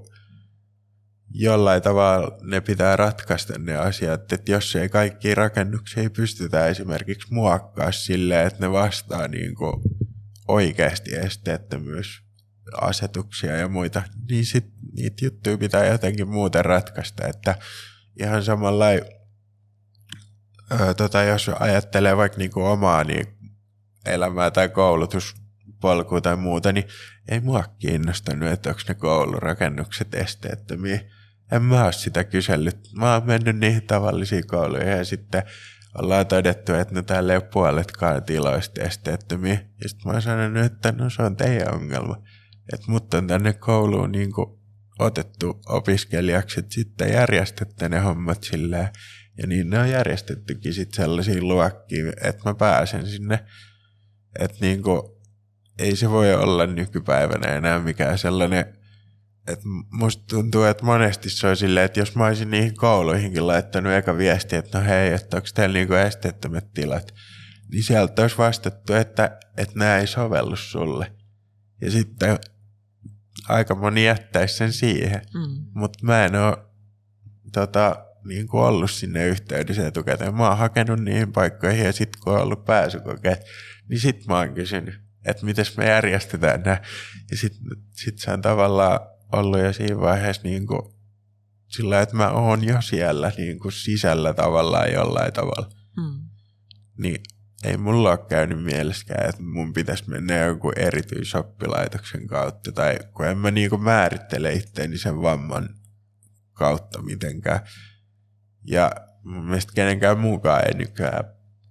jollain 1.30 1.82
tavalla 1.82 2.38
ne 2.42 2.60
pitää 2.60 2.96
ratkaista 2.96 3.58
ne 3.58 3.76
asiat, 3.76 4.32
että 4.32 4.52
jos 4.52 4.76
ei 4.76 4.88
kaikki 4.88 5.34
rakennuksia 5.34 6.10
pystytä 6.10 6.66
esimerkiksi 6.66 7.34
muokkaa 7.34 7.92
silleen, 7.92 8.46
että 8.46 8.60
ne 8.60 8.72
vastaa 8.72 9.28
niin 9.28 9.54
kuin 9.54 9.82
oikeasti 10.48 11.16
esteettömyysasetuksia 11.16 13.56
ja 13.56 13.68
muita, 13.68 14.02
niin 14.30 14.46
sit 14.46 14.66
niitä 14.92 15.24
juttuja 15.24 15.58
pitää 15.58 15.86
jotenkin 15.86 16.28
muuten 16.28 16.64
ratkaista, 16.64 17.28
että 17.28 17.54
ihan 18.20 18.44
samalla 18.44 18.86
tota, 20.96 21.22
jos 21.22 21.50
ajattelee 21.60 22.16
vaikka 22.16 22.38
niinku 22.38 22.64
omaa 22.64 23.04
niin 23.04 23.39
elämää 24.06 24.50
tai 24.50 24.68
koulutuspolkua 24.68 26.20
tai 26.20 26.36
muuta, 26.36 26.72
niin 26.72 26.84
ei 27.28 27.40
mua 27.40 27.64
kiinnostanut, 27.78 28.48
että 28.48 28.68
onko 28.68 28.80
ne 28.88 28.94
koulurakennukset 28.94 30.14
esteettömiä. 30.14 31.00
En 31.52 31.62
mä 31.62 31.84
ole 31.84 31.92
sitä 31.92 32.24
kysellyt. 32.24 32.78
Mä 32.96 33.14
oon 33.14 33.26
mennyt 33.26 33.58
niihin 33.58 33.86
tavallisiin 33.86 34.46
kouluihin 34.46 34.88
ja 34.88 35.04
sitten 35.04 35.42
ollaan 35.98 36.26
todettu, 36.26 36.74
että 36.74 36.94
no 36.94 37.02
täällä 37.02 37.32
ei 37.32 37.36
ole 37.36 37.48
puoletkaan 37.52 38.22
tiloista 38.22 38.82
esteettömiä. 38.82 39.60
Ja 39.82 39.88
sitten 39.88 40.06
mä 40.06 40.12
oon 40.12 40.22
sanonut, 40.22 40.64
että 40.64 40.92
no 40.92 41.10
se 41.10 41.22
on 41.22 41.36
teidän 41.36 41.74
ongelma. 41.74 42.22
Että 42.72 42.90
mut 42.90 43.14
on 43.14 43.26
tänne 43.26 43.52
kouluun 43.52 44.12
niin 44.12 44.30
otettu 44.98 45.60
opiskelijaksi, 45.68 46.60
että 46.60 46.74
sitten 46.74 47.12
järjestätte 47.12 47.88
ne 47.88 47.98
hommat 48.00 48.42
silleen. 48.42 48.88
Ja 49.38 49.46
niin 49.46 49.70
ne 49.70 49.78
on 49.78 49.90
järjestettykin 49.90 50.74
sitten 50.74 50.96
sellaisiin 50.96 51.48
luokkiin, 51.48 52.08
että 52.08 52.42
mä 52.44 52.54
pääsen 52.54 53.06
sinne 53.06 53.44
että 54.38 54.56
niinku, 54.60 55.20
ei 55.78 55.96
se 55.96 56.10
voi 56.10 56.34
olla 56.34 56.66
nykypäivänä 56.66 57.48
enää 57.48 57.78
mikään 57.78 58.18
sellainen, 58.18 58.80
että 59.46 59.64
musta 59.90 60.24
tuntuu, 60.30 60.62
että 60.62 60.84
monesti 60.84 61.30
se 61.30 61.46
on 61.46 61.56
silleen, 61.56 61.86
että 61.86 62.00
jos 62.00 62.16
mä 62.16 62.26
olisin 62.26 62.50
niihin 62.50 62.76
kouluihinkin 62.76 63.46
laittanut 63.46 63.92
eka 63.92 64.16
viesti, 64.16 64.56
että 64.56 64.78
no 64.78 64.84
hei, 64.84 65.12
että 65.12 65.36
onko 65.36 65.48
teillä 65.54 65.72
niinku 65.72 65.94
esteettömät 65.94 66.72
tilat, 66.72 67.14
niin 67.70 67.82
sieltä 67.82 68.22
olisi 68.22 68.38
vastattu, 68.38 68.92
että, 68.92 69.38
että 69.56 69.78
nämä 69.78 69.98
ei 69.98 70.06
sovellu 70.06 70.56
sulle. 70.56 71.12
Ja 71.80 71.90
sitten 71.90 72.38
aika 73.48 73.74
moni 73.74 74.04
jättäisi 74.04 74.56
sen 74.56 74.72
siihen. 74.72 75.22
Mm. 75.34 75.66
Mutta 75.74 75.98
mä 76.06 76.24
en 76.24 76.34
ole 76.34 76.56
tota, 77.52 78.06
niin 78.24 78.48
kuin 78.48 78.62
ollut 78.62 78.90
sinne 78.90 79.26
yhteydessä 79.26 79.86
etukäteen. 79.86 80.34
Mä 80.34 80.48
oon 80.48 80.58
hakenut 80.58 81.00
niihin 81.00 81.32
paikkoihin 81.32 81.84
ja 81.84 81.92
sitten 81.92 82.22
kun 82.22 82.32
on 82.32 82.42
ollut 82.42 82.64
pääsykokeet, 82.64 83.40
niin 83.90 84.00
sit 84.00 84.26
mä 84.26 84.38
oon 84.38 84.54
kysynyt, 84.54 84.94
että 85.24 85.44
miten 85.44 85.64
me 85.76 85.88
järjestetään 85.88 86.62
nämä. 86.62 86.80
Ja 87.30 87.36
sit, 87.36 87.52
sit 87.90 88.18
se 88.18 88.30
on 88.30 88.42
tavallaan 88.42 89.00
ollut 89.32 89.60
jo 89.60 89.72
siinä 89.72 90.00
vaiheessa 90.00 90.42
niin 90.44 90.66
kuin 90.66 90.82
sillä, 91.68 92.00
että 92.00 92.16
mä 92.16 92.30
oon 92.30 92.64
jo 92.64 92.82
siellä 92.82 93.32
niin 93.36 93.58
kuin 93.58 93.72
sisällä 93.72 94.34
tavallaan 94.34 94.92
jollain 94.92 95.32
tavalla. 95.32 95.70
Hmm. 96.00 96.28
Niin 96.98 97.22
ei 97.64 97.76
mulla 97.76 98.10
ole 98.10 98.26
käynyt 98.28 98.64
mieleskään, 98.64 99.28
että 99.28 99.42
mun 99.42 99.72
pitäisi 99.72 100.10
mennä 100.10 100.36
jonkun 100.36 100.72
erityisoppilaitoksen 100.76 102.26
kautta, 102.26 102.72
tai 102.72 102.98
kun 103.14 103.26
en 103.26 103.38
mä 103.38 103.50
niin 103.50 103.70
kuin 103.70 103.82
määrittele 103.82 104.52
itteeni 104.52 104.98
sen 104.98 105.22
vamman 105.22 105.68
kautta 106.52 107.02
mitenkään. 107.02 107.60
Ja 108.64 108.90
mun 109.24 109.44
mielestä 109.44 109.72
kenenkään 109.74 110.18
muukaan 110.18 110.66
ei 110.66 110.74
nykyään 110.74 111.24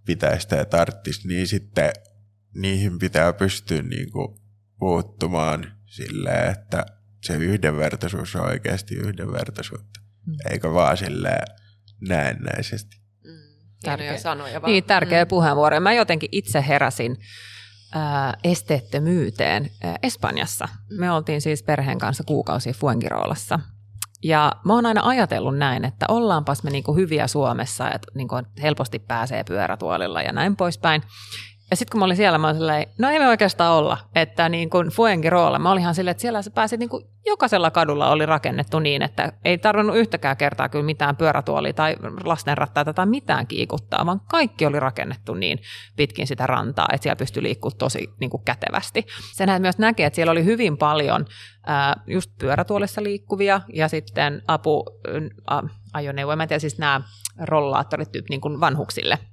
pitäisi 0.05 0.47
tai 0.47 0.65
tarttisi, 0.65 1.27
niin 1.27 1.47
sitten 1.47 1.91
niihin 2.55 2.99
pitää 2.99 3.33
pystyä 3.33 3.81
niin 3.81 4.11
kuin 4.11 4.37
puuttumaan 4.79 5.71
silleen, 5.85 6.51
että 6.51 6.85
se 7.23 7.35
yhdenvertaisuus 7.35 8.35
on 8.35 8.45
oikeasti 8.45 8.95
yhdenvertaisuutta, 8.95 9.99
mm. 10.25 10.33
eikä 10.51 10.73
vaan 10.73 10.97
silleen 10.97 11.47
näennäisesti. 12.07 12.97
Mm. 13.23 13.31
Tärkeä 13.81 14.17
sanoja 14.17 14.61
vaan. 14.61 14.71
Niin, 14.71 14.83
tärkeä 14.83 15.25
mm. 15.25 15.29
puheenvuoro. 15.29 15.79
Mä 15.79 15.93
jotenkin 15.93 16.29
itse 16.31 16.65
heräsin 16.67 17.17
ää, 17.93 18.37
esteettömyyteen 18.43 19.69
ää, 19.83 19.95
Espanjassa. 20.03 20.65
Mm. 20.89 20.99
Me 20.99 21.11
oltiin 21.11 21.41
siis 21.41 21.63
perheen 21.63 21.97
kanssa 21.97 22.23
kuukausi 22.23 22.73
Fuengirolassa. 22.73 23.59
Ja 24.23 24.51
mä 24.65 24.73
oon 24.73 24.85
aina 24.85 25.01
ajatellut 25.03 25.57
näin, 25.57 25.85
että 25.85 26.05
ollaanpas 26.09 26.63
me 26.63 26.69
niinku 26.69 26.95
hyviä 26.95 27.27
Suomessa, 27.27 27.91
että 27.91 28.07
niinku 28.15 28.35
helposti 28.61 28.99
pääsee 28.99 29.43
pyörätuolilla 29.43 30.21
ja 30.21 30.31
näin 30.31 30.55
poispäin. 30.55 31.01
Ja 31.71 31.75
sitten 31.75 31.91
kun 31.91 31.99
mä 31.99 32.05
olin 32.05 32.17
siellä, 32.17 32.37
mä 32.37 32.47
olin 32.47 32.57
silleen, 32.57 32.85
no 32.97 33.09
ei 33.09 33.19
me 33.19 33.27
oikeastaan 33.27 33.73
olla. 33.73 33.97
Että 34.15 34.49
niin 34.49 34.69
kuin 34.69 34.87
Fuengirola, 34.87 35.59
mä 35.59 35.71
olin 35.71 35.81
ihan 35.81 35.95
silleen, 35.95 36.11
että 36.11 36.21
siellä 36.21 36.41
sä 36.41 36.51
pääsit 36.51 36.79
niin 36.79 36.89
kuin 36.89 37.05
jokaisella 37.25 37.71
kadulla 37.71 38.11
oli 38.11 38.25
rakennettu 38.25 38.79
niin, 38.79 39.01
että 39.01 39.33
ei 39.45 39.57
tarvinnut 39.57 39.97
yhtäkään 39.97 40.37
kertaa 40.37 40.69
kyllä 40.69 40.85
mitään 40.85 41.15
pyörätuolia 41.15 41.73
tai 41.73 41.95
lastenrattaita 42.23 42.93
tai 42.93 43.05
mitään 43.05 43.47
kiikuttaa, 43.47 44.05
vaan 44.05 44.21
kaikki 44.29 44.65
oli 44.65 44.79
rakennettu 44.79 45.33
niin 45.33 45.59
pitkin 45.95 46.27
sitä 46.27 46.47
rantaa, 46.47 46.87
että 46.93 47.03
siellä 47.03 47.15
pystyi 47.15 47.43
liikkumaan 47.43 47.77
tosi 47.77 48.09
niin 48.19 48.29
kuin 48.29 48.43
kätevästi. 48.43 49.05
Sen 49.33 49.61
myös 49.61 49.77
näkee, 49.77 50.05
että 50.05 50.15
siellä 50.15 50.31
oli 50.31 50.45
hyvin 50.45 50.77
paljon 50.77 51.25
ää, 51.65 51.95
just 52.07 52.31
pyörätuolissa 52.37 53.03
liikkuvia 53.03 53.61
ja 53.73 53.87
sitten 53.87 54.41
apu, 54.47 54.85
ajoneuvoja, 55.93 56.35
mä 56.35 56.43
en 56.43 56.49
tiedä, 56.49 56.59
siis 56.59 56.77
nämä 56.77 57.01
rollaattorit 57.39 58.09
niin 58.29 58.41
kuin 58.41 58.59
vanhuksille– 58.59 59.19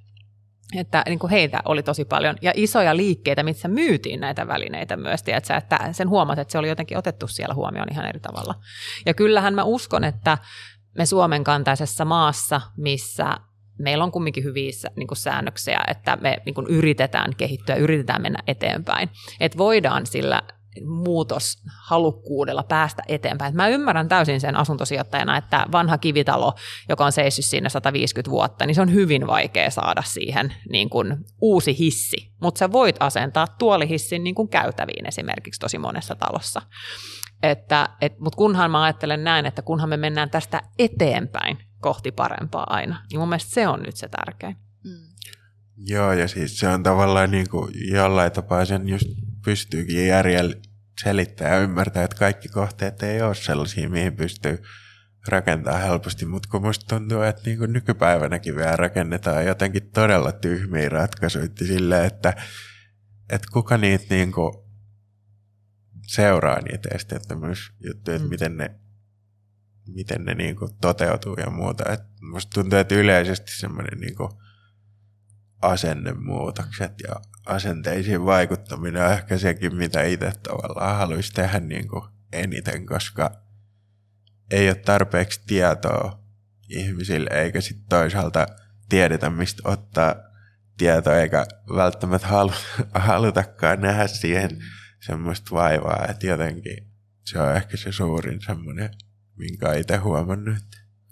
että 0.75 1.03
niin 1.05 1.19
kuin 1.19 1.31
heitä 1.31 1.59
oli 1.65 1.83
tosi 1.83 2.05
paljon 2.05 2.35
ja 2.41 2.51
isoja 2.55 2.97
liikkeitä, 2.97 3.43
missä 3.43 3.67
myytiin 3.67 4.19
näitä 4.19 4.47
välineitä 4.47 4.97
myös, 4.97 5.23
tiedätkö, 5.23 5.53
että 5.53 5.79
sen 5.91 6.09
huomat, 6.09 6.39
että 6.39 6.51
se 6.51 6.57
oli 6.57 6.69
jotenkin 6.69 6.97
otettu 6.97 7.27
siellä 7.27 7.55
huomioon 7.55 7.91
ihan 7.91 8.05
eri 8.05 8.19
tavalla. 8.19 8.55
Ja 9.05 9.13
kyllähän 9.13 9.53
mä 9.53 9.63
uskon, 9.63 10.03
että 10.03 10.37
me 10.97 11.05
Suomen 11.05 11.43
kantaisessa 11.43 12.05
maassa, 12.05 12.61
missä 12.77 13.37
meillä 13.79 14.03
on 14.03 14.11
kumminkin 14.11 14.43
hyviä 14.43 14.71
niin 14.95 15.07
kuin 15.07 15.17
säännöksiä, 15.17 15.79
että 15.87 16.17
me 16.21 16.37
niin 16.45 16.53
kuin 16.53 16.67
yritetään 16.67 17.35
kehittyä, 17.35 17.75
yritetään 17.75 18.21
mennä 18.21 18.39
eteenpäin. 18.47 19.09
Että 19.39 19.57
voidaan 19.57 20.05
sillä 20.05 20.41
muutoshalukkuudella 20.85 22.63
päästä 22.63 23.03
eteenpäin. 23.07 23.55
Mä 23.55 23.67
ymmärrän 23.67 24.09
täysin 24.09 24.41
sen 24.41 24.55
asuntosijoittajana, 24.55 25.37
että 25.37 25.65
vanha 25.71 25.97
kivitalo, 25.97 26.53
joka 26.89 27.05
on 27.05 27.11
seissyt 27.11 27.45
siinä 27.45 27.69
150 27.69 28.31
vuotta, 28.31 28.65
niin 28.65 28.75
se 28.75 28.81
on 28.81 28.93
hyvin 28.93 29.27
vaikea 29.27 29.71
saada 29.71 30.01
siihen 30.01 30.53
niin 30.69 30.89
kuin 30.89 31.17
uusi 31.41 31.77
hissi. 31.79 32.31
Mutta 32.41 32.59
sä 32.59 32.71
voit 32.71 32.95
asentaa 32.99 33.47
tuolihissin 33.47 34.23
niin 34.23 34.35
kuin 34.35 34.49
käytäviin 34.49 35.07
esimerkiksi 35.07 35.59
tosi 35.59 35.77
monessa 35.77 36.15
talossa. 36.15 36.61
Että, 37.43 37.89
et, 38.01 38.19
Mutta 38.19 38.37
kunhan 38.37 38.71
mä 38.71 38.83
ajattelen 38.83 39.23
näin, 39.23 39.45
että 39.45 39.61
kunhan 39.61 39.89
me 39.89 39.97
mennään 39.97 40.29
tästä 40.29 40.61
eteenpäin 40.79 41.57
kohti 41.81 42.11
parempaa 42.11 42.65
aina, 42.69 43.01
niin 43.11 43.19
mun 43.19 43.29
mielestä 43.29 43.53
se 43.53 43.67
on 43.67 43.81
nyt 43.81 43.95
se 43.95 44.07
tärkein. 44.07 44.57
Mm. 44.83 45.07
Joo, 45.77 46.13
ja 46.13 46.27
siis 46.27 46.59
se 46.59 46.67
on 46.67 46.83
tavallaan 46.83 47.31
niin 47.31 47.49
kuin 47.49 47.71
jollain 47.91 48.31
tapaa 48.31 48.65
sen 48.65 48.89
just 48.89 49.07
pystyykin 49.45 50.07
järjellä 50.07 50.55
selittää 51.03 51.53
ja 51.53 51.59
ymmärtää, 51.59 52.03
että 52.03 52.17
kaikki 52.17 52.47
kohteet 52.47 53.03
ei 53.03 53.21
ole 53.21 53.35
sellaisia, 53.35 53.89
mihin 53.89 54.15
pystyy 54.15 54.63
rakentaa 55.27 55.77
helposti, 55.77 56.25
mutta 56.25 56.49
kun 56.51 56.61
musta 56.61 56.95
tuntuu, 56.95 57.21
että 57.21 57.41
niin 57.45 57.57
kuin 57.57 57.73
nykypäivänäkin 57.73 58.55
vielä 58.55 58.75
rakennetaan 58.75 59.45
jotenkin 59.45 59.91
todella 59.91 60.31
tyhmiä 60.31 60.89
ratkaisuja 60.89 61.47
silleen, 61.55 62.05
että, 62.05 62.33
että 63.29 63.47
kuka 63.53 63.77
niitä 63.77 64.05
niin 64.09 64.31
kuin 64.31 64.53
seuraa 66.07 66.61
niitä 66.61 66.89
esteettömyysjuttuja, 66.95 68.15
että 68.15 68.25
mm. 68.25 68.29
miten 68.29 68.57
ne, 68.57 68.75
miten 69.87 70.25
ne 70.25 70.33
niin 70.33 70.55
kuin 70.55 70.71
toteutuu 70.81 71.33
ja 71.33 71.49
muuta. 71.49 71.91
Et 71.91 72.01
musta 72.21 72.49
tuntuu, 72.53 72.79
että 72.79 72.95
yleisesti 72.95 73.51
semmoinen 73.51 73.99
niin 73.99 74.15
asennemuutokset 75.61 76.93
ja 77.07 77.15
asenteisiin 77.47 78.25
vaikuttaminen 78.25 79.05
on 79.05 79.11
ehkä 79.11 79.37
sekin, 79.37 79.75
mitä 79.75 80.03
itse 80.03 80.31
tavallaan 80.43 80.97
haluaisi 80.97 81.33
tehdä 81.33 81.59
niin 81.59 81.87
kuin 81.87 82.03
eniten, 82.33 82.85
koska 82.85 83.31
ei 84.51 84.69
ole 84.69 84.75
tarpeeksi 84.75 85.41
tietoa 85.47 86.23
ihmisille, 86.69 87.29
eikä 87.33 87.61
sitten 87.61 87.87
toisaalta 87.89 88.47
tiedetä, 88.89 89.29
mistä 89.29 89.61
ottaa 89.65 90.15
tietoa, 90.77 91.15
eikä 91.15 91.45
välttämättä 91.75 92.27
halu, 92.27 92.51
halutakaan 92.93 93.81
nähdä 93.81 94.07
siihen 94.07 94.49
semmoista 94.99 95.51
vaivaa, 95.51 96.05
että 96.09 96.27
jotenkin 96.27 96.87
se 97.25 97.39
on 97.39 97.55
ehkä 97.55 97.77
se 97.77 97.91
suurin 97.91 98.41
semmoinen, 98.41 98.89
minkä 99.35 99.73
itse 99.73 99.97
huomannut. 99.97 100.57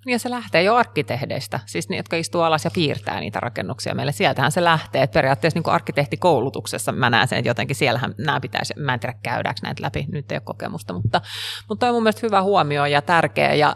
Ja 0.07 0.19
se 0.19 0.29
lähtee 0.29 0.63
jo 0.63 0.75
arkkitehdeistä, 0.75 1.59
siis 1.65 1.89
ne, 1.89 1.97
jotka 1.97 2.15
istuu 2.15 2.41
alas 2.41 2.65
ja 2.65 2.71
piirtää 2.71 3.19
niitä 3.19 3.39
rakennuksia 3.39 3.95
meille. 3.95 4.11
Sieltähän 4.11 4.51
se 4.51 4.63
lähtee, 4.63 5.03
että 5.03 5.13
periaatteessa 5.13 5.59
niin 5.59 5.73
arkkitehtikoulutuksessa 5.73 6.91
mä 6.91 7.09
näen 7.09 7.27
sen, 7.27 7.39
että 7.39 7.49
jotenkin 7.49 7.75
siellähän 7.75 8.15
nämä 8.17 8.39
pitäisi, 8.39 8.73
mä 8.77 8.93
en 8.93 8.99
tiedä 8.99 9.17
käydäänkö 9.23 9.59
näitä 9.63 9.83
läpi, 9.83 10.05
nyt 10.11 10.31
ei 10.31 10.35
ole 10.35 10.41
kokemusta, 10.45 10.93
mutta, 10.93 11.21
mutta 11.69 11.79
toi 11.79 11.89
on 11.89 11.95
mun 11.95 12.03
mielestä 12.03 12.27
hyvä 12.27 12.41
huomio 12.41 12.85
ja 12.85 13.01
tärkeä 13.01 13.53
ja, 13.53 13.75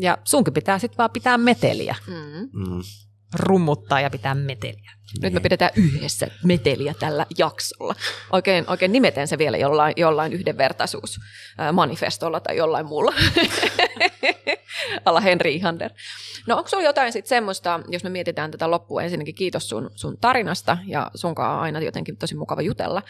ja 0.00 0.18
sunkin 0.24 0.54
pitää 0.54 0.78
sitten 0.78 0.98
vaan 0.98 1.10
pitää 1.10 1.38
meteliä. 1.38 1.94
Mm. 2.06 2.48
Mm 2.52 2.82
rummuttaa 3.34 4.00
ja 4.00 4.10
pitää 4.10 4.34
meteliä. 4.34 4.92
Nyt 5.22 5.32
me 5.32 5.40
pidetään 5.40 5.70
yhdessä 5.76 6.26
meteliä 6.44 6.94
tällä 6.98 7.26
jaksolla. 7.38 7.94
Oikein, 8.32 8.64
oikein 8.66 8.92
nimeten 8.92 9.28
se 9.28 9.38
vielä 9.38 9.56
jollain, 9.56 9.94
jollain 9.96 10.32
yhdenvertaisuusmanifestolla 10.32 12.40
tai 12.40 12.56
jollain 12.56 12.86
muulla. 12.86 13.12
Alla 15.04 15.20
Henri 15.20 15.54
Ihander. 15.54 15.90
No 16.46 16.56
onko 16.56 16.68
sulla 16.68 16.82
jotain 16.82 17.12
sitten 17.12 17.28
semmoista, 17.28 17.80
jos 17.88 18.04
me 18.04 18.10
mietitään 18.10 18.50
tätä 18.50 18.70
loppua, 18.70 19.02
ensinnäkin 19.02 19.34
kiitos 19.34 19.68
sun, 19.68 19.90
sun 19.94 20.16
tarinasta 20.20 20.78
ja 20.86 21.10
sunkaan 21.14 21.56
on 21.56 21.62
aina 21.62 21.80
jotenkin 21.80 22.16
tosi 22.16 22.34
mukava 22.34 22.62
jutella. 22.62 23.02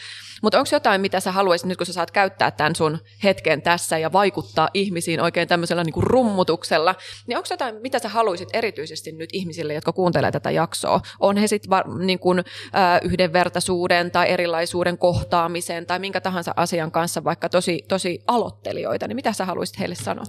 Mutta 0.42 0.59
onko 0.59 0.68
jotain, 0.72 1.01
mitä 1.01 1.20
sä 1.20 1.32
haluaisit 1.32 1.66
nyt, 1.66 1.78
kun 1.78 1.86
sä 1.86 1.92
saat 1.92 2.11
käyttää 2.11 2.51
tämän 2.51 2.76
sun 2.76 2.99
hetken 3.24 3.62
tässä 3.62 3.99
ja 3.99 4.12
vaikuttaa 4.12 4.68
ihmisiin 4.74 5.20
oikein 5.20 5.49
tämmöisellä 5.49 5.84
niin 5.84 5.92
kuin 5.92 6.07
rummutuksella, 6.07 6.95
niin 7.26 7.36
onko 7.36 7.47
jotain, 7.51 7.74
mitä 7.82 7.99
sä 7.99 8.09
haluaisit 8.09 8.49
erityisesti 8.53 9.12
nyt 9.12 9.30
ihmisille, 9.32 9.74
jotka 9.74 9.92
kuuntelee 9.92 10.32
tätä 10.32 10.51
jaksoa? 10.51 11.01
On 11.20 11.36
he 11.36 11.47
sitten 11.47 11.70
niin 11.99 12.18
kuin, 12.18 12.39
äh, 12.39 13.01
yhdenvertaisuuden 13.03 14.11
tai 14.11 14.30
erilaisuuden 14.30 14.99
kohtaamisen 14.99 15.87
tai 15.87 15.99
minkä 15.99 16.20
tahansa 16.20 16.55
asian 16.57 16.91
kanssa 16.91 17.24
vaikka 17.24 17.49
tosi, 17.49 17.85
tosi 17.89 18.24
aloittelijoita, 18.26 19.09
niin 19.09 19.16
mitä 19.16 19.32
sä 19.32 19.45
haluaisit 19.45 19.78
heille 19.78 19.95
sanoa? 19.95 20.24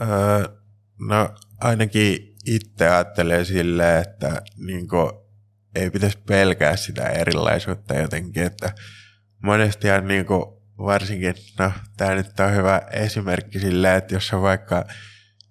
Öö, 0.00 0.48
no 1.08 1.28
ainakin 1.60 2.36
itse 2.46 2.88
ajattelee 2.88 3.44
silleen, 3.44 4.02
että 4.02 4.42
niin 4.56 4.88
kuin, 4.88 5.10
ei 5.74 5.90
pitäisi 5.90 6.18
pelkää 6.26 6.76
sitä 6.76 7.06
erilaisuutta 7.06 7.94
jotenkin, 7.94 8.42
että 8.42 8.72
monestihan 9.42 10.08
niin 10.08 10.26
kuin, 10.26 10.44
varsinkin, 10.78 11.34
no 11.58 11.72
tämä 11.96 12.14
nyt 12.14 12.40
on 12.40 12.54
hyvä 12.54 12.82
esimerkki 12.92 13.58
silleen, 13.58 13.98
että 13.98 14.14
jos 14.14 14.32
on 14.32 14.42
vaikka 14.42 14.84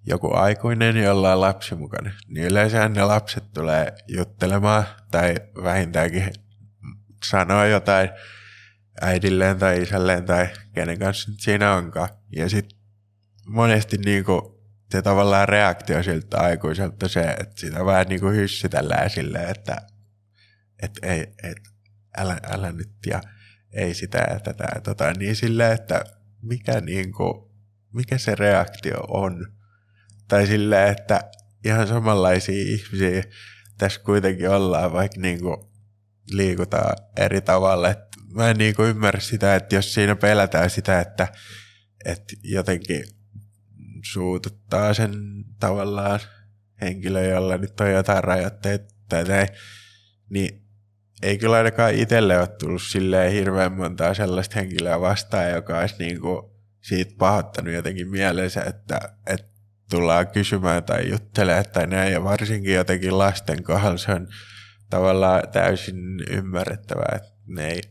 joku 0.05 0.33
aikuinen, 0.33 0.97
jolla 0.97 1.33
on 1.33 1.41
lapsi 1.41 1.75
mukana, 1.75 2.11
niin 2.27 2.45
yleensä 2.45 2.89
ne 2.89 3.03
lapset 3.03 3.53
tulee 3.53 3.93
juttelemaan 4.07 4.83
tai 5.11 5.35
vähintäänkin 5.63 6.31
sanoa 7.25 7.65
jotain 7.65 8.09
äidilleen 9.01 9.59
tai 9.59 9.81
isälleen 9.81 10.25
tai 10.25 10.47
kenen 10.73 10.99
kanssa 10.99 11.31
siinä 11.37 11.73
onkaan. 11.73 12.09
Ja 12.35 12.49
sitten 12.49 12.79
monesti 13.45 13.97
niin 13.97 14.25
kuin, 14.25 14.41
se 14.91 15.01
tavallaan 15.01 15.49
reaktio 15.49 16.03
siltä 16.03 16.37
aikuiselta 16.37 17.07
se, 17.07 17.21
että 17.21 17.59
sitä 17.61 17.85
vähän 17.85 18.07
niin 18.07 18.21
kuin 18.21 18.35
hyssytellään 18.35 19.09
silleen, 19.09 19.49
että 19.49 19.77
et, 20.83 20.91
ei, 21.01 21.21
et, 21.43 21.57
älä, 22.17 22.37
älä 22.43 22.71
nyt 22.71 22.91
ja 23.07 23.21
ei 23.73 23.93
sitä 23.93 24.17
ja 24.17 24.39
tätä 24.39 24.67
tota, 24.83 25.13
niin 25.13 25.35
silleen, 25.35 25.71
että 25.71 26.03
mikä, 26.41 26.81
niin 26.81 27.13
kuin, 27.13 27.51
mikä 27.93 28.17
se 28.17 28.35
reaktio 28.35 28.99
on. 29.07 29.58
Tai 30.29 30.47
silleen, 30.47 30.91
että 30.91 31.21
ihan 31.65 31.87
samanlaisia 31.87 32.61
ihmisiä 32.61 33.23
tässä 33.77 34.01
kuitenkin 34.01 34.49
ollaan, 34.49 34.93
vaikka 34.93 35.19
niin 35.21 35.41
kuin 35.41 35.57
liikutaan 36.31 36.97
eri 37.17 37.41
tavalla. 37.41 37.89
Et 37.89 37.99
mä 38.33 38.49
en 38.49 38.57
niin 38.57 38.75
kuin 38.75 38.89
ymmärrä 38.89 39.19
sitä, 39.19 39.55
että 39.55 39.75
jos 39.75 39.93
siinä 39.93 40.15
pelätään 40.15 40.69
sitä, 40.69 40.99
että, 40.99 41.27
että 42.05 42.33
jotenkin 42.43 43.03
suututtaa 44.05 44.93
sen 44.93 45.13
tavallaan 45.59 46.19
henkilö, 46.81 47.23
jolla 47.23 47.57
nyt 47.57 47.79
on 47.79 47.91
jotain 47.91 48.23
rajoitteita 48.23 48.93
tai 49.09 49.25
niin 50.29 50.61
ei 51.21 51.37
kyllä 51.37 51.57
ainakaan 51.57 51.93
itselle 51.93 52.39
ole 52.39 52.47
tullut 52.47 52.81
silleen 52.81 53.31
hirveän 53.31 53.71
montaa 53.71 54.13
sellaista 54.13 54.59
henkilöä 54.59 55.01
vastaan, 55.01 55.49
joka 55.49 55.79
olisi 55.79 55.95
niin 55.99 56.21
kuin 56.21 56.51
siitä 56.81 57.15
pahoittanut 57.17 57.73
jotenkin 57.73 58.09
mielensä, 58.09 58.61
että, 58.61 58.99
että 59.27 59.58
tullaan 59.89 60.27
kysymään 60.27 60.83
tai 60.83 61.09
juttelemaan 61.09 61.65
tai 61.73 61.87
näin, 61.87 62.13
ja 62.13 62.23
varsinkin 62.23 62.73
jotenkin 62.73 63.17
lasten 63.17 63.63
kohdalla 63.63 63.97
se 63.97 64.11
on 64.11 64.27
tavallaan 64.89 65.43
täysin 65.51 65.95
ymmärrettävää, 66.29 67.13
että 67.15 67.29
ne 67.47 67.67
ei, 67.67 67.81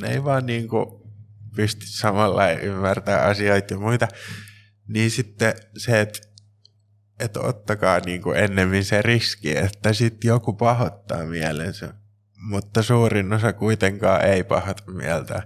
ne 0.00 0.08
ei 0.08 0.24
vaan 0.24 0.46
niin 0.46 0.68
kuin 0.68 0.86
pysty 1.56 1.86
samalla 1.86 2.50
ymmärtämään 2.50 3.30
asioita 3.30 3.74
ja 3.74 3.78
muita. 3.78 4.08
Niin 4.88 5.10
sitten 5.10 5.54
se, 5.76 6.00
että, 6.00 6.20
että 7.20 7.40
ottakaa 7.40 8.00
niin 8.00 8.22
kuin 8.22 8.38
ennemmin 8.38 8.84
se 8.84 9.02
riski, 9.02 9.56
että 9.56 9.92
sitten 9.92 10.28
joku 10.28 10.52
pahoittaa 10.52 11.24
mielensä, 11.24 11.94
mutta 12.36 12.82
suurin 12.82 13.32
osa 13.32 13.52
kuitenkaan 13.52 14.24
ei 14.24 14.44
pahota 14.44 14.92
mieltä. 14.92 15.42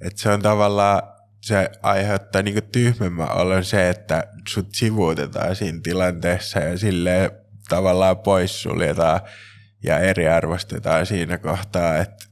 Että 0.00 0.22
se 0.22 0.28
on 0.28 0.42
tavallaan, 0.42 1.02
se 1.44 1.70
aiheuttaa 1.82 2.42
niin 2.42 2.54
kuin 2.54 2.70
tyhmemmän 2.72 3.32
olon 3.32 3.64
se, 3.64 3.90
että 3.90 4.24
sut 4.48 4.74
sivuutetaan 4.74 5.56
siinä 5.56 5.80
tilanteessa 5.82 6.58
ja 6.58 6.78
silleen 6.78 7.30
tavallaan 7.68 8.18
poissuljetaan 8.18 9.20
ja 9.82 9.98
eriarvostetaan 9.98 11.06
siinä 11.06 11.38
kohtaa, 11.38 11.98
että, 11.98 12.26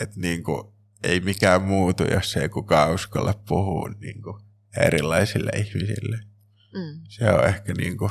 että 0.00 0.20
niin 0.20 0.42
kuin 0.42 0.72
ei 1.02 1.20
mikään 1.20 1.62
muutu, 1.62 2.04
jos 2.04 2.36
ei 2.36 2.48
kukaan 2.48 2.94
uskalla 2.94 3.34
puhua 3.48 3.90
niin 4.00 4.22
kuin 4.22 4.42
erilaisille 4.76 5.50
ihmisille. 5.56 6.16
Mm. 6.74 7.00
Se 7.08 7.32
on 7.32 7.46
ehkä 7.46 7.72
niin 7.74 7.96
kuin 7.96 8.10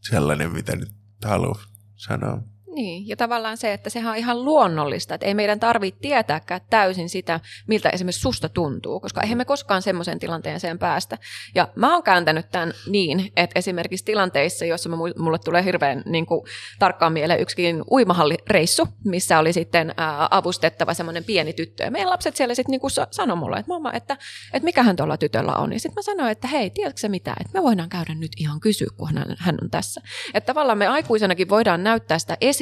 sellainen, 0.00 0.52
mitä 0.52 0.76
nyt 0.76 0.92
haluan 1.24 1.60
sanoa. 1.96 2.42
Niin, 2.74 3.08
ja 3.08 3.16
tavallaan 3.16 3.56
se, 3.56 3.72
että 3.72 3.90
sehän 3.90 4.10
on 4.10 4.16
ihan 4.16 4.44
luonnollista, 4.44 5.14
että 5.14 5.26
ei 5.26 5.34
meidän 5.34 5.60
tarvitse 5.60 6.00
tietääkään 6.00 6.60
täysin 6.70 7.08
sitä, 7.08 7.40
miltä 7.66 7.90
esimerkiksi 7.90 8.20
susta 8.20 8.48
tuntuu, 8.48 9.00
koska 9.00 9.20
eihän 9.20 9.38
me 9.38 9.44
koskaan 9.44 9.82
semmoisen 9.82 10.18
tilanteeseen 10.18 10.78
päästä. 10.78 11.18
Ja 11.54 11.68
mä 11.76 11.94
oon 11.94 12.02
kääntänyt 12.02 12.50
tämän 12.50 12.72
niin, 12.86 13.32
että 13.36 13.58
esimerkiksi 13.58 14.04
tilanteissa, 14.04 14.64
joissa 14.64 14.90
mulle 15.18 15.38
tulee 15.38 15.64
hirveän 15.64 16.02
niin 16.06 16.26
kuin, 16.26 16.46
tarkkaan 16.78 17.12
mieleen 17.12 17.40
yksikin 17.40 17.82
uimahallireissu, 17.90 18.88
missä 19.04 19.38
oli 19.38 19.52
sitten 19.52 19.94
ää, 19.96 20.28
avustettava 20.30 20.94
semmoinen 20.94 21.24
pieni 21.24 21.52
tyttö. 21.52 21.84
Ja 21.84 21.90
meidän 21.90 22.10
lapset 22.10 22.36
siellä 22.36 22.54
sitten 22.54 22.70
niin 22.70 23.06
sanoi 23.10 23.36
mulle, 23.36 23.56
että 23.56 23.72
mamma, 23.72 23.92
että, 23.92 24.16
että 24.52 24.64
mikähän 24.64 24.96
tuolla 24.96 25.16
tytöllä 25.16 25.56
on. 25.56 25.72
Ja 25.72 25.80
sitten 25.80 25.98
mä 25.98 26.02
sanoin, 26.02 26.32
että 26.32 26.48
hei, 26.48 26.70
tiedätkö 26.70 27.08
mitä, 27.08 27.34
että 27.40 27.58
me 27.58 27.62
voidaan 27.62 27.88
käydä 27.88 28.14
nyt 28.14 28.32
ihan 28.36 28.60
kysyä, 28.60 28.88
kun 28.96 29.08
hän, 29.38 29.58
on 29.62 29.70
tässä. 29.70 30.00
Että 30.34 30.46
tavallaan 30.46 30.78
me 30.78 30.86
aikuisenakin 30.86 31.48
voidaan 31.48 31.84
näyttää 31.84 32.18
sitä 32.18 32.36
esimerkkiä 32.40 32.61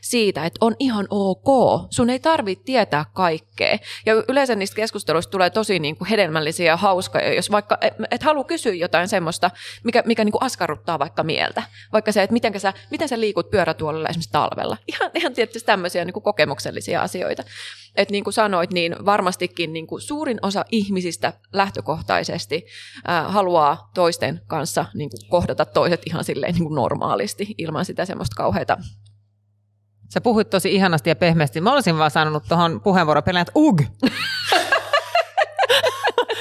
siitä, 0.00 0.44
että 0.44 0.58
on 0.60 0.76
ihan 0.78 1.06
ok. 1.10 1.48
Sun 1.90 2.10
ei 2.10 2.18
tarvitse 2.18 2.64
tietää 2.64 3.04
kaikkea. 3.12 3.78
Ja 4.06 4.14
yleensä 4.28 4.54
niistä 4.54 4.76
keskusteluista 4.76 5.30
tulee 5.30 5.50
tosi 5.50 5.78
niin 5.78 5.96
kuin 5.96 6.08
hedelmällisiä 6.08 6.66
ja 6.66 6.76
hauskoja, 6.76 7.34
jos 7.34 7.50
vaikka 7.50 7.78
et, 7.80 7.94
et 8.10 8.22
halua 8.22 8.44
kysyä 8.44 8.74
jotain 8.74 9.08
semmoista, 9.08 9.50
mikä, 9.84 10.02
mikä 10.06 10.24
niin 10.24 10.32
kuin 10.32 10.42
askarruttaa 10.42 10.98
vaikka 10.98 11.22
mieltä. 11.22 11.62
Vaikka 11.92 12.12
se, 12.12 12.22
että 12.22 12.32
miten 12.32 12.60
sä, 12.60 12.72
miten 12.90 13.08
sä 13.08 13.20
liikut 13.20 13.50
pyörätuolella 13.50 14.08
esimerkiksi 14.08 14.32
talvella. 14.32 14.76
Ihan, 14.88 15.10
ihan 15.14 15.34
tietysti 15.34 15.66
tämmöisiä 15.66 16.04
niin 16.04 16.12
kuin 16.12 16.22
kokemuksellisia 16.22 17.02
asioita. 17.02 17.42
Että 17.96 18.12
niin 18.12 18.24
kuin 18.24 18.34
sanoit, 18.34 18.72
niin 18.72 18.96
varmastikin 19.06 19.72
niin 19.72 19.86
kuin 19.86 20.00
suurin 20.00 20.38
osa 20.42 20.64
ihmisistä 20.70 21.32
lähtökohtaisesti 21.52 22.66
äh, 23.08 23.32
haluaa 23.32 23.90
toisten 23.94 24.40
kanssa 24.46 24.84
niin 24.94 25.10
kuin 25.10 25.30
kohdata 25.30 25.64
toiset 25.64 26.02
ihan 26.06 26.24
silleen 26.24 26.54
niin 26.54 26.64
kuin 26.64 26.74
normaalisti 26.74 27.54
ilman 27.58 27.84
sitä 27.84 28.04
semmoista 28.04 28.36
kauheita 28.36 28.78
Sä 30.08 30.20
puhuit 30.20 30.50
tosi 30.50 30.74
ihanasti 30.74 31.10
ja 31.10 31.16
pehmeästi. 31.16 31.60
Mä 31.60 31.72
olisin 31.72 31.98
vaan 31.98 32.10
sanonut 32.10 32.44
tuohon 32.48 32.80
puheenvuoropeliin, 32.80 33.40
että 33.42 33.52
ug! 33.56 33.80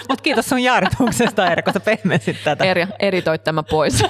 Mutta 0.10 0.24
kiitos 0.24 0.46
sun 0.46 0.64
jaarituksesta, 0.64 1.44
kun 1.64 1.74
sä 1.74 1.80
pehmesit 1.80 2.38
tätä. 2.44 2.64
Eri, 2.64 2.88
eritoit 3.00 3.44
tämä 3.44 3.64
pois. 3.64 4.04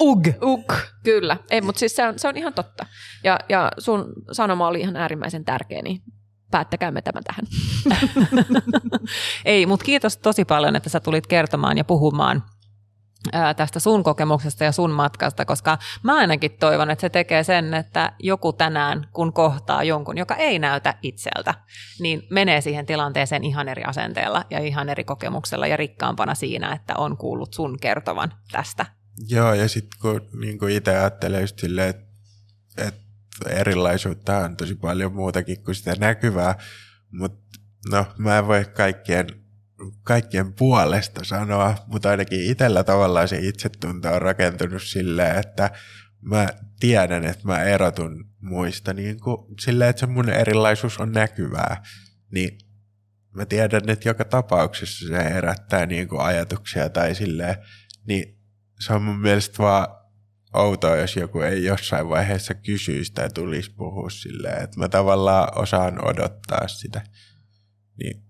Ug. 0.00 0.26
Ug, 0.42 0.72
kyllä. 1.04 1.36
Ei, 1.50 1.60
mutta 1.60 1.78
siis 1.78 1.96
se 1.96 2.08
on, 2.08 2.18
se 2.18 2.28
on 2.28 2.36
ihan 2.36 2.54
totta. 2.54 2.86
Ja, 3.24 3.38
ja 3.48 3.70
sun 3.78 4.12
sanoma 4.32 4.68
oli 4.68 4.80
ihan 4.80 4.96
äärimmäisen 4.96 5.44
tärkeä, 5.44 5.82
niin 5.82 6.02
päättäkäämme 6.50 7.02
tämän 7.02 7.22
tähän. 7.24 7.46
Ei, 9.44 9.66
mutta 9.66 9.84
kiitos 9.84 10.16
tosi 10.16 10.44
paljon, 10.44 10.76
että 10.76 10.88
sä 10.88 11.00
tulit 11.00 11.26
kertomaan 11.26 11.78
ja 11.78 11.84
puhumaan 11.84 12.42
tästä 13.56 13.80
sun 13.80 14.02
kokemuksesta 14.02 14.64
ja 14.64 14.72
sun 14.72 14.90
matkasta, 14.90 15.44
koska 15.44 15.78
mä 16.02 16.16
ainakin 16.16 16.56
toivon, 16.60 16.90
että 16.90 17.00
se 17.00 17.08
tekee 17.08 17.44
sen, 17.44 17.74
että 17.74 18.12
joku 18.18 18.52
tänään, 18.52 19.08
kun 19.12 19.32
kohtaa 19.32 19.84
jonkun, 19.84 20.18
joka 20.18 20.34
ei 20.34 20.58
näytä 20.58 20.94
itseltä, 21.02 21.54
niin 22.00 22.22
menee 22.30 22.60
siihen 22.60 22.86
tilanteeseen 22.86 23.44
ihan 23.44 23.68
eri 23.68 23.84
asenteella 23.84 24.44
ja 24.50 24.58
ihan 24.58 24.88
eri 24.88 25.04
kokemuksella 25.04 25.66
ja 25.66 25.76
rikkaampana 25.76 26.34
siinä, 26.34 26.72
että 26.72 26.94
on 26.96 27.16
kuullut 27.16 27.54
sun 27.54 27.78
kertovan 27.80 28.32
tästä. 28.52 28.86
Joo, 29.28 29.54
ja 29.54 29.68
sitten 29.68 30.00
kun 30.00 30.20
niin 30.40 30.70
itse 30.70 30.90
ajattelee 30.90 31.40
just 31.40 31.58
silleen, 31.58 31.90
että, 31.90 32.06
että 32.78 33.00
erilaisuutta 33.48 34.38
on 34.38 34.56
tosi 34.56 34.74
paljon 34.74 35.12
muutakin 35.12 35.64
kuin 35.64 35.74
sitä 35.74 35.94
näkyvää, 35.98 36.54
mutta 37.10 37.58
no 37.90 38.06
mä 38.18 38.38
en 38.38 38.46
voi 38.46 38.64
kaikkien 38.64 39.41
kaikkien 40.02 40.52
puolesta 40.52 41.24
sanoa, 41.24 41.74
mutta 41.86 42.10
ainakin 42.10 42.50
itsellä 42.50 42.84
tavallaan 42.84 43.28
se 43.28 43.38
itsetunto 43.38 44.08
on 44.08 44.22
rakentunut 44.22 44.82
silleen, 44.82 45.36
että 45.36 45.70
mä 46.20 46.48
tiedän, 46.80 47.24
että 47.24 47.46
mä 47.46 47.62
erotun 47.62 48.28
muista 48.40 48.92
niin 48.92 49.20
kuin 49.20 49.46
silleen, 49.60 49.90
että 49.90 50.00
se 50.00 50.06
mun 50.06 50.28
erilaisuus 50.28 50.98
on 50.98 51.12
näkyvää. 51.12 51.82
Niin 52.30 52.58
mä 53.34 53.46
tiedän, 53.46 53.88
että 53.88 54.08
joka 54.08 54.24
tapauksessa 54.24 55.08
se 55.08 55.24
herättää 55.24 55.86
niin 55.86 56.08
kuin 56.08 56.20
ajatuksia 56.20 56.88
tai 56.88 57.14
silleen, 57.14 57.56
niin 58.06 58.38
se 58.80 58.92
on 58.92 59.02
mun 59.02 59.20
mielestä 59.20 59.58
vaan 59.58 59.86
outoa, 60.54 60.96
jos 60.96 61.16
joku 61.16 61.40
ei 61.40 61.64
jossain 61.64 62.08
vaiheessa 62.08 62.54
kysyisi 62.54 63.12
tai 63.12 63.30
tulisi 63.30 63.70
puhua 63.70 64.10
silleen, 64.10 64.64
että 64.64 64.78
mä 64.78 64.88
tavallaan 64.88 65.58
osaan 65.58 66.04
odottaa 66.04 66.68
sitä. 66.68 67.02
Niin 68.02 68.22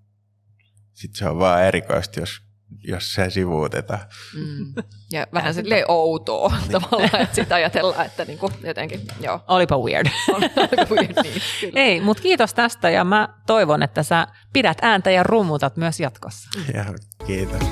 sitten 0.93 1.18
se 1.18 1.28
on 1.28 1.38
vaan 1.38 1.64
erikoista, 1.64 2.20
jos, 2.20 2.40
jos 2.84 3.14
se 3.14 3.30
sivuutetaan. 3.30 4.01
Mm. 4.34 4.74
Ja 5.12 5.26
vähän 5.34 5.55
silleen 5.55 5.84
outoa 5.88 6.49
niin. 6.49 6.70
tavallaan, 6.70 7.22
että 7.22 7.34
sitten 7.34 7.55
ajatellaan, 7.55 8.07
että 8.07 8.24
niinku 8.24 8.51
jotenkin, 8.64 9.01
joo. 9.20 9.40
Olipa 9.49 9.78
weird. 9.78 10.07
Olipa 10.34 10.95
weird, 10.95 11.22
niin, 11.22 11.43
kyllä. 11.61 11.80
Ei, 11.80 12.01
mutta 12.01 12.22
kiitos 12.22 12.55
tästä 12.55 12.90
ja 12.90 13.05
mä 13.05 13.28
toivon, 13.47 13.82
että 13.82 14.03
sä 14.03 14.26
pidät 14.53 14.78
ääntä 14.82 15.11
ja 15.11 15.22
rummutat 15.22 15.76
myös 15.76 16.01
jatkossa. 16.01 16.51
Ja, 16.74 16.84
kiitos. 17.26 17.62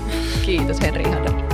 Kiitos 0.44 0.80
Henri 0.80 1.02
Ihana. 1.02 1.49